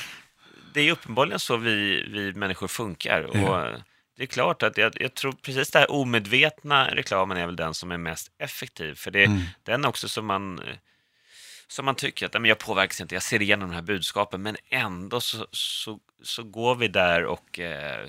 Det 0.75 0.81
är 0.81 0.85
ju 0.85 0.91
uppenbarligen 0.91 1.39
så 1.41 1.57
vi, 1.57 2.05
vi 2.12 2.33
människor 2.33 2.68
funkar. 2.68 3.23
Och 3.23 3.37
Ja. 3.37 3.68
Det 4.16 4.23
är 4.23 4.27
klart 4.27 4.62
att 4.62 4.77
jag, 4.79 4.93
jag 5.01 5.14
tror 5.14 5.33
precis 5.33 5.70
det 5.70 5.79
här 5.79 5.91
omedvetna 5.91 6.87
reklamen 6.95 7.37
är 7.37 7.47
väl 7.47 7.57
den 7.57 7.75
som 7.75 7.93
är 7.93 7.97
mest 7.99 8.29
effektiv. 8.39 8.95
För 8.95 9.11
det 9.11 9.20
är 9.23 9.27
Mm. 9.27 9.43
den 9.62 9.85
också 9.85 10.09
som 10.09 10.27
man, 10.27 10.61
som 11.73 11.85
man 11.85 11.95
tycker 11.95 12.27
att 12.27 12.33
"Nej, 12.33 12.41
men 12.41 12.49
jag 12.49 12.59
påverkas 12.59 13.01
inte, 13.01 13.14
jag 13.14 13.23
ser 13.23 13.43
igenom 13.43 13.68
de 13.68 13.75
här 13.75 13.83
budskapen. 13.83 14.43
Men 14.43 14.57
ändå 14.68 15.20
så, 15.20 15.47
så, 15.53 16.01
så 16.23 16.43
går 16.43 16.75
vi 16.75 16.89
där 16.89 17.25
och 17.25 17.59
eh, 17.59 18.09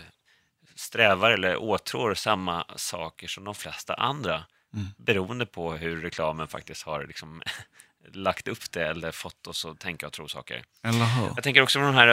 strävar 0.76 1.32
eller 1.32 1.58
åtrår 1.58 2.14
samma 2.14 2.66
saker 2.76 3.28
som 3.28 3.44
de 3.44 3.56
flesta 3.56 3.94
andra. 3.94 4.44
Mm. 4.74 4.88
Beroende 4.98 5.46
på 5.46 5.74
hur 5.74 6.02
reklamen 6.02 6.48
faktiskt 6.48 6.84
har 6.84 7.06
liksom, 7.06 7.42
lagt 8.14 8.48
upp 8.48 8.72
det 8.72 8.88
eller 8.88 9.12
fått 9.12 9.48
oss 9.48 9.66
att 9.66 9.80
tänka 9.80 10.08
och 10.08 10.14
tro 10.14 10.28
saker. 10.28 10.64
Eller 10.84 11.06
hur? 11.06 11.26
Jag 11.36 11.44
tänker 11.44 11.62
också 11.62 11.80
på 11.80 11.86
de 11.86 11.96
här 11.96 12.08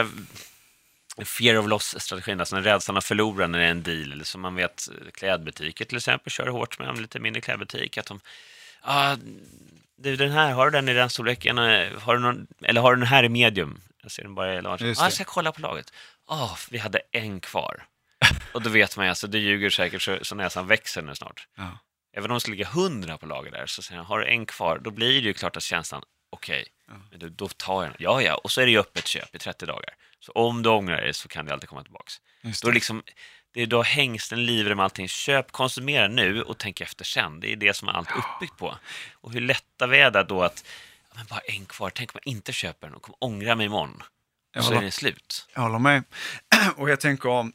eh, 1.17 1.25
fear 1.25 1.57
of 1.57 1.67
loss-strategin, 1.67 2.39
alltså 2.39 2.55
den 2.55 2.63
rädslan 2.63 2.97
att 2.97 3.05
förlora 3.05 3.47
när 3.47 3.59
det 3.59 3.65
är 3.65 3.71
en 3.71 3.83
deal. 3.83 4.25
Som 4.25 4.41
man 4.41 4.55
vet, 4.55 4.89
klädbutiker 5.13 5.85
till 5.85 5.97
exempel 5.97 6.31
kör 6.31 6.47
hårt 6.47 6.79
med 6.79 6.89
en 6.89 7.01
lite 7.01 7.19
mindre 7.19 7.41
klädbutik. 7.41 7.97
Att 7.97 8.05
de, 8.05 8.19
ah, 8.81 9.15
du, 9.97 10.15
den 10.15 10.31
här, 10.31 10.51
har 10.51 10.65
du 10.65 10.71
den 10.71 10.89
i 10.89 10.93
den 10.93 11.09
storleken? 11.09 11.57
Eh, 11.57 11.99
Har 11.99 12.13
du 12.15 12.21
någon, 12.21 12.47
eller 12.63 12.81
har 12.81 12.95
du 12.95 12.99
den 12.99 13.07
här 13.07 13.23
i 13.23 13.29
medium? 13.29 13.81
Jag 14.01 14.11
ser 14.11 14.23
den 14.23 14.35
bara 14.35 14.55
i 14.55 14.61
large. 14.61 14.85
Ah, 14.97 15.03
jag 15.03 15.13
ska 15.13 15.23
kolla 15.23 15.51
på 15.51 15.61
laget. 15.61 15.93
Ah, 16.27 16.57
vi 16.69 16.77
hade 16.77 17.01
en 17.11 17.39
kvar. 17.39 17.85
Och 18.53 18.61
då 18.61 18.69
vet 18.69 18.97
man 18.97 19.05
ju, 19.05 19.09
alltså, 19.09 19.27
det 19.27 19.39
ljuger 19.39 19.69
säkert 19.69 20.01
så, 20.01 20.17
så 20.21 20.35
näsan 20.35 20.67
växer 20.67 21.01
nu 21.01 21.15
snart. 21.15 21.47
Ja. 21.57 21.77
Även 22.13 22.31
om 22.31 22.35
det 22.35 22.41
skulle 22.41 22.57
ligga 22.57 22.69
hundra 22.69 23.17
på 23.17 23.25
lager 23.25 23.51
där, 23.51 23.65
så 23.65 23.81
säger 23.81 23.99
jag, 23.99 24.05
har 24.05 24.19
du 24.19 24.25
en 24.27 24.45
kvar, 24.45 24.79
då 24.83 24.91
blir 24.91 25.07
det 25.21 25.27
ju 25.27 25.33
klart 25.33 25.57
att 25.57 25.63
känslan, 25.63 26.03
okej, 26.29 26.65
men 27.09 27.19
du, 27.19 27.29
då 27.29 27.47
tar 27.47 27.83
jag 27.83 27.91
den. 27.91 27.97
Ja, 27.99 28.21
ja, 28.21 28.35
och 28.35 28.51
så 28.51 28.61
är 28.61 28.65
det 28.65 28.71
ju 28.71 28.79
öppet 28.79 29.07
köp 29.07 29.35
i 29.35 29.39
30 29.39 29.65
dagar. 29.65 29.89
Så 30.19 30.31
om 30.31 30.63
du 30.63 30.69
ångrar 30.69 31.01
dig 31.01 31.13
så 31.13 31.27
kan 31.27 31.45
det 31.45 31.53
alltid 31.53 31.69
komma 31.69 31.83
tillbaks. 31.83 32.13
Just 32.41 32.61
Då, 32.63 32.67
är 32.67 32.71
det 32.71 32.75
liksom, 32.75 33.03
det 33.53 33.61
är 33.61 33.67
då 33.67 33.81
hängsten 33.81 34.45
livrem 34.45 34.77
med 34.77 34.83
allting. 34.83 35.07
Köp, 35.07 35.51
konsumera 35.51 36.07
nu 36.07 36.41
och 36.41 36.57
tänk 36.57 36.81
efter 36.81 37.05
sen. 37.05 37.39
Det 37.39 37.51
är 37.51 37.55
det 37.55 37.73
som 37.73 37.87
är 37.87 37.91
allt 37.91 38.09
uppbyggt 38.11 38.57
på. 38.57 38.75
Och 39.13 39.31
hur 39.31 39.41
lätta 39.41 39.87
vi 39.87 39.99
är 39.99 40.11
där 40.11 40.23
då 40.23 40.43
att, 40.43 40.65
men 41.15 41.25
bara 41.29 41.39
en 41.39 41.65
kvar, 41.65 41.89
tänk 41.89 42.15
om 42.15 42.19
jag 42.23 42.31
inte 42.31 42.53
köper 42.53 42.87
den 42.87 42.95
och 42.95 43.01
kommer 43.01 43.17
ångra 43.19 43.55
mig 43.55 43.65
imorgon. 43.65 44.03
Och 44.57 44.63
så 44.63 44.73
är 44.73 44.81
det 44.81 44.91
slut. 44.91 45.47
Jag 45.53 45.61
håller 45.61 45.79
med. 45.79 46.03
Och 46.75 46.89
jag 46.89 46.99
tänker, 46.99 47.51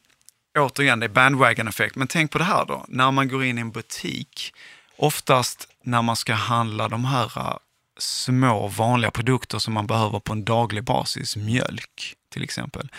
återigen, 0.59 0.99
det 0.99 1.05
är 1.05 1.09
bandwagon-effekt. 1.09 1.95
Men 1.95 2.07
tänk 2.07 2.31
på 2.31 2.37
det 2.37 2.43
här 2.43 2.65
då, 2.65 2.85
när 2.87 3.11
man 3.11 3.27
går 3.27 3.43
in 3.43 3.57
i 3.57 3.61
en 3.61 3.71
butik, 3.71 4.53
oftast 4.95 5.67
när 5.81 6.01
man 6.01 6.15
ska 6.15 6.33
handla 6.33 6.87
de 6.87 7.05
här 7.05 7.31
äh, 7.37 7.57
små 7.97 8.67
vanliga 8.67 9.11
produkter 9.11 9.59
som 9.59 9.73
man 9.73 9.87
behöver 9.87 10.19
på 10.19 10.33
en 10.33 10.45
daglig 10.45 10.83
basis, 10.83 11.35
mjölk 11.35 12.15
till 12.29 12.43
exempel. 12.43 12.89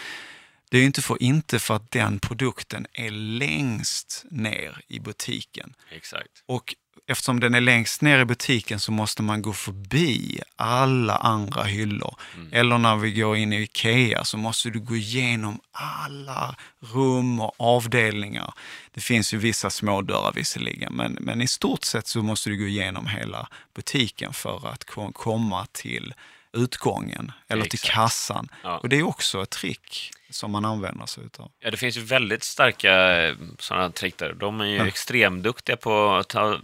Det 0.70 0.78
är 0.78 0.84
inte 0.84 1.02
för 1.02 1.22
inte 1.22 1.58
för 1.58 1.76
att 1.76 1.90
den 1.90 2.18
produkten 2.18 2.86
är 2.92 3.10
längst 3.10 4.24
ner 4.30 4.80
i 4.88 5.00
butiken. 5.00 5.74
Exakt. 5.90 6.42
Och 6.46 6.74
eftersom 7.06 7.40
den 7.40 7.54
är 7.54 7.60
längst 7.60 8.02
ner 8.02 8.18
i 8.18 8.24
butiken 8.24 8.80
så 8.80 8.92
måste 8.92 9.22
man 9.22 9.42
gå 9.42 9.52
förbi 9.52 10.40
alla 10.56 11.16
andra 11.16 11.62
hyllor. 11.64 12.14
Eller 12.52 12.78
när 12.78 12.96
vi 12.96 13.12
går 13.12 13.36
in 13.36 13.52
i 13.52 13.62
Ikea 13.62 14.24
så 14.24 14.36
måste 14.36 14.70
du 14.70 14.80
gå 14.80 14.96
igenom 14.96 15.60
alla 15.72 16.56
rum 16.80 17.40
och 17.40 17.54
avdelningar. 17.58 18.54
Det 18.94 19.00
finns 19.00 19.34
ju 19.34 19.38
vissa 19.38 19.70
små 19.70 20.02
dörrar 20.02 20.32
visserligen, 20.32 20.92
men, 20.94 21.12
men 21.20 21.40
i 21.42 21.48
stort 21.48 21.84
sett 21.84 22.06
så 22.06 22.22
måste 22.22 22.50
du 22.50 22.56
gå 22.56 22.66
igenom 22.66 23.06
hela 23.06 23.48
butiken 23.74 24.32
för 24.32 24.68
att 24.68 24.84
ko- 24.84 25.12
komma 25.12 25.66
till 25.72 26.14
utgången 26.53 27.32
eller 27.49 27.62
till 27.62 27.74
Exakt. 27.74 27.94
kassan. 27.94 28.49
Ja. 28.62 28.78
Och 28.78 28.88
det 28.88 28.96
är 28.99 29.03
också 29.03 29.42
ett 29.42 29.51
trick 29.51 30.11
som 30.30 30.51
man 30.51 30.64
använder 30.64 31.07
sig 31.07 31.24
utav. 31.24 31.51
Ja, 31.61 31.70
det 31.70 31.76
finns 31.76 31.96
ju 31.96 32.01
väldigt 32.01 32.44
starka 32.44 33.22
eh, 33.22 33.34
sådana 33.59 33.90
trick 33.90 34.18
där. 34.18 34.32
De 34.32 34.61
är 34.61 34.64
ju 34.66 34.76
Ja. 34.76 34.86
extremduktiga 34.86 35.76
på 35.76 36.14
att 36.14 36.28
ta, 36.28 36.59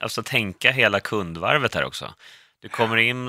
alltså, 0.00 0.22
tänka 0.22 0.70
hela 0.70 1.00
kundvarvet 1.00 1.74
här 1.74 1.84
också. 1.84 2.14
Du 2.62 2.68
kommer 2.68 2.96
in, 2.96 3.26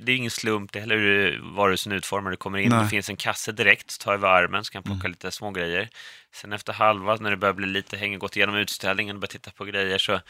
det 0.00 0.12
är 0.12 0.16
ingen 0.16 0.30
slump, 0.30 0.72
det 0.72 0.78
är 0.78 0.80
heller 0.80 0.96
hur 0.96 1.40
varuhusen 1.54 1.92
är 1.92 1.96
utformade. 1.96 2.32
Du 2.32 2.36
kommer 2.36 2.58
in, 2.58 2.68
Nej. 2.68 2.76
Mm. 2.76 2.84
det 2.86 2.90
finns 2.90 3.08
en 3.08 3.16
kasse 3.16 3.52
direkt, 3.52 4.00
tar 4.00 4.14
över 4.14 4.28
armen, 4.28 4.64
så 4.64 4.72
kan 4.72 4.82
plocka 4.82 5.08
lite 5.08 5.30
små 5.30 5.50
grejer. 5.50 5.88
Sen 6.36 6.52
efter 6.52 6.72
halva, 6.72 7.16
när 7.16 7.30
det 7.30 7.36
börjar 7.36 7.54
bli 7.54 7.66
lite 7.66 7.96
häng, 7.96 8.18
gått 8.18 8.36
igenom 8.36 8.54
utställningen 8.54 9.16
och 9.16 9.20
börjat 9.20 9.30
titta 9.30 9.50
på 9.50 9.64
grejer, 9.64 9.98
så 9.98 10.20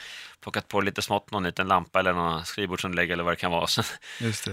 plockat 0.40 0.68
på 0.68 0.80
lite 0.80 1.02
smått, 1.02 1.30
någon 1.30 1.44
liten 1.44 1.68
lampa 1.68 1.98
eller 1.98 2.12
någon 2.12 2.44
skrivbordsunderlägg 2.44 3.10
eller 3.10 3.24
vad 3.24 3.32
det 3.32 3.36
kan 3.36 3.50
vara. 3.50 3.66
Sen, 3.66 3.84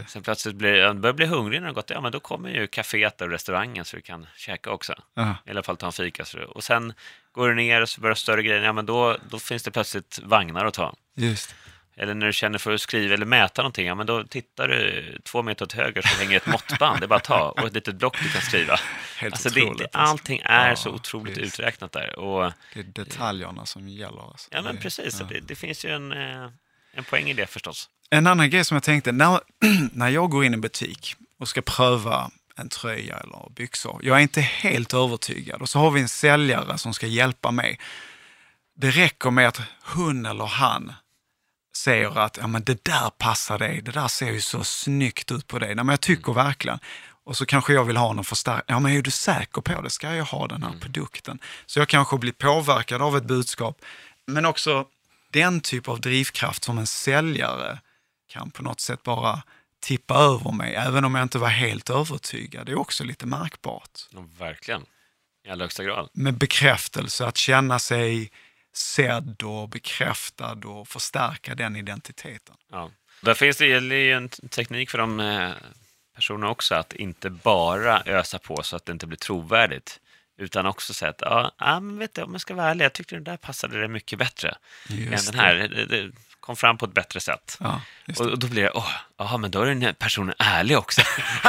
sen 0.07 0.23
plötsligt 0.23 0.55
blir, 0.55 0.73
ja, 0.73 0.93
börjar 0.93 1.13
bli 1.13 1.25
hungrig 1.25 1.61
när 1.61 1.67
det 1.67 1.73
gått, 1.73 1.89
ja 1.89 2.01
men 2.01 2.11
då 2.11 2.19
kommer 2.19 2.49
ju 2.49 2.67
kaféet 2.67 3.21
och 3.21 3.29
restaurangen 3.29 3.85
så 3.85 3.95
du 3.95 4.01
kan 4.01 4.27
käka 4.35 4.71
också. 4.71 4.93
Ja. 5.13 5.35
I 5.45 5.49
alla 5.49 5.63
fall 5.63 5.77
ta 5.77 5.85
en 5.85 5.91
fika. 5.91 6.25
Så, 6.25 6.39
och 6.39 6.63
sen 6.63 6.93
går 7.31 7.49
du 7.49 7.55
ner 7.55 7.81
och 7.81 7.89
så 7.89 8.01
börjar 8.01 8.15
större 8.15 8.43
grejer, 8.43 8.63
ja 8.63 8.73
men 8.73 8.85
då, 8.85 9.17
då 9.29 9.39
finns 9.39 9.63
det 9.63 9.71
plötsligt 9.71 10.19
vagnar 10.23 10.65
att 10.65 10.73
ta. 10.73 10.95
Just. 11.15 11.55
Eller 11.95 12.13
när 12.13 12.25
du 12.27 12.33
känner 12.33 12.57
för 12.57 12.73
att 12.73 12.81
skriva 12.81 13.13
eller 13.13 13.25
mäta 13.25 13.61
någonting, 13.61 13.87
ja, 13.87 13.95
men 13.95 14.05
då 14.07 14.23
tittar 14.23 14.67
du 14.67 15.17
två 15.23 15.43
meter 15.43 15.65
åt 15.65 15.73
höger 15.73 16.01
så 16.01 16.07
hänger 16.19 16.37
ett 16.37 16.45
måttband, 16.47 16.99
det 16.99 17.05
är 17.05 17.07
bara 17.07 17.15
att 17.15 17.23
ta, 17.23 17.49
och 17.49 17.67
ett 17.67 17.73
litet 17.73 17.95
block 17.95 18.19
du 18.23 18.29
kan 18.29 18.41
skriva. 18.41 18.79
Helt 19.17 19.33
Alltså 19.33 19.49
det, 19.49 19.61
otroligt. 19.61 19.77
det, 19.77 19.85
alltså. 19.97 20.11
allting 20.11 20.41
är 20.45 20.69
Ja, 20.69 20.75
så 20.75 20.89
otroligt 20.89 21.37
visst. 21.37 21.59
uträknat 21.59 21.91
där. 21.91 22.19
Och, 22.19 22.53
Det 22.73 22.79
är 22.79 22.83
detaljerna 22.83 23.65
som 23.65 23.89
gäller. 23.89 24.29
Alltså. 24.31 24.49
ja, 24.51 24.61
men 24.61 24.75
Det- 24.75 24.81
precis, 24.81 25.17
ja. 25.19 25.25
det, 25.25 25.39
det 25.39 25.55
finns 25.55 25.85
ju 25.85 25.89
en, 25.89 26.11
eh, 26.11 26.49
en 26.93 27.03
poäng 27.03 27.29
i 27.29 27.33
det 27.33 27.47
förstås. 27.47 27.89
En 28.09 28.27
annan 28.27 28.49
grej 28.49 28.65
som 28.65 28.75
jag 28.75 28.83
tänkte, 28.83 29.11
när, 29.11 29.39
när 29.93 30.09
jag 30.09 30.29
går 30.29 30.45
in 30.45 30.53
i 30.53 30.55
en 30.55 30.61
butik 30.61 31.15
och 31.39 31.47
ska 31.47 31.61
pröva 31.61 32.31
en 32.55 32.69
tröja 32.69 33.17
eller 33.17 33.49
byxor, 33.55 33.99
jag 34.03 34.17
är 34.17 34.21
inte 34.21 34.41
helt 34.41 34.93
övertygad 34.93 35.61
och 35.61 35.69
så 35.69 35.79
har 35.79 35.91
vi 35.91 36.01
en 36.01 36.09
säljare 36.09 36.77
som 36.77 36.93
ska 36.93 37.07
hjälpa 37.07 37.51
mig. 37.51 37.79
Det 38.75 38.89
räcker 38.91 39.31
med 39.31 39.47
att 39.47 39.61
hon 39.83 40.25
eller 40.25 40.45
han 40.45 40.93
säger 41.77 42.19
att 42.19 42.37
ja, 42.37 42.47
men 42.47 42.63
det 42.63 42.85
där 42.85 43.09
passar 43.09 43.59
dig, 43.59 43.81
det 43.81 43.91
där 43.91 44.07
ser 44.07 44.31
ju 44.31 44.41
så 44.41 44.63
snyggt 44.63 45.31
ut 45.31 45.47
på 45.47 45.59
dig. 45.59 45.75
Nej, 45.75 45.85
men 45.85 45.93
jag 45.93 46.01
tycker 46.01 46.33
verkligen. 46.33 46.79
Och 47.25 47.37
så 47.37 47.45
kanske 47.45 47.73
jag 47.73 47.83
vill 47.83 47.97
ha 47.97 48.13
någon 48.13 48.25
förstärkning. 48.25 48.75
Ja, 48.75 48.79
men 48.79 48.91
är 48.91 49.01
du 49.01 49.11
säker 49.11 49.61
på 49.61 49.81
det? 49.81 49.89
Ska 49.89 50.15
jag 50.15 50.25
ha 50.25 50.47
den 50.47 50.63
här 50.63 50.73
produkten? 50.81 51.39
Så 51.65 51.79
jag 51.79 51.87
kanske 51.87 52.17
blir 52.17 52.31
påverkad 52.31 53.01
av 53.01 53.17
ett 53.17 53.23
budskap. 53.23 53.81
Men 54.27 54.45
också 54.45 54.85
den 55.31 55.61
typ 55.61 55.87
av 55.87 56.01
drivkraft 56.01 56.63
som 56.63 56.77
en 56.77 56.87
säljare 56.87 57.79
kan 58.29 58.51
på 58.51 58.63
något 58.63 58.79
sätt 58.79 59.03
bara 59.03 59.43
tippa 59.79 60.15
över 60.15 60.51
mig, 60.51 60.75
även 60.75 61.05
om 61.05 61.15
jag 61.15 61.23
inte 61.23 61.37
var 61.37 61.49
helt 61.49 61.89
övertygad. 61.89 62.65
Det 62.65 62.71
är 62.71 62.79
också 62.79 63.03
lite 63.03 63.25
märkbart. 63.25 63.99
Ja, 64.09 64.25
verkligen, 64.37 64.85
i 65.45 65.49
allra 65.49 65.63
högsta 65.63 65.83
grad. 65.83 66.09
Med 66.13 66.33
bekräftelse, 66.33 67.25
att 67.25 67.37
känna 67.37 67.79
sig 67.79 68.31
sedd 68.73 69.43
och 69.43 69.69
bekräftad 69.69 70.57
och 70.65 70.87
förstärka 70.87 71.55
den 71.55 71.75
identiteten. 71.75 72.55
Ja. 72.71 72.91
Där 73.21 73.33
finns 73.33 73.57
det 73.57 73.67
gäller 73.67 73.95
ju 73.95 74.13
en 74.13 74.29
teknik 74.29 74.89
för 74.89 74.97
de 74.97 75.19
eh, 75.19 75.51
personerna 76.15 76.49
också, 76.49 76.75
att 76.75 76.93
inte 76.93 77.29
bara 77.29 78.03
ösa 78.05 78.39
på 78.39 78.63
så 78.63 78.75
att 78.75 78.85
det 78.85 78.91
inte 78.91 79.07
blir 79.07 79.17
trovärdigt. 79.17 79.99
Utan 80.37 80.65
också 80.65 80.93
säga 80.93 81.09
att, 81.09 81.21
ja, 81.21 81.51
ja, 81.57 81.79
men 81.79 81.97
vet 81.97 82.13
du, 82.13 82.21
om 82.21 82.31
jag 82.31 82.41
ska 82.41 82.53
vara 82.53 82.69
ärlig, 82.69 82.85
jag 82.85 82.93
tyckte 82.93 83.15
den 83.15 83.23
där 83.23 83.37
passade 83.37 83.81
det 83.81 83.87
mycket 83.87 84.19
bättre 84.19 84.55
Just 84.89 85.29
än 85.29 85.35
den 85.35 85.45
här. 85.45 85.55
Det 85.89 86.11
kom 86.45 86.55
fram 86.55 86.77
på 86.77 86.85
ett 86.85 86.93
bättre 86.93 87.19
sätt. 87.19 87.57
Ja, 87.59 87.81
Och, 88.19 88.39
då 88.39 88.47
blir 88.47 88.63
det, 88.63 88.71
åh, 88.73 88.89
jaha, 89.19 89.37
men 89.37 89.51
då 89.51 89.61
är 89.61 89.65
den 89.65 89.81
här 89.81 89.93
personen 89.93 90.35
ärlig 90.39 90.77
också. 90.77 91.01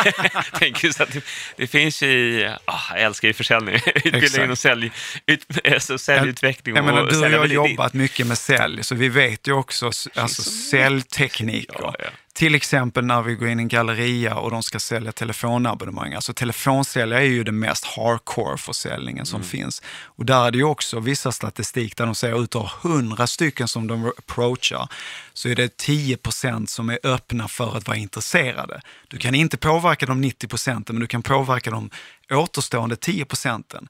Tänker 0.59 0.92
så 0.92 1.03
att 1.03 1.12
det, 1.12 1.24
det 1.57 1.66
finns 1.66 2.03
ju, 2.03 2.09
i- 2.09 2.55
ah, 2.64 2.80
jag 2.90 3.01
älskar 3.01 3.28
ju 3.28 3.34
försäljning, 3.34 3.74
utbildning 3.95 4.51
och 4.51 4.59
sälj, 4.59 4.92
ut, 5.26 5.47
alltså 5.72 5.99
säljutveckling. 5.99 6.76
Jag 6.76 6.84
menar, 6.84 7.03
och 7.03 7.09
du 7.12 7.18
och 7.18 7.30
jag 7.30 7.38
har 7.38 7.47
jobbat 7.47 7.92
mycket 7.95 8.26
med 8.26 8.38
sälj, 8.38 8.84
så 8.84 8.95
vi 8.95 9.09
vet 9.09 9.49
ju 9.49 9.53
också 9.53 9.86
alltså, 10.14 10.42
säljtekniker. 10.42 11.76
Ja, 11.80 11.95
ja. 11.99 12.05
Till 12.35 12.55
exempel 12.55 13.05
när 13.05 13.22
vi 13.22 13.35
går 13.35 13.49
in 13.49 13.61
i 13.61 13.62
en 13.62 13.68
galleria 13.68 14.35
och 14.35 14.51
de 14.51 14.62
ska 14.62 14.80
sälja 14.80 15.12
telefonabonnemang. 15.12 16.14
Alltså 16.14 16.35
telefonsäljare 16.35 17.20
är 17.20 17.26
ju 17.26 17.45
den 17.45 17.59
mest 17.59 17.85
hardcore 17.85 18.59
försäljningen 18.59 19.26
som 19.26 19.43
finns. 19.43 19.82
Och 20.05 20.26
där 20.26 20.47
är 20.47 20.51
det 20.51 20.59
ju 20.59 20.64
också 20.64 21.01
vissa 21.01 21.32
statistik 21.32 21.97
där 21.97 22.07
de 22.07 22.14
säger 22.14 22.43
utav 22.43 22.70
100 22.85 23.26
stycken 23.26 23.68
som 23.68 23.87
de 23.87 24.12
approachar 24.18 24.89
så 25.32 25.49
är 25.49 25.57
det 25.57 25.82
10% 25.82 26.66
som 26.66 26.91
är 26.91 26.99
öppna 27.05 27.49
för 27.49 27.76
att 27.76 27.87
vara 27.87 27.97
intresserade. 27.97 28.80
Du 29.09 29.18
kan 29.18 29.35
inte 29.35 29.57
påverka 29.57 30.07
de 30.07 30.20
90 30.20 30.49
procenten, 30.49 30.97
men 30.97 31.01
du 31.01 31.07
kan 31.07 31.22
påverka 31.22 31.70
de 31.70 31.91
återstående 32.30 32.97
10 32.97 33.24
procenten 33.24 33.89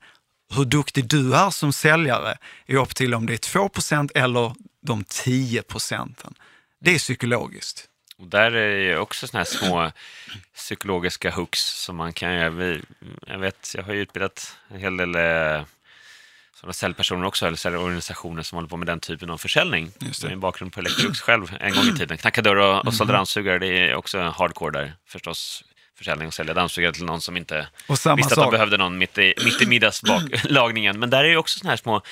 hur 0.54 0.64
duktig 0.64 1.08
du 1.08 1.34
är 1.34 1.50
som 1.50 1.72
säljare 1.72 2.36
är 2.66 2.76
upp 2.76 2.94
till 2.94 3.14
om 3.14 3.26
det 3.26 3.32
är 3.32 3.68
2% 3.68 4.10
eller 4.14 4.54
de 4.86 5.04
10 5.04 5.62
procenten. 5.62 6.34
Det 6.80 6.94
är 6.94 6.98
psykologiskt. 6.98 7.88
Och 8.18 8.26
där 8.26 8.52
är 8.52 8.76
det 8.76 8.82
ju 8.82 8.98
också 8.98 9.26
såna 9.28 9.38
här 9.40 9.44
små 9.44 9.92
psykologiska 10.54 11.30
hooks 11.30 11.60
som 11.60 11.96
man 11.96 12.12
kan 12.12 12.34
göra. 12.34 12.50
Vi- 12.50 12.82
Jag 13.26 13.38
vet, 13.38 13.72
jag 13.76 13.82
har 13.82 13.92
ju 13.92 14.00
utbildat 14.00 14.56
en 14.68 14.78
hel 14.80 14.96
del 14.96 15.14
eh, 15.14 15.64
sådana 16.54 16.72
säljpersoner 16.72 17.26
också, 17.26 17.46
eller 17.46 17.56
säljorganisationer 17.56 18.42
som 18.42 18.56
håller 18.56 18.68
på 18.68 18.76
med 18.76 18.86
den 18.86 19.00
typen 19.00 19.30
av 19.30 19.38
försäljning. 19.38 19.92
Jag 20.00 20.28
har 20.28 20.32
en 20.32 20.40
bakgrund 20.40 20.72
på 20.72 20.80
Electrolux 20.80 21.20
själv 21.20 21.56
en 21.60 21.74
gång 21.74 21.84
i 21.84 21.92
tiden. 21.96 22.18
Knacka 22.18 22.42
dörr 22.42 22.56
och, 22.56 22.86
och 22.86 22.94
sålde 22.94 23.12
dammsugare, 23.12 23.58
det 23.58 23.66
är 23.90 23.94
också 23.94 24.20
hardcore 24.20 24.70
där 24.80 24.92
förstås. 25.06 25.64
Försäljning 25.98 26.26
och 26.28 26.34
sälja 26.34 26.54
dammsugare 26.54 26.92
till 26.92 27.04
någon 27.04 27.20
som 27.20 27.36
inte 27.36 27.66
visste 27.88 28.10
att 28.10 28.30
de 28.30 28.50
behövde 28.50 28.76
någon 28.76 28.98
mitt 28.98 29.18
i, 29.18 29.34
mitt 29.44 29.62
i 29.62 29.66
middagslagningen. 29.66 30.98
Men 30.98 31.10
där 31.10 31.24
är 31.24 31.28
ju 31.28 31.36
också 31.36 31.58
såna 31.58 31.70
här 31.70 31.76
små 31.76 32.02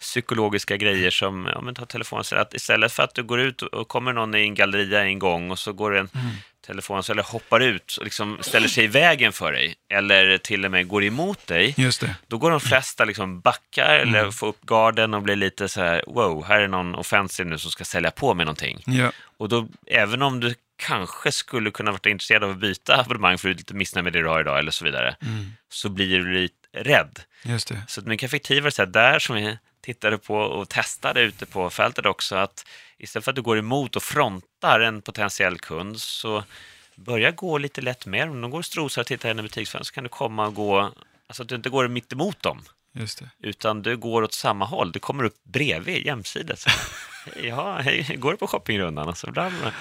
psykologiska 0.00 0.76
grejer 0.76 1.10
som, 1.10 1.48
ja 1.54 1.60
men 1.60 1.74
ta 1.74 1.86
telefonen, 1.86 2.24
så 2.24 2.36
att 2.36 2.54
istället 2.54 2.92
för 2.92 3.02
att 3.02 3.14
du 3.14 3.22
går 3.22 3.40
ut 3.40 3.62
och 3.62 3.88
kommer 3.88 4.12
någon 4.12 4.34
i 4.34 4.40
en 4.42 4.54
galleria 4.54 5.04
en 5.04 5.18
gång 5.18 5.50
och 5.50 5.58
så 5.58 5.72
går 5.72 5.96
en 5.96 6.08
Mm. 6.14 6.26
telefon 6.66 7.02
eller 7.10 7.22
hoppar 7.22 7.60
ut 7.60 7.96
och 7.96 8.04
liksom 8.04 8.38
ställer 8.40 8.68
sig 8.68 8.84
i 8.84 8.86
vägen 8.86 9.32
för 9.32 9.52
dig 9.52 9.74
eller 9.92 10.38
till 10.38 10.64
och 10.64 10.70
med 10.70 10.88
går 10.88 11.04
emot 11.04 11.46
dig. 11.46 11.74
Just 11.76 12.00
det. 12.00 12.14
Då 12.28 12.38
går 12.38 12.50
de 12.50 12.60
flesta 12.60 13.04
liksom 13.04 13.40
backar 13.40 13.98
Mm. 13.98 14.14
eller 14.14 14.30
får 14.30 14.46
upp 14.46 14.60
garden 14.66 15.14
och 15.14 15.22
blir 15.22 15.36
lite 15.36 15.68
så 15.68 15.80
här, 15.80 16.04
wow, 16.06 16.44
här 16.44 16.60
är 16.60 16.68
någon 16.68 16.94
offensiv 16.94 17.46
nu 17.46 17.58
som 17.58 17.70
ska 17.70 17.84
sälja 17.84 18.10
på 18.10 18.34
med 18.34 18.46
någonting. 18.46 18.82
Ja. 18.86 19.12
Och 19.38 19.48
då, 19.48 19.68
även 19.86 20.22
om 20.22 20.40
du 20.40 20.54
kanske 20.80 21.32
skulle 21.32 21.70
kunna 21.70 21.90
vara 21.90 22.10
intresserad 22.10 22.44
av 22.44 22.50
att 22.50 22.56
byta 22.58 23.00
abonnemang 23.00 23.38
för 23.38 23.48
du 23.48 23.54
är 23.54 23.58
lite 23.58 23.74
missnöjd 23.74 24.04
med 24.04 24.12
det 24.12 24.22
du 24.22 24.28
har 24.28 24.40
idag 24.40 24.58
eller 24.58 24.70
så 24.70 24.84
vidare, 24.84 25.16
Mm. 25.22 25.52
så 25.68 25.88
blir 25.88 26.18
du 26.18 26.32
lite 26.32 26.54
rädd. 26.72 27.20
Just 27.42 27.68
det. 27.68 27.82
Så 27.88 28.00
ett 28.00 28.06
mycket 28.06 28.26
effektivare 28.26 28.70
sätt 28.70 28.92
där 28.92 29.18
som 29.18 29.36
vi 29.36 29.58
tittade 29.80 30.18
på 30.18 30.34
och 30.36 30.68
testade 30.68 31.20
ute 31.20 31.46
på 31.46 31.70
fältet 31.70 32.06
också, 32.06 32.36
att 32.36 32.66
istället 32.98 33.24
för 33.24 33.32
att 33.32 33.36
du 33.36 33.42
går 33.42 33.58
emot 33.58 33.96
och 33.96 34.02
frontar 34.02 34.80
en 34.80 35.02
potentiell 35.02 35.58
kund, 35.58 36.00
så 36.00 36.44
börja 36.94 37.30
gå 37.30 37.58
lite 37.58 37.80
lätt 37.80 38.06
med 38.06 38.26
dem. 38.28 38.34
Om 38.34 38.40
de 38.40 38.50
går 38.50 38.58
och 38.58 38.64
strosar 38.64 39.02
och 39.02 39.06
tittar 39.06 39.30
in 39.30 39.38
i 39.38 39.42
butiksfönstret 39.42 39.86
så 39.86 39.92
kan 39.94 40.04
du 40.04 40.08
komma 40.10 40.46
och 40.46 40.54
gå, 40.54 40.92
alltså 41.26 41.42
att 41.42 41.48
du 41.48 41.54
inte 41.54 41.70
går 41.70 41.88
mitt 41.88 42.12
emot 42.12 42.42
dem, 42.42 42.62
Just 42.92 43.18
det. 43.18 43.30
utan 43.48 43.82
du 43.82 43.96
går 43.96 44.22
åt 44.22 44.34
samma 44.34 44.64
håll. 44.64 44.92
Du 44.92 44.98
kommer 44.98 45.24
upp 45.24 45.36
bredvid, 45.44 46.06
jämsides. 46.06 46.64
Hej, 47.24 47.46
ja, 47.48 47.76
hej, 47.78 48.16
går 48.18 48.30
du 48.30 48.36
på 48.36 48.46
shoppingrundan? 48.46 49.16
Så 49.16 49.30
bla, 49.30 49.50
bla. 49.50 49.72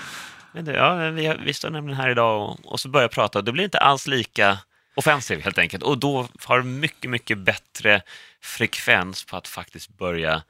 Men 0.52 0.66
du, 0.66 0.72
ja, 0.72 0.96
vi, 0.96 1.36
vi 1.46 1.54
står 1.54 1.70
nämligen 1.70 2.02
här 2.02 2.10
idag 2.10 2.50
och, 2.50 2.72
och 2.72 2.80
så 2.80 2.90
börjar 2.90 3.04
jag 3.04 3.12
prata. 3.12 3.42
Det 3.42 3.52
blir 3.52 3.64
inte 3.64 3.78
alls 3.78 4.08
lika 4.08 4.58
offensiv 4.96 5.42
helt 5.44 5.58
enkelt. 5.58 5.84
Och 5.84 5.98
då 5.98 6.28
har 6.46 6.58
du 6.58 6.64
mycket, 6.64 7.10
mycket 7.10 7.38
bättre 7.38 8.02
frekvens 8.42 9.24
på 9.26 9.38
att 9.38 9.48
faktiskt 9.48 9.98
börja 9.98 10.44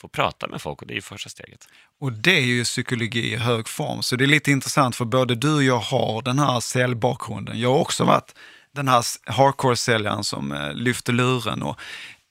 få 0.00 0.08
prata 0.08 0.48
med 0.48 0.62
folk 0.62 0.82
och 0.82 0.88
det 0.88 0.92
är 0.92 0.96
ju 0.96 1.02
första 1.02 1.28
steget. 1.28 1.68
Och 2.00 2.12
det 2.12 2.36
är 2.36 2.44
ju 2.44 2.64
psykologi 2.64 3.32
i 3.32 3.36
hög 3.36 3.68
form. 3.68 4.02
Så 4.02 4.16
det 4.16 4.24
är 4.24 4.26
lite 4.26 4.50
intressant 4.50 4.96
för 4.96 5.04
både 5.04 5.34
du 5.34 5.54
och 5.54 5.62
jag 5.62 5.78
har 5.78 6.22
den 6.22 6.38
här 6.38 6.60
säljbakgrunden. 6.60 7.60
Jag 7.60 7.72
har 7.72 7.78
också 7.78 8.04
varit 8.04 8.34
den 8.72 8.88
här 8.88 9.04
hardcore-säljaren 9.30 10.24
som 10.24 10.52
eh, 10.52 10.74
lyfter 10.74 11.12
luren. 11.12 11.62
Och 11.62 11.80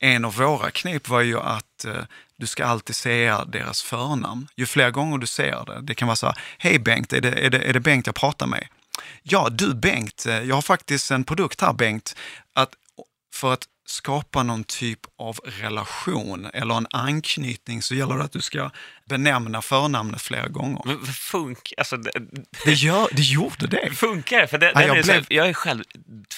en 0.06 0.26
av 0.26 0.36
våra 0.36 0.72
knep 0.72 1.10
var 1.10 1.22
ju 1.22 1.40
att 1.40 1.86
eh, 1.86 2.04
du 2.38 2.48
ska 2.48 2.66
alltid 2.66 2.96
säga 2.96 3.46
deras 3.46 3.82
förnamn. 3.82 4.48
Ju 4.56 4.66
fler 4.66 4.92
gånger 4.92 5.18
du 5.18 5.28
säger 5.28 5.66
det, 5.66 5.82
det 5.82 5.96
kan 5.96 6.08
vara 6.08 6.16
så 6.16 6.26
här, 6.26 6.38
hej 6.58 6.80
Bengt, 6.80 7.14
är 7.14 7.22
det, 7.22 7.32
är 7.32 7.50
det, 7.50 7.58
är 7.58 7.74
det 7.74 7.80
Bengt 7.80 8.06
jag 8.06 8.16
pratar 8.16 8.48
med? 8.48 8.68
Ja, 9.24 9.50
du 9.52 9.74
Bengt, 9.74 10.26
eh, 10.26 10.42
jag 10.42 10.56
har 10.56 10.62
faktiskt 10.62 11.12
en 11.12 11.24
produkt 11.24 11.62
här 11.62 11.74
Bengt. 11.74 12.16
Att, 12.54 12.70
för 13.34 13.54
att 13.54 13.68
skapa 13.88 14.44
någon 14.44 14.64
typ 14.64 15.00
av 15.20 15.38
relation 15.46 16.46
eller 16.54 16.76
en 16.78 16.88
anknytning 16.92 17.82
så 17.82 17.96
gäller 17.96 18.16
det 18.18 18.24
att 18.24 18.32
du 18.32 18.42
ska 18.42 18.70
benämna 19.10 19.62
förnamnet 19.62 20.22
flera 20.22 20.48
gånger. 20.48 20.82
Men 20.86 21.06
funkar 21.06 21.76
alltså, 21.80 21.98
det, 21.98 22.12
Det, 22.66 22.72
gör, 22.74 23.08
det 23.12 23.22
gjorde 23.22 23.68
det. 23.68 23.92
funkar 23.96 24.40
det? 24.42 24.48
För 24.48 24.58
det, 24.58 24.72
Ja, 24.76 24.82
jag 24.82 24.98
är 24.98 25.02
så 25.04 25.08
blev- 25.08 25.16
Mm. 25.18 25.26
jag 25.30 25.48
är 25.50 25.54
själv 25.54 25.84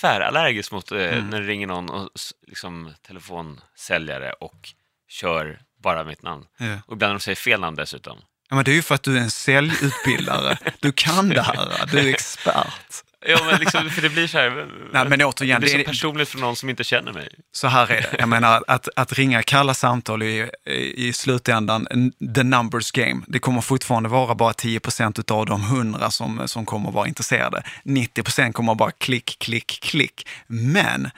tvärallergisk 0.02 0.72
mot 0.72 0.92
eh, 0.92 0.98
när 0.98 1.42
det 1.42 1.48
ringer 1.48 1.68
någon 1.68 1.90
och, 1.90 2.10
liksom, 2.48 2.94
telefonsäljare 3.08 4.32
och 4.32 4.70
kör 5.10 5.60
bara 5.84 6.04
mitt 6.04 6.22
namn. 6.22 6.46
Ja. 6.58 6.66
Och 6.88 6.94
ibland 6.94 7.10
när 7.10 7.20
de 7.20 7.20
säger 7.20 7.36
fel 7.36 7.60
namn 7.60 7.76
dessutom. 7.78 8.18
Ja, 8.50 8.56
men 8.56 8.66
det 8.66 8.72
är 8.72 8.76
ju 8.76 8.82
för 8.82 8.96
att 8.96 9.04
du 9.04 9.18
är 9.18 9.22
en 9.22 9.32
säljutbildare. 9.32 10.58
Du 10.80 10.92
kan 10.92 11.30
det 11.30 11.42
här, 11.42 11.86
du 11.92 12.00
är 12.00 12.06
expert. 12.14 13.04
Ja, 13.26 13.40
men 13.46 13.60
liksom, 13.60 13.90
för 13.90 14.02
det 14.02 14.10
blir 14.10 14.28
så 14.28 14.38
här... 14.38 14.68
Nej, 14.94 15.10
men 15.10 15.22
återigen, 15.22 15.62
det 15.62 15.68
blir 15.68 15.80
så 15.80 15.86
personligt 15.86 16.30
för 16.30 16.40
någon 16.40 16.56
som 16.56 16.70
inte 16.70 16.84
känner 16.84 17.14
mig. 17.14 17.30
Så 17.52 17.68
här 17.68 17.92
är 17.92 18.02
det. 18.02 18.16
Jag 18.20 18.30
menar, 18.30 18.64
att, 18.68 18.90
att 18.96 19.14
ringa 19.14 19.44
kalla 19.44 19.74
samtal 19.74 20.24
i, 20.24 20.50
i 20.96 21.14
slutändan, 21.14 21.88
the 22.36 22.44
numbers 22.44 22.92
game. 22.92 23.22
Det 23.28 23.40
kommer 23.40 23.62
fortfarande 23.62 24.10
vara 24.10 24.36
bara 24.36 24.52
10% 24.52 25.32
av 25.32 25.46
de 25.46 25.62
100 25.62 26.12
som, 26.12 26.48
som 26.48 26.66
kommer 26.66 26.92
vara 26.92 27.08
intresserade. 27.08 27.64
90% 27.84 28.52
kommer 28.52 28.76
bara 28.76 28.92
klick, 28.92 29.40
klick, 29.40 29.80
klick. 29.82 30.28
Men 30.48 31.10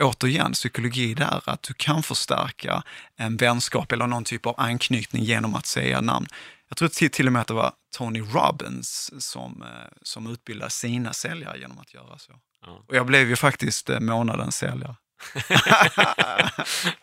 återigen, 0.00 0.52
psykologi 0.52 1.14
där, 1.14 1.40
att 1.44 1.62
du 1.62 1.74
kan 1.74 2.02
förstärka 2.02 2.82
en 3.16 3.36
vänskap 3.36 3.92
eller 3.92 4.06
någon 4.06 4.24
typ 4.24 4.46
av 4.46 4.54
anknytning 4.58 5.24
genom 5.24 5.54
att 5.54 5.66
säga 5.66 6.00
namn. 6.00 6.26
Jag 6.72 6.76
tror 6.76 6.88
till, 6.88 7.10
till 7.10 7.26
och 7.26 7.32
med 7.32 7.42
att 7.42 7.48
det 7.48 7.54
var 7.54 7.72
Tony 7.96 8.20
Robbins 8.20 9.10
som, 9.18 9.62
eh, 9.62 9.92
som 10.02 10.32
utbildade 10.32 10.70
sina 10.70 11.12
säljare 11.12 11.58
genom 11.58 11.78
att 11.78 11.94
göra 11.94 12.18
så. 12.18 12.32
Ja. 12.66 12.84
Och 12.88 12.96
jag 12.96 13.06
blev 13.06 13.28
ju 13.28 13.36
faktiskt 13.36 13.90
eh, 13.90 14.00
månadens 14.00 14.56
säljare. 14.56 14.94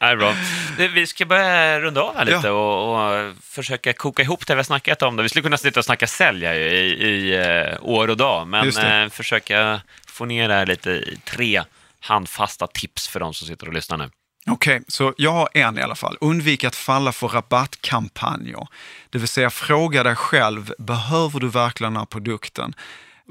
Nej, 0.02 0.16
bra. 0.16 0.36
Du, 0.78 0.88
Vi 0.88 1.08
ska 1.08 1.26
börja 1.26 1.80
runda 1.80 2.02
av 2.02 2.16
här 2.18 2.26
lite 2.26 2.48
Ja. 2.48 2.52
och, 2.52 3.28
och 3.30 3.36
försöka 3.44 3.94
koka 3.94 4.24
ihop 4.24 4.48
det 4.48 4.54
vi 4.54 4.60
har 4.60 4.64
snackat 4.64 5.02
om. 5.02 5.16
Det. 5.16 5.24
Vi 5.24 5.30
skulle 5.30 5.44
kunna 5.44 5.58
sitta 5.58 5.80
och 5.80 5.86
snacka 5.86 6.08
sälj 6.08 6.46
här 6.46 6.54
ju 6.54 6.70
i, 6.70 7.10
i 7.10 7.36
eh, 7.36 7.78
år 7.82 8.08
och 8.08 8.18
dag, 8.18 8.48
men 8.48 9.10
försöka 9.10 9.82
få 10.08 10.26
ner 10.26 10.48
det 10.48 10.54
här 10.54 10.66
lite 10.66 10.92
i 10.92 11.20
tre 11.26 11.64
handfasta 12.00 12.68
tips 12.68 13.08
för 13.08 13.20
de 13.20 13.34
som 13.34 13.48
sitter 13.48 13.68
och 13.68 13.74
lyssnar 13.74 13.98
nu. 13.98 14.10
Okej, 14.52 14.82
så 14.88 15.14
jag 15.18 15.32
har 15.32 15.50
en 15.54 15.78
i 15.78 15.82
alla 15.82 15.96
fall. 15.96 16.18
Undvik 16.22 16.64
att 16.64 16.76
falla 16.76 17.12
för 17.12 17.28
rabattkampanjer. 17.28 18.68
Det 19.10 19.18
vill 19.18 19.28
säga 19.28 19.50
fråga 19.50 20.04
dig 20.04 20.16
själv, 20.16 20.74
behöver 20.78 21.40
du 21.40 21.48
verkligen 21.50 21.94
den 21.94 22.00
här 22.00 22.06
produkten? 22.06 22.74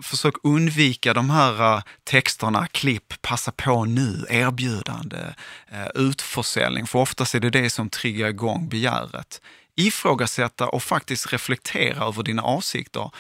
Försök 0.02 0.34
undvika 0.42 1.14
de 1.14 1.30
här 1.30 1.76
eh, 1.76 1.82
texterna, 2.04 2.66
klipp, 2.66 3.22
passa 3.22 3.52
på 3.52 3.84
nu, 3.84 4.26
erbjudande, 4.28 5.34
eh, 5.68 5.88
utförsäljning, 5.94 6.86
för 6.86 6.98
oftast 6.98 7.34
är 7.34 7.40
det 7.40 7.50
det 7.50 7.70
som 7.70 7.90
triggar 7.90 8.28
igång 8.28 8.68
begäret. 8.68 9.40
Ifrågasätta 9.76 10.68
och 10.68 10.82
faktiskt 10.82 11.32
reflektera 11.32 12.04
över 12.04 12.22
dina 12.22 12.42
avsikter 12.42 13.10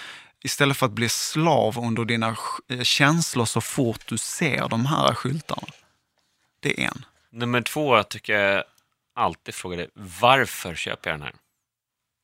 istället 0.44 0.76
för 0.76 0.86
att 0.86 0.92
bli 0.92 1.08
slav 1.08 1.78
under 1.78 2.04
dina 2.04 2.36
eh, 2.68 2.82
känslor 2.82 3.44
så 3.44 3.60
fort 3.60 4.06
du 4.06 4.18
ser 4.18 4.68
de 4.68 4.86
här 4.86 5.14
skyltarna. 5.14 5.68
Det 6.60 6.82
är 6.82 6.86
en. 6.86 7.04
Nummer 7.30 7.60
två 7.60 8.02
tycker 8.02 8.38
jag 8.38 8.64
alltid 9.14 9.54
fråga 9.54 9.76
dig, 9.76 9.88
varför 9.94 10.74
köper 10.74 11.10
jag 11.10 11.18
den 11.18 11.26
här? 11.26 11.34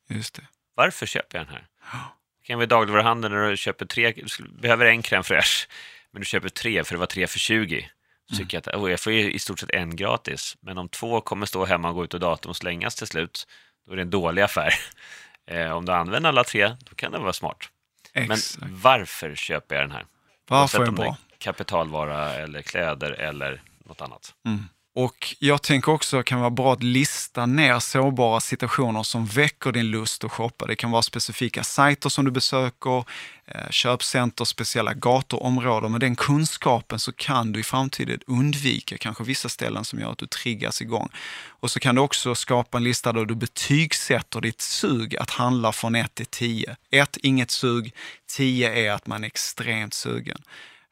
Just 0.09 0.35
det. 0.35 0.47
Varför 0.75 1.07
köper 1.07 1.39
jag 1.39 1.47
den 1.47 1.55
här? 1.55 1.67
Det 2.41 2.47
kan 2.47 2.57
vara 2.57 2.65
i 2.65 2.67
dagligvaruhandeln 2.67 3.35
när 3.35 3.51
du 3.51 3.57
köper 3.57 3.87
tre, 3.87 4.13
du 4.13 4.49
behöver 4.49 4.87
en 4.87 5.03
crème 5.03 5.23
fraîche, 5.23 5.69
men 6.11 6.21
du 6.21 6.27
köper 6.27 6.49
tre 6.49 6.85
för 6.85 6.95
det 6.95 6.99
var 6.99 7.07
tre 7.07 7.27
för 7.27 7.39
20. 7.39 7.91
Så 8.31 8.37
tycker 8.37 8.57
jag 8.57 8.69
att 8.69 8.83
oh, 8.83 8.91
jag 8.91 9.01
får 9.01 9.13
i 9.13 9.39
stort 9.39 9.61
sett 9.61 9.71
en 9.71 9.97
gratis, 9.97 10.57
men 10.61 10.79
om 10.79 10.89
två 10.89 11.21
kommer 11.21 11.47
stå 11.47 11.65
hemma 11.65 11.89
och 11.89 11.95
gå 11.95 12.05
ut 12.05 12.15
ur 12.15 12.19
datorn 12.19 12.51
och 12.51 12.57
slängas 12.57 12.95
till 12.95 13.07
slut, 13.07 13.47
då 13.87 13.93
är 13.93 13.97
det 13.97 14.03
en 14.03 14.11
dålig 14.11 14.43
affär. 14.43 14.75
Eh, 15.47 15.71
om 15.71 15.85
du 15.85 15.93
använder 15.93 16.29
alla 16.29 16.45
tre, 16.45 16.77
då 16.81 16.95
kan 16.95 17.13
det 17.13 17.19
vara 17.19 17.33
smart. 17.33 17.69
Men 18.15 18.33
Exakt. 18.33 18.67
varför 18.69 19.35
köper 19.35 19.75
jag 19.75 19.85
den 19.85 19.91
här? 19.91 20.07
Varför 20.49 20.83
är 20.87 20.91
bra? 20.91 21.17
kapitalvara 21.39 22.35
eller 22.35 22.63
kläder 22.63 23.11
eller 23.11 23.63
något 23.85 24.01
annat. 24.01 24.35
Och 24.97 25.37
jag 25.39 25.63
tänker 25.63 25.93
också 25.93 26.17
det 26.17 26.23
kan 26.23 26.41
vara 26.41 26.51
bra 26.51 26.73
att 26.73 26.83
lista 26.83 27.47
ner 27.47 27.79
sårbara 27.79 28.41
situationer 28.41 29.03
som 29.03 29.27
väcker 29.27 29.73
din 29.73 29.87
lust 29.87 30.25
att 30.25 30.33
shoppa. 30.33 30.67
Det 30.67 30.77
kan 30.77 30.91
vara 30.91 31.03
specifika 31.03 31.65
sajter 31.65 32.09
som 32.09 32.25
du 32.25 32.31
besöker, 32.31 33.05
eh, 33.47 33.71
köpcenter, 33.71 34.45
speciella 34.45 34.95
gator, 34.95 35.43
områden. 35.43 35.93
Med 35.93 36.01
den 36.01 36.17
kunskapen 36.17 36.99
så 36.99 37.13
kan 37.13 37.53
du 37.53 37.61
i 37.61 37.63
framtiden 37.63 38.21
undvika 38.27 38.99
kanske 38.99 39.25
vissa 39.25 39.49
ställen 39.49 39.85
som 39.85 40.01
gör 40.01 40.13
att 40.13 40.19
du 40.19 40.27
triggas 40.27 40.83
igång. 40.83 41.09
Och 41.49 41.71
så 41.71 41.81
kan 41.81 41.95
du 41.95 42.01
också 42.01 42.35
skapa 42.35 42.79
en 42.79 42.85
lista 42.85 43.13
där 43.13 43.25
du 43.25 43.35
betygsätter 43.35 44.41
ditt 44.41 44.61
sug 44.61 45.17
att 45.17 45.31
handla 45.31 45.73
från 45.73 45.95
1 45.95 46.15
till 46.15 46.27
10. 46.27 46.77
1, 46.91 47.17
inget 47.23 47.51
sug. 47.51 47.95
10 48.37 48.87
är 48.87 48.93
att 48.93 49.07
man 49.07 49.25
är 49.25 49.27
extremt 49.27 49.95
sugen. 49.95 50.39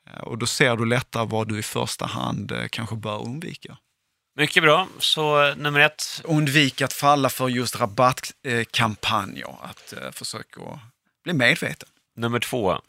Eh, 0.07 0.20
och 0.20 0.38
då 0.38 0.46
ser 0.46 0.76
du 0.76 0.86
lättare 0.86 1.26
vad 1.26 1.48
du 1.48 1.59
i 1.59 1.62
första 1.62 2.07
hand 2.07 2.53
eh, 2.53 2.66
kanske 2.70 2.96
bör 2.96 3.24
undvika. 3.26 3.76
Mycket 4.35 4.62
bra, 4.62 4.89
så 4.99 5.45
eh, 5.45 5.57
nummer 5.57 5.80
ett, 5.80 6.20
Undvik 6.24 6.80
att 6.83 6.93
falla 6.93 7.28
för 7.28 7.49
just 7.49 7.80
rabattkampanjer. 7.80 9.57
Att 9.62 9.93
eh, 9.93 10.11
försöka 10.11 10.80
bli 11.24 11.33
medveten. 11.33 11.89
nummer 12.16 12.41
två, 12.41 12.80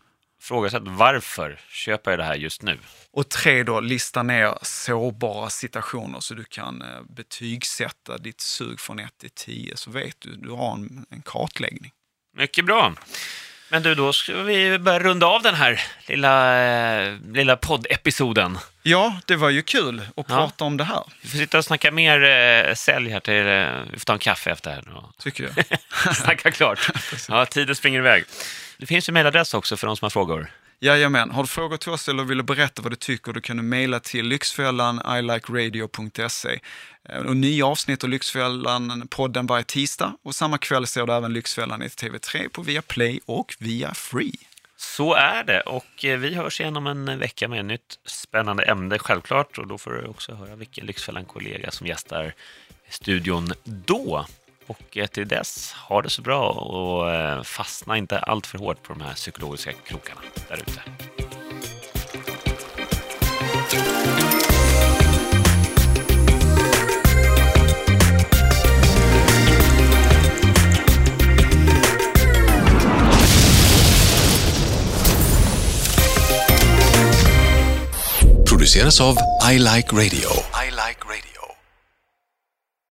frågasätt 0.42 0.84
varför 0.86 1.60
köper 1.70 2.12
jag 2.12 2.20
det 2.20 2.24
här 2.24 2.36
just 2.36 2.62
nu? 2.62 2.80
Och 3.12 3.30
tre 3.30 3.64
då, 3.64 3.80
lista 3.80 4.24
ner 4.24 4.58
sårbara 4.62 5.50
situationer 5.50 6.20
så 6.20 6.34
du 6.34 6.44
kan 6.44 6.82
eh, 6.82 7.02
betygsätta 7.10 8.18
ditt 8.18 8.42
sug 8.42 8.80
från 8.80 9.00
1 9.00 9.18
till 9.18 9.30
10 9.30 9.78
så 9.78 9.92
vet 9.92 10.16
du, 10.20 10.36
du 10.36 10.50
har 10.50 10.74
en, 10.74 11.06
en 11.10 11.22
kartläggning. 11.22 11.92
Mycket 12.38 12.66
bra. 12.66 12.94
Men 13.74 13.84
du, 13.84 13.96
då 13.96 14.14
ska 14.14 14.34
vi 14.34 14.80
börja 14.80 15.00
runda 15.00 15.28
av 15.28 15.42
den 15.42 15.56
här 15.56 15.82
lilla, 16.08 16.64
eh, 16.64 17.14
lilla 17.34 17.56
poddepisoden. 17.56 18.58
Ja, 18.84 19.20
det 19.26 19.36
var 19.36 19.50
ju 19.50 19.62
kul 19.62 20.02
att 20.18 20.28
prata 20.28 20.64
om 20.64 20.78
det 20.78 20.84
här, 20.84 21.04
Vi 21.22 21.30
får 21.30 21.38
sitta 21.38 21.58
och 21.58 21.66
snacka 21.66 21.92
mer 21.92 22.24
eh, 22.24 22.74
sälj 22.74 23.10
här 23.10 23.20
till... 23.20 23.48
Eh, 23.48 23.92
vi 23.94 24.00
får 24.00 24.06
ta 24.06 24.14
en 24.14 24.20
kaffe 24.20 24.52
efter 24.52 24.72
här 24.72 24.84
nu 24.86 24.94
och 24.94 25.18
tycker 25.18 25.44
jag. 25.44 26.16
snacka 26.16 26.52
klart. 26.52 26.90
Ja, 27.30 27.46
tiden 27.46 27.76
springer 27.76 28.00
iväg. 28.00 28.24
Det 28.78 28.86
finns 28.86 29.10
ju 29.10 29.14
mejladress 29.14 29.54
också 29.54 29.78
för 29.78 29.88
de 29.88 29.98
som 29.98 30.06
har 30.06 30.10
frågor. 30.10 30.52
Jajamän, 30.84 31.32
har 31.32 31.44
du 31.44 31.48
frågor 31.48 31.78
till 31.78 31.92
oss 31.92 32.10
eller 32.10 32.24
vill 32.24 32.38
du 32.38 32.44
berätta 32.44 32.82
vad 32.82 32.92
du 32.92 32.96
tycker, 32.96 33.34
då 33.34 33.42
kan 33.42 33.58
du 33.58 33.64
mejla 33.64 34.00
till 34.00 34.28
lyxfällan 34.28 35.02
ilikeradio.se. 35.18 36.60
Eh, 37.10 37.20
och 37.20 37.38
nya 37.38 37.66
avsnitt 37.66 38.04
av 38.04 38.10
Lyxfällan, 38.10 39.08
podden 39.10 39.48
varje 39.48 39.64
tisdag 39.64 40.18
och 40.24 40.36
samma 40.36 40.58
kväll 40.58 40.88
ser 40.88 41.06
du 41.06 41.14
även 41.14 41.34
Lyxfällan 41.34 41.84
i 41.84 41.88
TV3 41.88 42.50
på 42.50 42.62
Viaplay 42.62 43.20
och 43.26 43.56
via 43.60 43.94
Free. 43.94 44.34
Så 44.78 45.14
är 45.14 45.44
det 45.44 45.62
och 45.62 46.06
eh, 46.06 46.18
vi 46.18 46.34
hörs 46.36 46.62
igen 46.62 46.78
om 46.78 46.88
en 46.88 47.20
vecka 47.20 47.48
med 47.48 47.60
ett 47.60 47.66
nytt 47.66 48.00
spännande 48.06 48.64
ämne 48.64 49.00
självklart 49.00 49.58
och 49.58 49.68
då 49.68 49.78
får 49.78 49.92
du 49.92 50.08
också 50.08 50.36
höra 50.36 50.56
vilken 50.56 50.86
Lyxfällan-kollega 50.86 51.72
som 51.72 51.88
gästar 51.88 52.34
studion 52.90 53.54
då. 53.64 54.26
Och 54.68 54.98
eh, 54.98 55.08
till 55.08 55.28
dess, 55.28 55.74
ha 55.74 56.02
det 56.02 56.10
så 56.10 56.22
bra 56.22 56.50
och 56.50 57.12
eh, 57.12 57.44
fastna 57.44 57.98
inte 57.98 58.20
allt 58.20 58.48
för 58.48 58.58
hårt 58.58 58.84
på 58.84 58.94
de 58.94 59.02
här 59.02 59.14
psykologiska 59.14 59.72
krokarna 59.72 60.22
där 60.50 60.56
ute. 60.56 60.82
produceras 78.64 79.02
av 79.02 79.18
I 79.52 79.60
Like 79.60 79.96
Radio. 79.96 81.33